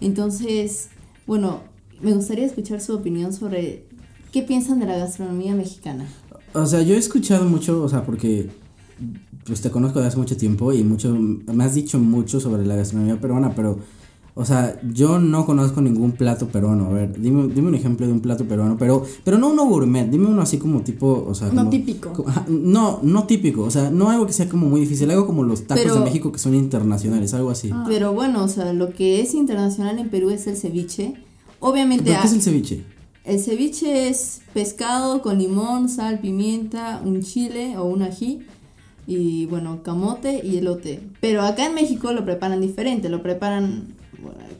Entonces, 0.00 0.88
bueno, 1.26 1.62
me 2.00 2.12
gustaría 2.12 2.46
escuchar 2.46 2.80
su 2.80 2.94
opinión 2.94 3.32
sobre 3.32 3.82
qué 4.30 4.42
piensan 4.42 4.78
de 4.78 4.86
la 4.86 4.96
gastronomía 4.96 5.52
mexicana. 5.56 6.06
O 6.54 6.64
sea, 6.64 6.80
yo 6.82 6.94
he 6.94 6.98
escuchado 6.98 7.44
mucho, 7.46 7.82
o 7.82 7.88
sea, 7.88 8.06
porque 8.06 8.48
pues 9.46 9.62
te 9.62 9.70
conozco 9.72 10.00
de 10.00 10.06
hace 10.06 10.16
mucho 10.16 10.36
tiempo 10.36 10.72
y 10.72 10.84
mucho 10.84 11.12
me 11.12 11.64
has 11.64 11.74
dicho 11.74 11.98
mucho 11.98 12.38
sobre 12.38 12.64
la 12.64 12.76
gastronomía 12.76 13.20
peruana, 13.20 13.56
pero 13.56 13.80
o 14.34 14.44
sea, 14.44 14.80
yo 14.92 15.18
no 15.18 15.44
conozco 15.44 15.80
ningún 15.80 16.12
plato 16.12 16.48
peruano. 16.48 16.86
A 16.86 16.92
ver, 16.92 17.20
dime, 17.20 17.48
dime 17.52 17.68
un 17.68 17.74
ejemplo 17.74 18.06
de 18.06 18.12
un 18.12 18.20
plato 18.20 18.44
peruano, 18.46 18.76
pero 18.78 19.04
pero 19.24 19.38
no 19.38 19.48
uno 19.50 19.66
gourmet, 19.66 20.08
dime 20.08 20.26
uno 20.28 20.42
así 20.42 20.58
como 20.58 20.80
tipo, 20.82 21.24
o 21.28 21.34
sea, 21.34 21.48
No 21.48 21.56
como- 21.62 21.70
típico. 21.70 22.24
no, 22.48 23.00
no 23.02 23.24
típico, 23.24 23.62
o 23.62 23.70
sea, 23.70 23.90
no 23.90 24.08
algo 24.10 24.26
que 24.26 24.32
sea 24.32 24.48
como 24.48 24.68
muy 24.68 24.80
difícil, 24.80 25.10
algo 25.10 25.26
como 25.26 25.42
los 25.42 25.66
tacos 25.66 25.82
Pero- 25.82 25.94
de 25.96 26.04
México 26.04 26.32
que 26.32 26.38
son 26.38 26.54
internacionales, 26.54 27.34
algo 27.34 27.50
así. 27.50 27.70
Ah. 27.72 27.84
Pero 27.88 28.12
bueno, 28.12 28.44
o 28.44 28.48
sea, 28.48 28.72
lo 28.72 28.90
que 28.90 29.20
es 29.20 29.34
internacional 29.34 29.98
en 29.98 30.08
Perú 30.10 30.30
es 30.30 30.46
el 30.46 30.56
ceviche. 30.56 31.14
Obviamente, 31.58 32.04
¿Pero 32.04 32.20
qué 32.22 32.26
es 32.28 32.32
el 32.32 32.42
ceviche? 32.42 32.84
el 33.24 33.38
ceviche 33.40 34.08
es 34.08 34.40
pescado 34.54 35.20
con 35.22 35.38
limón, 35.38 35.88
sal, 35.88 36.20
pimienta, 36.20 37.02
un 37.04 37.20
chile 37.22 37.76
o 37.76 37.84
un 37.84 38.02
ají 38.02 38.40
y 39.06 39.46
bueno, 39.46 39.82
camote 39.82 40.40
y 40.44 40.56
elote. 40.56 41.00
Pero 41.20 41.42
acá 41.42 41.66
en 41.66 41.74
México 41.74 42.12
lo 42.12 42.24
preparan 42.24 42.60
diferente, 42.60 43.08
lo 43.08 43.22
preparan 43.22 43.88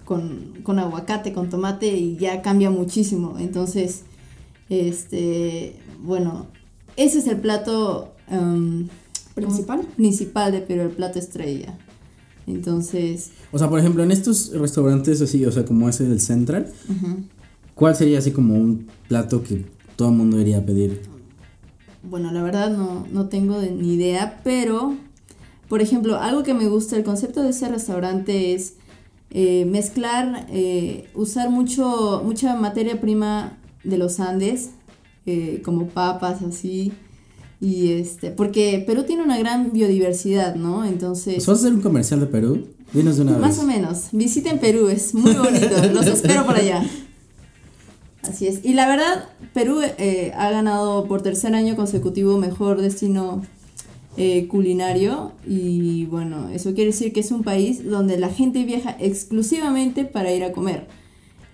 con, 0.04 0.54
con 0.62 0.78
aguacate, 0.78 1.32
con 1.32 1.48
tomate 1.50 1.96
y 1.96 2.16
ya 2.16 2.42
cambia 2.42 2.70
muchísimo. 2.70 3.36
Entonces, 3.38 4.02
este, 4.68 5.74
bueno, 6.02 6.46
ese 6.96 7.18
es 7.18 7.26
el 7.26 7.36
plato 7.38 8.12
em, 8.28 8.88
Principal. 9.34 9.80
principal 9.96 10.52
de 10.52 10.60
Perú, 10.60 10.82
el 10.82 10.90
plato 10.90 11.18
estrella. 11.18 11.78
Entonces, 12.46 13.30
O 13.52 13.58
sea, 13.58 13.68
por 13.68 13.78
ejemplo, 13.78 14.02
en 14.02 14.10
estos 14.10 14.50
restaurantes 14.52 15.20
así, 15.20 15.44
o 15.44 15.52
sea, 15.52 15.64
como 15.64 15.88
ese 15.88 16.04
del 16.04 16.20
Central, 16.20 16.66
¿cuál 17.74 17.94
sería 17.94 18.18
así 18.18 18.32
como 18.32 18.54
un 18.54 18.88
plato 19.08 19.42
que 19.42 19.64
todo 19.96 20.08
el 20.08 20.14
mundo 20.16 20.40
iría 20.40 20.58
a 20.58 20.62
pedir? 20.62 21.02
Bueno, 22.02 22.32
la 22.32 22.42
verdad 22.42 22.70
no, 22.76 23.06
no 23.12 23.28
tengo 23.28 23.60
de- 23.60 23.70
ni 23.70 23.94
idea, 23.94 24.40
pero, 24.42 24.94
por 25.68 25.80
ejemplo, 25.82 26.16
algo 26.18 26.42
que 26.42 26.54
me 26.54 26.66
gusta, 26.68 26.96
el 26.96 27.04
concepto 27.04 27.42
de 27.42 27.50
ese 27.50 27.68
restaurante 27.68 28.54
es 28.54 28.74
eh, 29.30 29.64
mezclar, 29.64 30.46
eh, 30.50 31.08
usar 31.14 31.50
mucho, 31.50 32.22
mucha 32.24 32.56
materia 32.56 33.00
prima 33.00 33.58
de 33.84 33.98
los 33.98 34.20
Andes, 34.20 34.70
eh, 35.26 35.62
como 35.64 35.88
papas 35.88 36.42
así, 36.42 36.92
y 37.60 37.92
este, 37.92 38.30
porque 38.30 38.82
Perú 38.86 39.04
tiene 39.04 39.22
una 39.22 39.38
gran 39.38 39.72
biodiversidad, 39.72 40.54
¿no? 40.54 40.84
Entonces... 40.84 41.46
¿Vas 41.46 41.58
a 41.58 41.60
hacer 41.60 41.74
un 41.74 41.82
comercial 41.82 42.20
de 42.20 42.26
Perú? 42.26 42.66
Dinos 42.92 43.16
de 43.16 43.22
una 43.22 43.32
vez. 43.32 43.40
Más 43.40 43.58
o 43.58 43.64
menos. 43.64 44.08
Visiten 44.12 44.58
Perú, 44.58 44.88
es 44.88 45.14
muy 45.14 45.34
bonito. 45.34 45.76
Los 45.92 46.06
espero 46.06 46.44
por 46.46 46.56
allá. 46.56 46.82
Así 48.22 48.46
es. 48.46 48.64
Y 48.64 48.74
la 48.74 48.88
verdad, 48.88 49.28
Perú 49.54 49.80
eh, 49.82 50.32
ha 50.36 50.50
ganado 50.50 51.06
por 51.06 51.22
tercer 51.22 51.54
año 51.54 51.76
consecutivo 51.76 52.38
mejor 52.38 52.80
destino 52.80 53.42
eh, 54.22 54.46
culinario. 54.48 55.32
Y 55.48 56.04
bueno, 56.04 56.50
eso 56.50 56.74
quiere 56.74 56.90
decir 56.90 57.14
que 57.14 57.20
es 57.20 57.30
un 57.30 57.42
país 57.42 57.88
donde 57.88 58.18
la 58.18 58.28
gente 58.28 58.64
viaja 58.64 58.94
exclusivamente 59.00 60.04
para 60.04 60.30
ir 60.30 60.44
a 60.44 60.52
comer. 60.52 60.88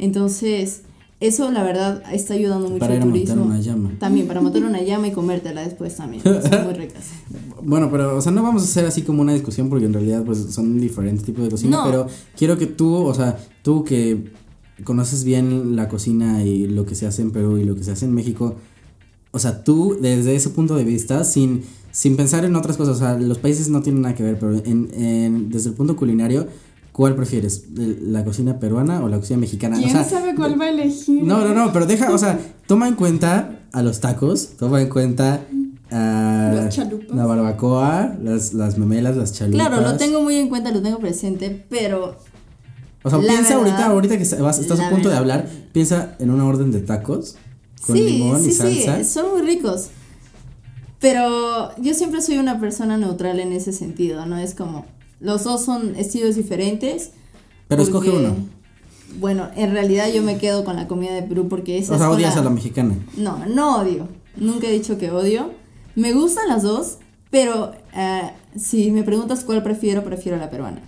Entonces, 0.00 0.82
eso 1.20 1.52
la 1.52 1.62
verdad 1.62 2.02
está 2.12 2.34
ayudando 2.34 2.68
mucho 2.68 2.80
Para 2.80 2.94
al 2.94 3.02
a 3.02 3.04
matar 3.04 3.20
turismo. 3.20 3.44
una 3.44 3.60
llama. 3.60 3.92
También, 4.00 4.26
para 4.26 4.40
matar 4.40 4.64
una 4.64 4.82
llama 4.82 5.06
y 5.06 5.12
comértela 5.12 5.62
después 5.62 5.94
también. 5.94 6.24
Son 6.24 6.64
muy 6.64 6.74
ricas. 6.76 7.04
Bueno, 7.62 7.88
pero, 7.88 8.16
o 8.16 8.20
sea, 8.20 8.32
no 8.32 8.42
vamos 8.42 8.62
a 8.62 8.64
hacer 8.64 8.84
así 8.84 9.02
como 9.02 9.22
una 9.22 9.32
discusión 9.32 9.68
porque 9.68 9.86
en 9.86 9.92
realidad, 9.92 10.24
pues, 10.24 10.38
son 10.50 10.80
diferentes 10.80 11.24
tipos 11.24 11.44
de 11.44 11.50
cocina. 11.50 11.76
No. 11.76 11.84
Pero 11.84 12.08
quiero 12.36 12.58
que 12.58 12.66
tú, 12.66 12.96
o 12.96 13.14
sea, 13.14 13.38
tú 13.62 13.84
que 13.84 14.24
conoces 14.82 15.22
bien 15.22 15.76
la 15.76 15.88
cocina 15.88 16.42
y 16.42 16.66
lo 16.66 16.84
que 16.84 16.96
se 16.96 17.06
hace 17.06 17.22
en 17.22 17.30
Perú 17.30 17.58
y 17.58 17.64
lo 17.64 17.76
que 17.76 17.84
se 17.84 17.92
hace 17.92 18.06
en 18.06 18.12
México, 18.12 18.56
o 19.30 19.38
sea, 19.38 19.62
tú, 19.62 19.96
desde 20.00 20.34
ese 20.34 20.50
punto 20.50 20.74
de 20.74 20.84
vista, 20.84 21.22
sin, 21.22 21.62
sin 21.96 22.14
pensar 22.14 22.44
en 22.44 22.54
otras 22.56 22.76
cosas, 22.76 22.96
o 22.96 22.98
sea, 22.98 23.14
los 23.18 23.38
países 23.38 23.70
no 23.70 23.80
tienen 23.80 24.02
nada 24.02 24.14
que 24.14 24.22
ver, 24.22 24.38
pero 24.38 24.52
en, 24.54 24.90
en- 24.92 25.48
desde 25.48 25.70
el 25.70 25.74
punto 25.74 25.96
culinario, 25.96 26.46
¿cuál 26.92 27.14
prefieres? 27.14 27.64
¿La 27.74 28.22
cocina 28.22 28.58
peruana 28.60 29.02
o 29.02 29.08
la 29.08 29.18
cocina 29.18 29.38
mexicana? 29.40 29.76
¿Quién 29.78 29.88
o 29.88 29.92
sea, 29.92 30.04
sabe 30.04 30.34
cuál 30.34 30.60
va 30.60 30.66
a 30.66 30.68
elegir? 30.68 31.22
No, 31.24 31.42
no, 31.42 31.54
no, 31.54 31.72
pero 31.72 31.86
deja, 31.86 32.12
o 32.12 32.18
sea, 32.18 32.38
toma 32.66 32.86
en 32.86 32.96
cuenta 32.96 33.60
a 33.72 33.82
los 33.82 34.00
tacos, 34.00 34.50
toma 34.58 34.82
en 34.82 34.88
cuenta 34.90 35.40
a 35.90 36.52
Las 36.54 36.74
chalupas. 36.76 37.16
la 37.16 37.24
barbacoa, 37.24 38.16
las, 38.22 38.52
las 38.52 38.76
memelas, 38.76 39.16
las 39.16 39.32
chalupas. 39.32 39.66
Claro, 39.68 39.80
lo 39.82 39.96
tengo 39.96 40.20
muy 40.20 40.36
en 40.36 40.50
cuenta, 40.50 40.70
lo 40.72 40.82
tengo 40.82 40.98
presente, 40.98 41.64
pero 41.70 42.18
O 43.04 43.08
sea, 43.08 43.18
la 43.20 43.26
piensa 43.26 43.56
verdad, 43.56 43.84
ahorita, 43.84 43.86
ahorita 43.86 44.18
que 44.18 44.42
vas- 44.42 44.58
estás 44.58 44.80
a 44.80 44.90
punto 44.90 45.08
de 45.08 45.16
hablar, 45.16 45.48
piensa 45.72 46.14
en 46.18 46.28
una 46.30 46.44
orden 46.44 46.72
de 46.72 46.80
tacos 46.80 47.36
con 47.86 47.96
sí, 47.96 48.02
limón 48.02 48.42
sí, 48.42 48.48
y 48.50 48.52
salsa. 48.52 48.98
sí, 48.98 49.04
son 49.04 49.30
muy 49.32 49.42
ricos. 49.46 49.88
Pero 51.00 51.70
yo 51.80 51.94
siempre 51.94 52.20
soy 52.22 52.38
una 52.38 52.58
persona 52.60 52.96
neutral 52.96 53.38
en 53.40 53.52
ese 53.52 53.72
sentido, 53.72 54.24
¿no? 54.26 54.38
Es 54.38 54.54
como, 54.54 54.86
los 55.20 55.44
dos 55.44 55.64
son 55.64 55.94
estilos 55.96 56.36
diferentes. 56.36 57.10
Pero 57.68 57.82
escoge 57.82 58.10
porque, 58.10 58.26
uno. 58.26 58.36
Bueno, 59.18 59.48
en 59.56 59.72
realidad 59.72 60.08
yo 60.12 60.22
me 60.22 60.38
quedo 60.38 60.64
con 60.64 60.76
la 60.76 60.88
comida 60.88 61.12
de 61.14 61.22
Perú 61.22 61.48
porque 61.48 61.78
esa 61.78 61.94
O 61.94 61.98
sea, 61.98 62.06
es 62.06 62.10
con 62.10 62.16
odias 62.18 62.34
la- 62.34 62.40
a 62.40 62.44
la 62.44 62.50
mexicana. 62.50 62.94
No, 63.16 63.44
no 63.46 63.78
odio. 63.80 64.08
Nunca 64.36 64.66
he 64.68 64.72
dicho 64.72 64.98
que 64.98 65.10
odio. 65.10 65.50
Me 65.94 66.12
gustan 66.12 66.48
las 66.48 66.62
dos, 66.62 66.98
Pero 67.30 67.72
eh, 67.94 68.30
si 68.56 68.90
me 68.92 69.02
preguntas 69.02 69.42
cuál 69.44 69.62
prefiero, 69.62 70.04
prefiero 70.04 70.38
la 70.38 70.48
peruana. 70.48 70.80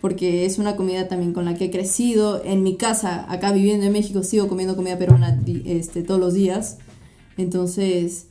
Porque 0.00 0.44
es 0.46 0.58
una 0.58 0.76
comida 0.76 1.08
también 1.08 1.32
con 1.32 1.44
la 1.46 1.54
que 1.54 1.64
he 1.66 1.70
crecido. 1.70 2.42
En 2.44 2.62
mi 2.62 2.76
casa, 2.76 3.26
acá 3.32 3.50
viviendo 3.50 3.86
en 3.86 3.92
México, 3.92 4.22
sigo 4.22 4.46
comiendo 4.46 4.76
comida 4.76 4.98
peruana 4.98 5.40
este, 5.64 6.02
todos 6.02 6.20
los 6.20 6.34
días. 6.34 6.76
Entonces, 7.38 8.26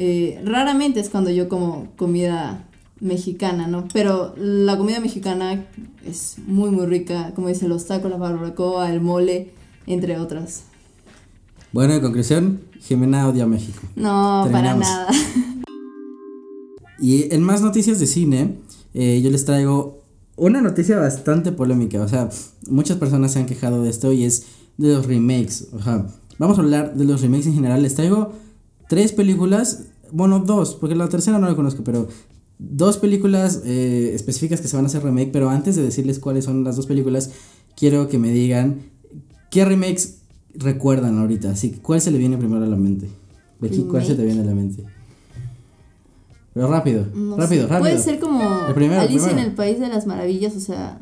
eh, 0.00 0.40
raramente 0.44 1.00
es 1.00 1.10
cuando 1.10 1.30
yo 1.30 1.48
como 1.48 1.88
comida 1.96 2.64
mexicana, 3.00 3.66
¿no? 3.66 3.88
Pero 3.92 4.32
la 4.36 4.78
comida 4.78 5.00
mexicana 5.00 5.66
es 6.06 6.36
muy, 6.46 6.70
muy 6.70 6.86
rica. 6.86 7.32
Como 7.34 7.48
dicen 7.48 7.68
los 7.68 7.86
tacos, 7.86 8.08
la 8.08 8.16
barbacoa, 8.16 8.92
el 8.92 9.00
mole, 9.00 9.50
entre 9.88 10.16
otras. 10.16 10.62
Bueno, 11.72 11.94
en 11.94 12.00
conclusión, 12.00 12.60
Jimena 12.80 13.28
odia 13.28 13.46
México. 13.46 13.80
No, 13.96 14.46
para 14.52 14.76
nada. 14.76 15.08
Y 17.00 17.32
en 17.34 17.42
más 17.42 17.60
noticias 17.60 17.98
de 17.98 18.06
cine, 18.06 18.54
eh, 18.94 19.20
yo 19.22 19.30
les 19.30 19.44
traigo 19.44 20.02
una 20.36 20.60
noticia 20.62 20.96
bastante 20.98 21.50
polémica. 21.50 22.00
O 22.02 22.08
sea, 22.08 22.28
muchas 22.68 22.98
personas 22.98 23.32
se 23.32 23.40
han 23.40 23.46
quejado 23.46 23.82
de 23.82 23.90
esto 23.90 24.12
y 24.12 24.24
es 24.24 24.44
de 24.76 24.94
los 24.94 25.06
remakes. 25.06 25.68
O 25.72 25.82
sea, 25.82 26.06
vamos 26.38 26.58
a 26.58 26.62
hablar 26.62 26.94
de 26.94 27.04
los 27.04 27.20
remakes 27.20 27.46
en 27.46 27.54
general. 27.54 27.82
Les 27.82 27.94
traigo 27.94 28.32
tres 28.88 29.12
películas, 29.12 29.84
bueno, 30.12 30.40
dos, 30.40 30.74
porque 30.74 30.94
la 30.94 31.08
tercera 31.08 31.38
no 31.38 31.48
la 31.48 31.54
conozco, 31.56 31.82
pero 31.84 32.08
dos 32.58 32.98
películas 32.98 33.62
eh, 33.64 34.12
específicas 34.14 34.60
que 34.60 34.68
se 34.68 34.76
van 34.76 34.84
a 34.84 34.88
hacer 34.88 35.02
remake. 35.02 35.30
Pero 35.32 35.50
antes 35.50 35.76
de 35.76 35.82
decirles 35.82 36.18
cuáles 36.18 36.44
son 36.44 36.64
las 36.64 36.76
dos 36.76 36.86
películas, 36.86 37.30
quiero 37.76 38.08
que 38.08 38.18
me 38.18 38.30
digan 38.30 38.80
qué 39.50 39.64
remakes 39.64 40.18
recuerdan 40.54 41.18
ahorita. 41.18 41.50
Así 41.50 41.70
que, 41.72 41.78
¿cuál 41.78 42.00
se 42.00 42.10
le 42.10 42.18
viene 42.18 42.36
primero 42.38 42.64
a 42.64 42.68
la 42.68 42.76
mente? 42.76 43.08
Becky, 43.60 43.82
¿cuál 43.84 44.04
se 44.04 44.14
te 44.14 44.24
viene 44.24 44.42
a 44.42 44.44
la 44.44 44.54
mente? 44.54 44.84
Pero 46.54 46.68
rápido, 46.68 47.06
No 47.14 47.36
rápido, 47.36 47.62
sé. 47.62 47.68
rápido. 47.68 47.80
Puede 47.90 47.98
ser 48.02 48.18
como 48.20 48.66
El 48.68 48.74
primero, 48.74 49.00
el 49.02 49.08
Alicia 49.08 49.30
en 49.30 49.38
el 49.38 49.52
País 49.52 49.78
de 49.78 49.88
las 49.88 50.06
Maravillas, 50.06 50.56
o 50.56 50.60
sea, 50.60 50.98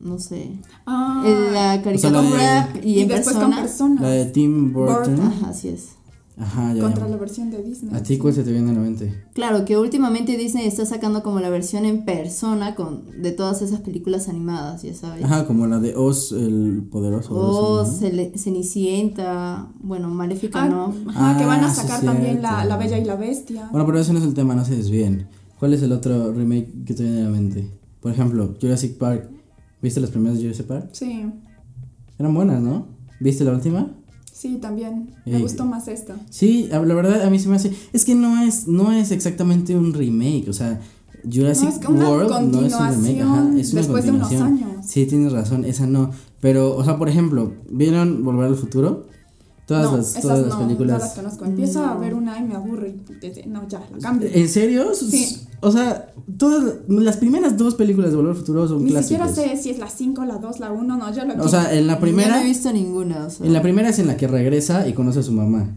no 0.00 0.18
sé. 0.18 0.50
Ah, 0.84 1.22
En 1.26 1.54
la 1.54 1.70
O 1.70 1.74
sea, 1.74 1.82
caricatura 1.82 2.68
y, 2.82 2.90
y 2.90 3.00
en 3.00 3.08
después 3.08 3.34
persona. 3.36 3.56
con 3.56 3.64
personas. 3.64 4.02
La 4.02 4.08
de 4.10 4.24
Tim 4.26 4.72
Burton. 4.72 5.14
Burton. 5.16 5.26
Ajá, 5.26 5.48
así 5.50 5.68
es. 5.68 5.90
Ajá, 6.38 6.74
ya. 6.74 6.82
contra 6.82 7.04
ya. 7.06 7.10
la 7.12 7.16
versión 7.16 7.50
de 7.50 7.62
Disney. 7.62 7.94
¿A 7.94 8.02
ti 8.02 8.18
cuál 8.18 8.34
se 8.34 8.42
te 8.42 8.52
viene 8.52 8.70
a 8.70 8.74
la 8.74 8.80
mente? 8.80 9.24
Claro, 9.32 9.64
que 9.64 9.78
últimamente 9.78 10.36
Disney 10.36 10.66
está 10.66 10.84
sacando 10.84 11.22
como 11.22 11.40
la 11.40 11.48
versión 11.48 11.86
en 11.86 12.04
persona 12.04 12.74
con 12.74 13.22
de 13.22 13.32
todas 13.32 13.62
esas 13.62 13.80
películas 13.80 14.28
animadas, 14.28 14.82
ya 14.82 14.92
sabes. 14.94 15.24
Ajá, 15.24 15.46
como 15.46 15.66
la 15.66 15.78
de 15.78 15.94
Oz 15.96 16.32
el 16.32 16.86
Poderoso. 16.90 17.34
O 17.34 17.40
algo 17.40 17.80
así, 17.80 18.04
¿no? 18.04 18.08
Cele- 18.10 18.36
Cenicienta, 18.38 19.68
bueno, 19.82 20.08
Maléfica 20.08 20.64
Ah, 20.64 20.68
no. 20.68 20.94
ajá, 21.08 21.38
que 21.38 21.44
van 21.46 21.60
Ah, 21.64 21.68
a 21.68 21.74
sí, 21.74 21.80
sacar 21.80 22.02
también 22.02 22.42
la, 22.42 22.64
la 22.64 22.76
Bella 22.76 22.98
y 22.98 23.04
la 23.04 23.16
Bestia. 23.16 23.68
Bueno, 23.70 23.86
pero 23.86 23.98
ese 23.98 24.12
no 24.12 24.18
es 24.18 24.24
el 24.24 24.34
tema, 24.34 24.54
no 24.54 24.64
se 24.64 24.76
desvíen. 24.76 25.26
¿Cuál 25.58 25.72
es 25.74 25.82
el 25.82 25.92
otro 25.92 26.32
remake 26.32 26.84
que 26.84 26.92
te 26.94 27.02
viene 27.02 27.22
a 27.22 27.24
la 27.24 27.30
mente? 27.30 27.70
Por 28.00 28.12
ejemplo, 28.12 28.54
Jurassic 28.60 28.98
Park. 28.98 29.30
¿Viste 29.80 30.00
las 30.00 30.10
primeras 30.10 30.38
de 30.38 30.44
Jurassic 30.44 30.66
Park? 30.66 30.88
Sí, 30.92 31.24
Eran 32.18 32.34
buenas, 32.34 32.60
¿no? 32.62 32.88
¿Viste 33.20 33.44
la 33.44 33.52
última? 33.52 33.90
Sí, 34.36 34.58
también. 34.60 35.14
Me 35.24 35.38
gustó 35.38 35.64
más 35.64 35.88
esta. 35.88 36.16
Sí, 36.30 36.68
la 36.70 36.78
verdad 36.80 37.22
a 37.22 37.30
mí 37.30 37.38
se 37.38 37.48
me 37.48 37.56
hace. 37.56 37.72
Es 37.92 38.04
que 38.04 38.14
no 38.14 38.42
es, 38.42 38.68
no 38.68 38.92
es 38.92 39.10
exactamente 39.10 39.76
un 39.76 39.94
remake, 39.94 40.48
o 40.48 40.52
sea, 40.52 40.80
Jurassic 41.24 41.64
No, 41.64 41.74
es 41.74 41.78
que 41.78 41.92
una 41.92 42.08
World 42.08 42.52
no 42.52 42.62
es 42.62 42.74
un 42.74 42.88
remake, 42.88 43.22
ajá, 43.22 43.50
es 43.58 43.72
una 43.72 43.82
después 43.82 44.04
de 44.04 44.10
unos 44.10 44.32
años. 44.32 44.70
Sí, 44.86 45.06
tienes 45.06 45.32
razón, 45.32 45.64
esa 45.64 45.86
no. 45.86 46.10
Pero, 46.40 46.76
o 46.76 46.84
sea, 46.84 46.98
por 46.98 47.08
ejemplo, 47.08 47.54
¿vieron 47.70 48.22
Volver 48.24 48.46
al 48.46 48.56
Futuro? 48.56 49.06
Todas 49.66 49.90
no, 49.90 49.96
las, 49.96 50.10
esas 50.10 50.22
todas 50.22 50.38
las 50.40 50.48
no, 50.50 50.58
películas. 50.60 50.98
no 50.98 51.04
las 51.04 51.14
conozco. 51.14 51.44
Empiezo 51.44 51.84
a 51.84 51.94
No. 51.94 52.00
ver 52.00 52.14
una 52.14 52.38
y 52.38 52.44
me 52.44 52.54
aburre. 52.54 52.94
y 53.20 53.48
No, 53.48 53.66
ya, 53.68 53.80
la 53.90 53.98
cambio. 53.98 54.28
¿En 54.32 54.48
serio? 54.48 54.94
Sí. 54.94 55.38
O 55.60 55.72
sea, 55.72 56.12
todas 56.38 56.74
las 56.88 57.16
primeras 57.16 57.56
dos 57.56 57.74
películas 57.74 58.10
de 58.10 58.16
Volver 58.16 58.30
al 58.32 58.36
Futuro 58.38 58.68
son 58.68 58.84
Ni 58.84 58.90
clásicos. 58.92 59.28
siquiera 59.30 59.56
sé 59.56 59.60
si 59.60 59.70
es 59.70 59.78
la 59.78 59.88
5, 59.90 60.24
la 60.24 60.36
2, 60.38 60.60
la 60.60 60.70
1, 60.70 60.96
no, 60.96 61.12
yo 61.14 61.24
lo 61.24 61.42
O 61.44 61.48
sea, 61.48 61.74
en 61.76 61.86
la 61.88 61.94
Yo 61.94 62.00
primera 62.00 62.36
no 62.36 62.42
he 62.42 62.44
visto 62.44 62.72
ninguna, 62.72 63.26
o 63.26 63.30
sea. 63.30 63.44
En 63.46 63.52
la 63.52 63.62
primera 63.62 63.88
es 63.88 63.98
en 63.98 64.06
la 64.06 64.16
que 64.16 64.28
regresa 64.28 64.86
y 64.86 64.92
conoce 64.92 65.18
a 65.20 65.22
su 65.24 65.32
mamá. 65.32 65.76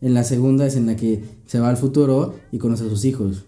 En 0.00 0.14
la 0.14 0.24
segunda 0.24 0.64
es 0.66 0.76
en 0.76 0.86
la 0.86 0.96
que 0.96 1.22
se 1.46 1.58
va 1.58 1.68
al 1.68 1.76
futuro 1.76 2.34
y 2.52 2.58
conoce 2.58 2.84
a 2.86 2.88
sus 2.88 3.04
hijos. 3.04 3.44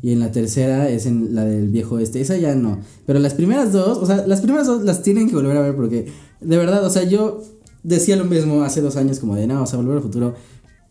Y 0.00 0.12
en 0.12 0.18
la 0.18 0.32
tercera 0.32 0.88
es 0.88 1.06
en 1.06 1.32
la 1.34 1.44
del 1.44 1.68
viejo 1.68 2.00
este. 2.00 2.20
Esa 2.20 2.36
ya 2.36 2.56
no. 2.56 2.78
Pero 3.06 3.20
las 3.20 3.34
primeras 3.34 3.72
dos, 3.72 3.98
o 3.98 4.06
sea, 4.06 4.26
las 4.26 4.40
primeras 4.40 4.66
dos 4.66 4.82
las 4.82 5.02
tienen 5.02 5.28
que 5.28 5.36
volver 5.36 5.56
a 5.56 5.60
ver 5.60 5.76
porque, 5.76 6.10
de 6.40 6.56
verdad, 6.56 6.84
o 6.84 6.90
sea, 6.90 7.04
yo 7.04 7.40
decía 7.82 8.16
lo 8.16 8.24
mismo 8.24 8.62
hace 8.62 8.80
dos 8.80 8.96
años 8.96 9.18
como 9.18 9.34
de, 9.34 9.46
no, 9.46 9.62
o 9.62 9.66
sea, 9.66 9.78
volver 9.78 9.96
al 9.96 10.02
futuro 10.02 10.34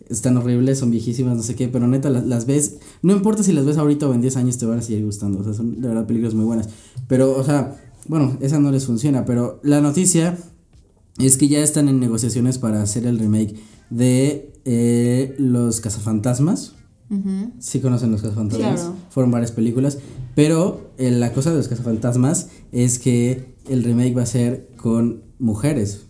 están 0.09 0.35
horribles, 0.37 0.79
son 0.79 0.91
viejísimas, 0.91 1.37
no 1.37 1.43
sé 1.43 1.55
qué, 1.55 1.67
pero 1.69 1.87
neta 1.87 2.09
las, 2.09 2.25
las 2.25 2.45
ves, 2.45 2.77
no 3.01 3.13
importa 3.13 3.43
si 3.43 3.53
las 3.53 3.65
ves 3.65 3.77
ahorita 3.77 4.07
o 4.07 4.13
en 4.13 4.21
10 4.21 4.37
años 4.37 4.57
te 4.57 4.65
van 4.65 4.79
a 4.79 4.81
seguir 4.81 5.05
gustando, 5.05 5.39
o 5.39 5.43
sea, 5.43 5.53
son 5.53 5.79
de 5.79 5.87
verdad 5.87 6.05
películas 6.05 6.33
muy 6.33 6.45
buenas. 6.45 6.69
Pero, 7.07 7.37
o 7.37 7.43
sea, 7.43 7.77
bueno, 8.07 8.37
esa 8.41 8.59
no 8.59 8.71
les 8.71 8.85
funciona, 8.85 9.25
pero 9.25 9.59
la 9.63 9.79
noticia 9.79 10.37
es 11.17 11.37
que 11.37 11.47
ya 11.47 11.59
están 11.59 11.87
en 11.87 11.99
negociaciones 11.99 12.57
para 12.57 12.81
hacer 12.81 13.05
el 13.05 13.19
remake 13.19 13.55
de 13.89 14.53
eh, 14.65 15.35
Los 15.37 15.79
Cazafantasmas. 15.81 16.73
Ujú. 17.09 17.51
Sí 17.59 17.79
conocen 17.79 18.11
Los 18.11 18.21
Cazafantasmas. 18.21 18.81
Claro. 18.81 18.95
Fueron 19.09 19.31
varias 19.31 19.51
películas. 19.51 19.97
Pero 20.35 20.91
eh, 20.97 21.11
la 21.11 21.33
cosa 21.33 21.51
de 21.51 21.57
Los 21.57 21.67
Cazafantasmas 21.67 22.49
es 22.71 22.99
que 22.99 23.55
el 23.67 23.83
remake 23.83 24.15
va 24.15 24.23
a 24.23 24.27
ser 24.27 24.69
con 24.77 25.23
mujeres. 25.39 26.07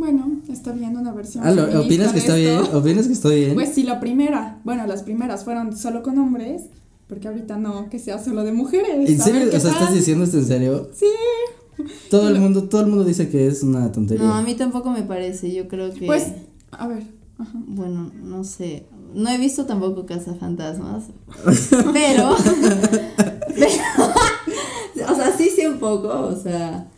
Bueno, 0.00 0.40
está 0.48 0.72
bien 0.72 0.96
una 0.96 1.12
versión. 1.12 1.46
Ah, 1.46 1.50
¿lo- 1.50 1.66
feminista 1.66 1.86
¿Opinas 1.86 2.12
que 2.14 2.18
está 2.20 2.34
bien? 2.34 2.58
¿Opinas 2.72 3.06
que 3.06 3.12
está 3.12 3.28
bien? 3.28 3.52
Pues 3.54 3.68
sí, 3.74 3.82
la 3.82 4.00
primera. 4.00 4.58
Bueno, 4.64 4.86
las 4.86 5.02
primeras 5.02 5.44
fueron 5.44 5.76
solo 5.76 6.02
con 6.02 6.18
hombres. 6.18 6.62
Porque 7.06 7.28
ahorita 7.28 7.58
no, 7.58 7.90
que 7.90 7.98
sea 7.98 8.18
solo 8.18 8.42
de 8.44 8.52
mujeres. 8.52 9.10
¿En 9.10 9.20
serio? 9.20 9.48
O 9.54 9.60
sea, 9.60 9.72
¿estás 9.72 9.92
diciendo 9.92 10.24
esto 10.24 10.38
en 10.38 10.46
serio? 10.46 10.88
Sí. 10.94 11.04
Todo 12.08 12.28
el 12.30 12.40
mundo, 12.40 12.64
todo 12.68 12.80
el 12.80 12.86
mundo 12.86 13.04
dice 13.04 13.28
que 13.28 13.46
es 13.46 13.62
una 13.62 13.92
tontería. 13.92 14.24
No, 14.24 14.32
a 14.34 14.42
mí 14.42 14.54
tampoco 14.54 14.90
me 14.90 15.02
parece. 15.02 15.52
Yo 15.52 15.68
creo 15.68 15.92
que. 15.92 16.06
Pues, 16.06 16.28
a 16.70 16.86
ver. 16.86 17.02
Ajá. 17.38 17.58
Bueno, 17.66 18.10
no 18.22 18.42
sé. 18.44 18.86
No 19.12 19.28
he 19.28 19.36
visto 19.36 19.66
tampoco 19.66 20.06
Cazafantasmas. 20.06 21.04
pero. 21.92 22.36
pero 23.54 25.12
o 25.12 25.14
sea, 25.16 25.36
sí 25.36 25.50
sé 25.50 25.68
un 25.68 25.78
poco. 25.78 26.08
O 26.08 26.36
sea. 26.36 26.88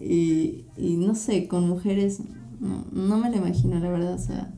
Y, 0.00 0.64
y 0.76 0.96
no 0.98 1.14
sé, 1.14 1.48
con 1.48 1.68
mujeres. 1.68 2.18
No, 2.60 2.84
no 2.92 3.18
me 3.18 3.30
lo 3.30 3.36
imagino, 3.36 3.78
la 3.78 3.88
verdad. 3.90 4.14
O 4.14 4.18
sea. 4.18 4.52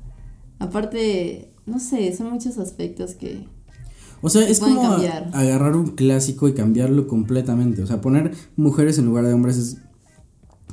Aparte, 0.58 1.52
no 1.66 1.78
sé, 1.78 2.14
son 2.16 2.30
muchos 2.32 2.58
aspectos 2.58 3.14
que. 3.14 3.46
O 4.22 4.30
sea, 4.30 4.48
es 4.48 4.60
como 4.60 4.80
a- 4.82 4.96
agarrar 5.32 5.76
un 5.76 5.88
clásico 5.88 6.48
y 6.48 6.54
cambiarlo 6.54 7.06
completamente. 7.06 7.82
O 7.82 7.86
sea, 7.86 8.00
poner 8.00 8.32
mujeres 8.56 8.98
en 8.98 9.04
lugar 9.06 9.26
de 9.26 9.34
hombres 9.34 9.58
es 9.58 9.76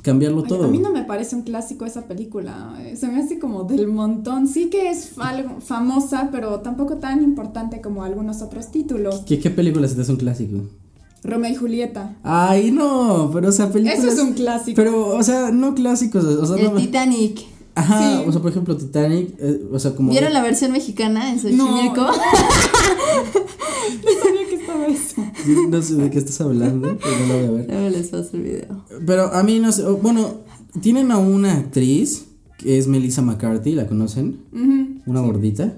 cambiarlo 0.02 0.42
Ay, 0.42 0.48
todo. 0.48 0.64
A 0.64 0.68
mí 0.68 0.78
no 0.78 0.90
me 0.90 1.04
parece 1.04 1.36
un 1.36 1.42
clásico 1.42 1.84
esa 1.84 2.06
película. 2.08 2.76
eh, 2.80 2.96
Se 2.96 3.06
me 3.08 3.20
hace 3.20 3.38
como 3.38 3.64
del 3.64 3.86
montón. 3.88 4.46
Sí 4.48 4.70
que 4.70 4.90
es 4.90 5.18
algo 5.18 5.60
famosa, 5.60 6.30
pero 6.32 6.60
tampoco 6.60 6.96
tan 6.96 7.22
importante 7.22 7.80
como 7.82 8.02
algunos 8.02 8.40
otros 8.42 8.70
títulos. 8.70 9.20
¿Qué, 9.26 9.38
¿Qué 9.38 9.50
película 9.50 9.86
se 9.88 9.94
te 9.94 10.00
hace 10.02 10.12
un 10.12 10.18
clásico? 10.18 10.62
Romeo 11.24 11.50
y 11.50 11.54
Julieta. 11.56 12.16
Ay, 12.22 12.70
no, 12.70 13.30
pero 13.32 13.48
o 13.48 13.52
sea, 13.52 13.70
películas. 13.72 14.04
Eso 14.04 14.12
es 14.12 14.18
un 14.20 14.34
clásico. 14.34 14.76
Pero, 14.76 15.08
o 15.16 15.22
sea, 15.22 15.50
no 15.50 15.74
clásicos. 15.74 16.22
O 16.24 16.46
sea, 16.46 16.56
El 16.56 16.72
no. 16.74 16.78
Titanic. 16.80 17.40
Ajá, 17.76 17.98
Sí. 18.22 18.24
o 18.28 18.30
sea, 18.30 18.40
por 18.40 18.50
ejemplo, 18.52 18.76
Titanic. 18.76 19.34
eh, 19.40 19.62
o 19.72 19.78
sea, 19.78 19.96
como. 19.96 20.10
¿Vieron 20.12 20.32
la 20.32 20.42
versión 20.42 20.70
mexicana 20.72 21.30
en 21.32 21.36
No. 21.56 21.66
Xochimilco? 21.66 22.06
No 24.04 24.10
sabía 24.22 24.48
que 24.48 24.54
estaba 24.54 24.86
eso. 24.86 25.22
No 25.68 25.82
sé 25.82 25.94
de 25.94 26.10
qué 26.10 26.18
estás 26.18 26.40
hablando, 26.40 26.96
pero 27.02 27.16
no 27.20 27.26
lo 27.26 27.34
voy 27.38 27.46
a 27.46 27.50
ver. 27.50 27.66
Luego 27.70 27.88
les 27.90 28.08
paso 28.08 28.30
el 28.34 28.42
video. 28.42 28.84
Pero 29.06 29.32
a 29.32 29.42
mí 29.42 29.58
no 29.60 29.72
sé. 29.72 29.82
Bueno, 29.84 30.38
tienen 30.80 31.10
a 31.10 31.18
una 31.18 31.54
actriz 31.54 32.26
que 32.58 32.78
es 32.78 32.86
Melissa 32.86 33.22
McCarthy, 33.22 33.74
¿la 33.74 33.86
conocen? 33.86 34.40
Una 35.06 35.20
gordita. 35.20 35.74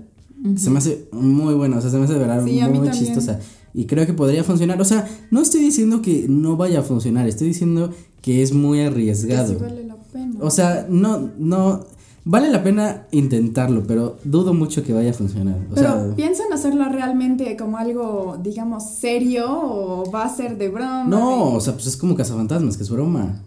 Se 0.57 0.70
me 0.70 0.78
hace 0.78 1.09
muy 1.12 1.55
buena, 1.55 1.78
o 1.78 1.80
sea, 1.80 1.90
se 1.90 1.99
me 1.99 2.05
hace 2.05 2.12
de 2.14 2.18
verdad 2.20 2.44
Sí, 2.44 2.53
muy 2.53 2.61
también. 2.61 2.92
chistosa. 2.92 3.40
Y 3.79 3.85
creo 3.87 4.07
que 4.07 4.14
podría 4.14 4.43
funcionar. 4.43 4.81
O 4.81 4.85
sea, 4.87 5.07
no 5.31 5.43
estoy 5.43 5.61
diciendo 5.61 6.01
que 6.01 6.27
no 6.29 6.57
vaya 6.57 6.81
a 6.81 6.83
funcionar, 6.83 7.29
estoy 7.29 7.49
diciendo 7.49 7.91
que 8.22 8.43
es 8.43 8.53
muy 8.55 8.79
Que 8.79 8.87
arriesgado. 8.87 9.49
sí 9.53 9.57
vale 9.61 9.85
la 9.85 9.97
pena. 9.97 10.37
O 10.41 10.51
sea, 10.51 10.87
no, 10.89 11.31
no. 11.39 11.85
Vale 12.29 12.51
la 12.51 12.64
pena 12.64 13.07
intentarlo, 13.12 13.85
pero 13.87 14.16
dudo 14.24 14.53
mucho 14.55 14.83
que 14.83 14.93
vaya 14.93 15.11
a 15.11 15.12
funcionar. 15.12 15.57
O 15.70 15.74
Pero 15.74 15.87
sea, 16.07 16.16
¿piensan 16.16 16.53
hacerlo 16.53 16.87
realmente 16.89 17.55
como 17.57 17.77
algo, 17.77 18.37
digamos, 18.43 18.83
serio 18.99 19.45
o 19.49 20.11
va 20.11 20.24
a 20.24 20.35
ser 20.35 20.57
de 20.59 20.68
broma? 20.70 21.05
no, 21.05 21.51
de- 21.51 21.57
o 21.59 21.61
sea, 21.61 21.74
pues 21.74 21.87
es 21.87 21.97
como 21.99 22.16
Cazafantasmas, 22.16 22.77
que 22.79 22.83
es 22.83 22.91
broma. 22.91 23.43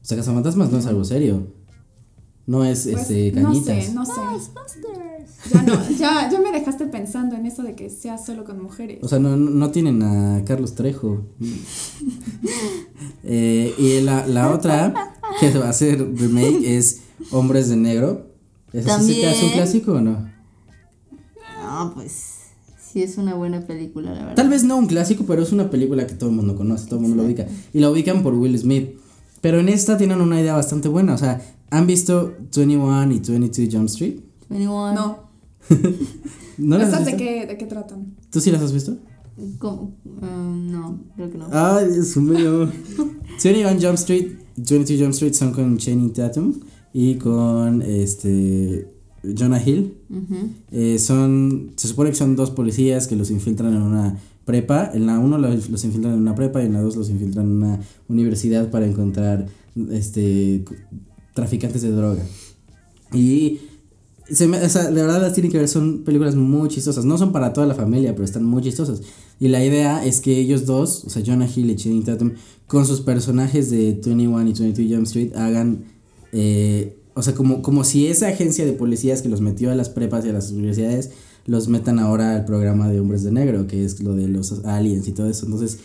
O 0.00 0.04
sea, 0.08 0.16
Cazafantasmas 0.16 0.70
no 0.70 0.78
es 0.78 0.86
algo 0.86 1.04
serio. 1.04 1.48
No 2.46 2.64
es 2.64 2.86
Pues, 2.90 3.10
este 3.10 3.32
no 3.40 3.48
cañitas. 3.48 3.84
sé, 3.86 3.92
no 3.92 4.06
sé. 4.06 4.12
Ya 5.52 5.62
no, 5.62 5.90
ya, 5.90 6.30
ya 6.30 6.40
me 6.40 6.50
dejaste 6.52 6.86
pensando 6.86 7.36
en 7.36 7.46
eso 7.46 7.62
de 7.62 7.74
que 7.74 7.90
sea 7.90 8.18
solo 8.18 8.44
con 8.44 8.62
mujeres. 8.62 8.98
O 9.02 9.08
sea, 9.08 9.18
no, 9.18 9.36
no 9.36 9.50
no 9.50 9.70
tienen 9.70 10.02
a 10.02 10.42
Carlos 10.44 10.74
Trejo. 10.74 11.24
Eh, 13.28 13.74
y 13.76 14.00
la, 14.02 14.24
la 14.26 14.52
otra 14.54 14.94
que 15.40 15.50
va 15.58 15.66
a 15.66 15.70
hacer 15.70 15.98
remake 16.14 16.76
es 16.76 17.02
Hombres 17.32 17.68
de 17.68 17.76
Negro. 17.76 18.30
¿Esa 18.72 19.00
sí 19.00 19.24
hace 19.24 19.46
un 19.46 19.50
clásico 19.52 19.92
o 19.94 20.00
no? 20.00 20.30
No, 21.62 21.92
pues 21.94 22.12
sí 22.80 23.02
es 23.02 23.18
una 23.18 23.34
buena 23.34 23.66
película, 23.66 24.12
la 24.12 24.20
verdad. 24.20 24.34
Tal 24.36 24.48
vez 24.48 24.62
no 24.64 24.76
un 24.76 24.86
clásico, 24.86 25.24
pero 25.26 25.42
es 25.42 25.50
una 25.52 25.70
película 25.70 26.06
que 26.06 26.14
todo 26.14 26.30
el 26.30 26.36
mundo 26.36 26.54
conoce, 26.56 26.86
todo 26.86 26.96
el 26.96 27.02
mundo 27.02 27.16
lo 27.16 27.24
ubica. 27.24 27.46
Y 27.72 27.80
la 27.80 27.90
ubican 27.90 28.22
por 28.22 28.34
Will 28.34 28.56
Smith. 28.58 28.90
Pero 29.40 29.60
en 29.60 29.68
esta 29.68 29.96
tienen 29.96 30.20
una 30.20 30.40
idea 30.40 30.54
bastante 30.54 30.88
buena. 30.88 31.14
O 31.14 31.18
sea, 31.18 31.40
¿han 31.70 31.86
visto 31.86 32.34
21 32.54 33.12
y 33.12 33.20
22 33.20 33.74
Jump 33.74 33.88
Street? 33.88 34.20
21. 34.48 34.94
No. 34.94 35.18
¿No 36.58 36.78
las 36.78 36.92
has 36.92 37.00
¿Estas 37.00 37.06
de 37.06 37.16
qué, 37.16 37.46
de 37.46 37.58
qué 37.58 37.66
tratan? 37.66 38.16
¿Tú 38.30 38.40
sí 38.40 38.50
las 38.50 38.62
has 38.62 38.72
visto? 38.72 38.96
¿Cómo? 39.58 39.94
Um, 40.22 40.70
no, 40.70 41.00
creo 41.14 41.30
que 41.30 41.38
no. 41.38 41.48
Ay, 41.52 41.88
Dios 41.92 42.16
mío. 42.16 42.70
21 43.42 43.80
Jump 43.80 43.94
Street, 43.94 44.32
22 44.56 45.00
Jump 45.00 45.12
Street 45.12 45.34
son 45.34 45.52
con 45.52 45.76
Channing 45.76 46.12
Tatum 46.12 46.54
y 46.92 47.16
con 47.16 47.82
este 47.82 48.88
Jonah 49.22 49.62
Hill. 49.62 49.98
Ujú. 50.08 50.50
Eh, 50.70 50.98
son, 50.98 51.72
se 51.76 51.88
supone 51.88 52.10
que 52.10 52.16
son 52.16 52.36
dos 52.36 52.50
policías 52.50 53.06
que 53.06 53.16
los 53.16 53.30
infiltran 53.30 53.74
en 53.74 53.82
una 53.82 54.18
prepa. 54.46 54.90
En 54.94 55.04
la 55.04 55.18
uno 55.18 55.36
los, 55.36 55.68
los 55.68 55.84
infiltran 55.84 56.14
en 56.14 56.20
una 56.20 56.34
prepa 56.34 56.62
y 56.62 56.66
en 56.66 56.72
la 56.72 56.80
dos 56.80 56.96
los 56.96 57.10
infiltran 57.10 57.44
en 57.44 57.56
una 57.56 57.80
universidad 58.08 58.70
para 58.70 58.86
encontrar 58.86 59.46
este 59.90 60.64
traficantes 61.34 61.82
de 61.82 61.90
droga. 61.90 62.22
Y 63.12 63.60
se 64.28 64.48
me, 64.48 64.58
o 64.58 64.68
sea, 64.68 64.90
de 64.90 65.02
verdad 65.02 65.20
las 65.20 65.34
tienen 65.34 65.52
que 65.52 65.58
ver, 65.58 65.68
son 65.68 66.02
películas 66.02 66.34
muy 66.34 66.68
chistosas. 66.68 67.04
No 67.04 67.18
son 67.18 67.32
para 67.32 67.52
toda 67.52 67.66
la 67.66 67.74
familia, 67.74 68.12
pero 68.14 68.24
están 68.24 68.44
muy 68.44 68.62
chistosas. 68.62 69.02
Y 69.38 69.48
la 69.48 69.64
idea 69.64 70.04
es 70.04 70.20
que 70.20 70.38
ellos 70.38 70.66
dos, 70.66 71.04
o 71.04 71.10
sea, 71.10 71.22
Jonah 71.24 71.48
Hill 71.54 71.70
y 71.70 71.76
Channing 71.76 72.04
Tatum, 72.04 72.32
con 72.66 72.86
sus 72.86 73.02
personajes 73.02 73.70
de 73.70 73.92
21 73.92 74.22
y 74.22 74.52
22 74.52 74.94
Jump 74.94 75.06
Street, 75.06 75.36
hagan, 75.36 75.84
eh, 76.32 76.96
o 77.14 77.22
sea, 77.22 77.34
como, 77.34 77.62
como 77.62 77.84
si 77.84 78.08
esa 78.08 78.28
agencia 78.28 78.64
de 78.64 78.72
policías 78.72 79.22
que 79.22 79.28
los 79.28 79.40
metió 79.40 79.70
a 79.70 79.74
las 79.74 79.90
prepas 79.90 80.24
y 80.24 80.30
a 80.30 80.32
las 80.32 80.50
universidades, 80.50 81.10
los 81.46 81.68
metan 81.68 81.98
ahora 81.98 82.34
al 82.36 82.44
programa 82.44 82.88
de 82.88 83.00
Hombres 83.00 83.22
de 83.22 83.32
Negro, 83.32 83.66
que 83.66 83.84
es 83.84 84.00
lo 84.02 84.14
de 84.14 84.28
los 84.28 84.64
aliens 84.64 85.06
y 85.08 85.12
todo 85.12 85.28
eso. 85.28 85.46
Entonces, 85.46 85.78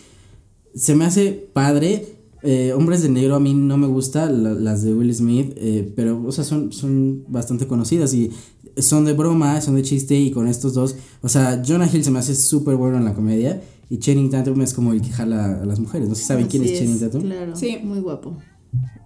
se 0.76 0.96
me 0.96 1.06
hace 1.06 1.32
padre. 1.54 2.18
Eh, 2.44 2.74
Hombres 2.76 3.04
de 3.04 3.10
Negro 3.10 3.36
a 3.36 3.40
mí 3.40 3.54
no 3.54 3.78
me 3.78 3.86
gusta, 3.88 4.28
la- 4.30 4.54
las 4.56 4.82
de 4.82 4.94
Will 4.96 5.14
Smith, 5.14 5.54
eh, 5.58 5.94
pero, 5.96 6.24
o 6.26 6.32
sea, 6.32 6.44
son, 6.44 6.72
son 6.72 7.24
bastante 7.28 7.68
conocidas 7.68 8.14
y 8.16 8.32
son 8.78 9.06
de 9.06 9.14
broma, 9.14 9.62
son 9.62 9.76
de 9.76 9.84
chiste 9.84 10.20
y 10.20 10.32
con 10.32 10.48
estos 10.48 10.74
dos, 10.74 10.96
o 11.22 11.30
sea, 11.30 11.62
Jonah 11.64 11.88
Hill 11.94 12.04
se 12.04 12.10
me 12.10 12.18
hace 12.18 12.34
súper 12.34 12.78
bueno 12.78 12.98
en 12.98 13.06
la 13.06 13.14
comedia 13.14 13.62
y 13.92 14.00
Channing 14.00 14.32
Tatum 14.32 14.60
es 14.62 14.74
como 14.74 14.92
el 14.94 15.02
que 15.04 15.10
jala 15.10 15.62
a 15.62 15.66
las 15.66 15.80
mujeres. 15.80 16.10
No 16.10 16.16
sé 16.16 16.22
si 16.22 16.28
saben 16.30 16.48
quién 16.48 16.64
es 16.64 16.80
Channing 16.80 17.00
Tatum. 17.00 17.22
Claro, 17.22 17.56
Sí. 17.56 17.78
muy 17.84 18.00
guapo. 18.00 18.38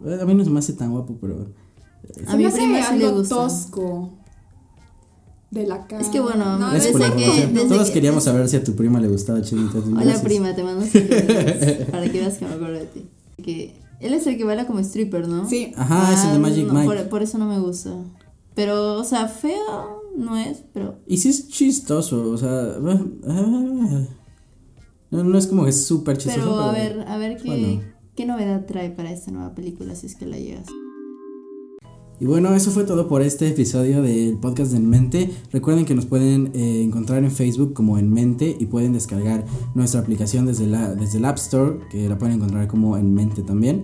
Eh, 0.05 0.17
A 0.21 0.25
mí 0.25 0.33
no 0.33 0.45
se 0.45 0.49
me 0.51 0.59
hace 0.59 0.71
tan 0.71 0.91
guapo, 0.91 1.17
pero... 1.19 1.47
A 2.27 2.31
Se 2.31 2.37
mi 2.37 2.43
me 2.43 2.47
hace 2.49 2.57
prima 2.59 2.83
sí 2.89 2.97
le 2.99 3.05
algo 3.07 3.17
gusta. 3.17 3.35
tosco. 3.35 4.13
De 5.55 5.65
la 5.65 5.87
cara. 5.87 6.01
Es 6.01 6.09
que 6.09 6.19
bueno, 6.19 6.57
no, 6.59 6.71
desde 6.71 6.91
por 6.91 6.99
la 7.01 7.07
es 7.07 7.13
que- 7.13 7.47
desde 7.47 7.69
Todos 7.69 7.87
que- 7.87 7.93
queríamos 7.93 8.23
saber 8.25 8.47
si 8.49 8.57
a 8.57 8.63
tu 8.63 8.75
prima 8.75 8.99
le 8.99 9.07
gustaba 9.07 9.41
Tatum. 9.41 9.69
Hola 9.93 10.03
Gracias. 10.03 10.21
prima, 10.21 10.53
te 10.53 10.63
mando 10.63 10.85
saludos 10.91 11.87
para 11.91 12.11
que 12.11 12.19
veas 12.19 12.37
que 12.37 12.45
me 12.45 12.53
acuerdo 12.55 12.73
de 12.79 12.85
ti. 12.85 13.05
Que 13.41 13.79
él 14.01 14.13
es 14.13 14.27
el 14.27 14.35
que 14.37 14.43
baila 14.43 14.67
como 14.67 14.79
stripper, 14.79 15.27
¿no? 15.29 15.47
Sí. 15.49 15.71
Ajá, 15.77 16.13
es 16.13 16.23
el 16.25 16.31
de 16.31 16.35
Ah, 16.35 16.39
Magic 16.39 16.67
no, 16.67 16.73
Mike. 16.73 16.85
Por, 16.85 17.09
por 17.09 17.23
eso 17.23 17.37
no 17.37 17.45
me 17.47 17.57
gusta. 17.59 17.91
Pero, 18.53 18.95
o 18.99 19.03
sea, 19.05 19.27
feo 19.29 20.01
no 20.17 20.35
es, 20.37 20.63
pero 20.73 20.99
Y 21.07 21.17
sí 21.17 21.29
es 21.29 21.47
chistoso, 21.47 22.29
o 22.31 22.37
sea... 22.37 22.75
ah, 23.27 24.05
No, 25.11 25.23
no 25.23 25.37
es 25.37 25.47
como 25.47 25.63
que 25.63 25.69
es 25.69 25.85
súper 25.85 26.17
chistoso. 26.17 26.39
Pero 26.45 26.59
a 26.59 26.71
ver, 26.73 27.05
a 27.07 27.17
ver 27.17 27.37
qué, 27.41 27.47
bueno. 27.47 27.81
qué 28.15 28.25
novedad 28.25 28.65
trae 28.65 28.89
para 28.89 29.11
esta 29.11 29.31
nueva 29.31 29.55
película 29.55 29.95
si 29.95 30.07
es 30.07 30.15
que 30.15 30.25
la 30.25 30.37
llegas. 30.37 30.67
Y 32.19 32.25
bueno, 32.25 32.55
eso 32.55 32.71
fue 32.71 32.85
todo 32.85 33.09
por 33.09 33.21
este 33.21 33.49
episodio 33.49 34.01
del 34.01 34.37
podcast 34.37 34.71
de 34.71 34.77
En 34.77 34.89
Mente. 34.89 35.31
Recuerden 35.51 35.85
que 35.85 35.95
nos 35.95 36.05
pueden 36.05 36.51
eh, 36.53 36.81
encontrar 36.81 37.23
en 37.23 37.31
Facebook 37.31 37.73
como 37.73 37.97
En 37.97 38.11
Mente 38.11 38.55
y 38.57 38.67
pueden 38.67 38.93
descargar 38.93 39.45
nuestra 39.73 39.99
aplicación 39.99 40.45
desde, 40.45 40.65
la, 40.65 40.95
desde 40.95 41.17
el 41.17 41.25
App 41.25 41.37
Store, 41.37 41.79
que 41.89 42.07
la 42.07 42.17
pueden 42.17 42.35
encontrar 42.35 42.67
como 42.67 42.95
En 42.95 43.13
Mente 43.13 43.41
también. 43.41 43.83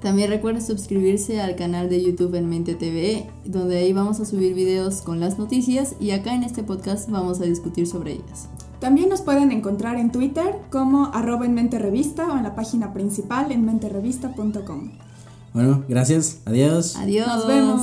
También 0.00 0.30
recuerden 0.30 0.62
suscribirse 0.62 1.40
al 1.40 1.56
canal 1.56 1.90
de 1.90 2.02
YouTube 2.02 2.34
en 2.34 2.48
Mente 2.48 2.74
TV, 2.74 3.28
donde 3.44 3.78
ahí 3.78 3.92
vamos 3.92 4.20
a 4.20 4.24
subir 4.24 4.54
videos 4.54 5.02
con 5.02 5.20
las 5.20 5.38
noticias 5.38 5.96
y 6.00 6.12
acá 6.12 6.34
en 6.34 6.44
este 6.44 6.62
podcast 6.62 7.10
vamos 7.10 7.40
a 7.40 7.44
discutir 7.44 7.86
sobre 7.86 8.12
ellas. 8.12 8.48
También 8.78 9.08
nos 9.08 9.22
pueden 9.22 9.52
encontrar 9.52 9.96
en 9.96 10.12
Twitter 10.12 10.56
como 10.70 11.06
arroba 11.06 11.46
en 11.46 11.54
mente 11.54 11.78
revista 11.78 12.28
o 12.28 12.36
en 12.36 12.42
la 12.42 12.54
página 12.54 12.92
principal 12.92 13.52
en 13.52 13.64
menterevista.com. 13.64 14.92
Bueno, 15.56 15.86
gracias, 15.88 16.40
adiós. 16.44 16.96
Adiós. 16.96 17.26
Nos 17.26 17.46
vemos. 17.46 17.80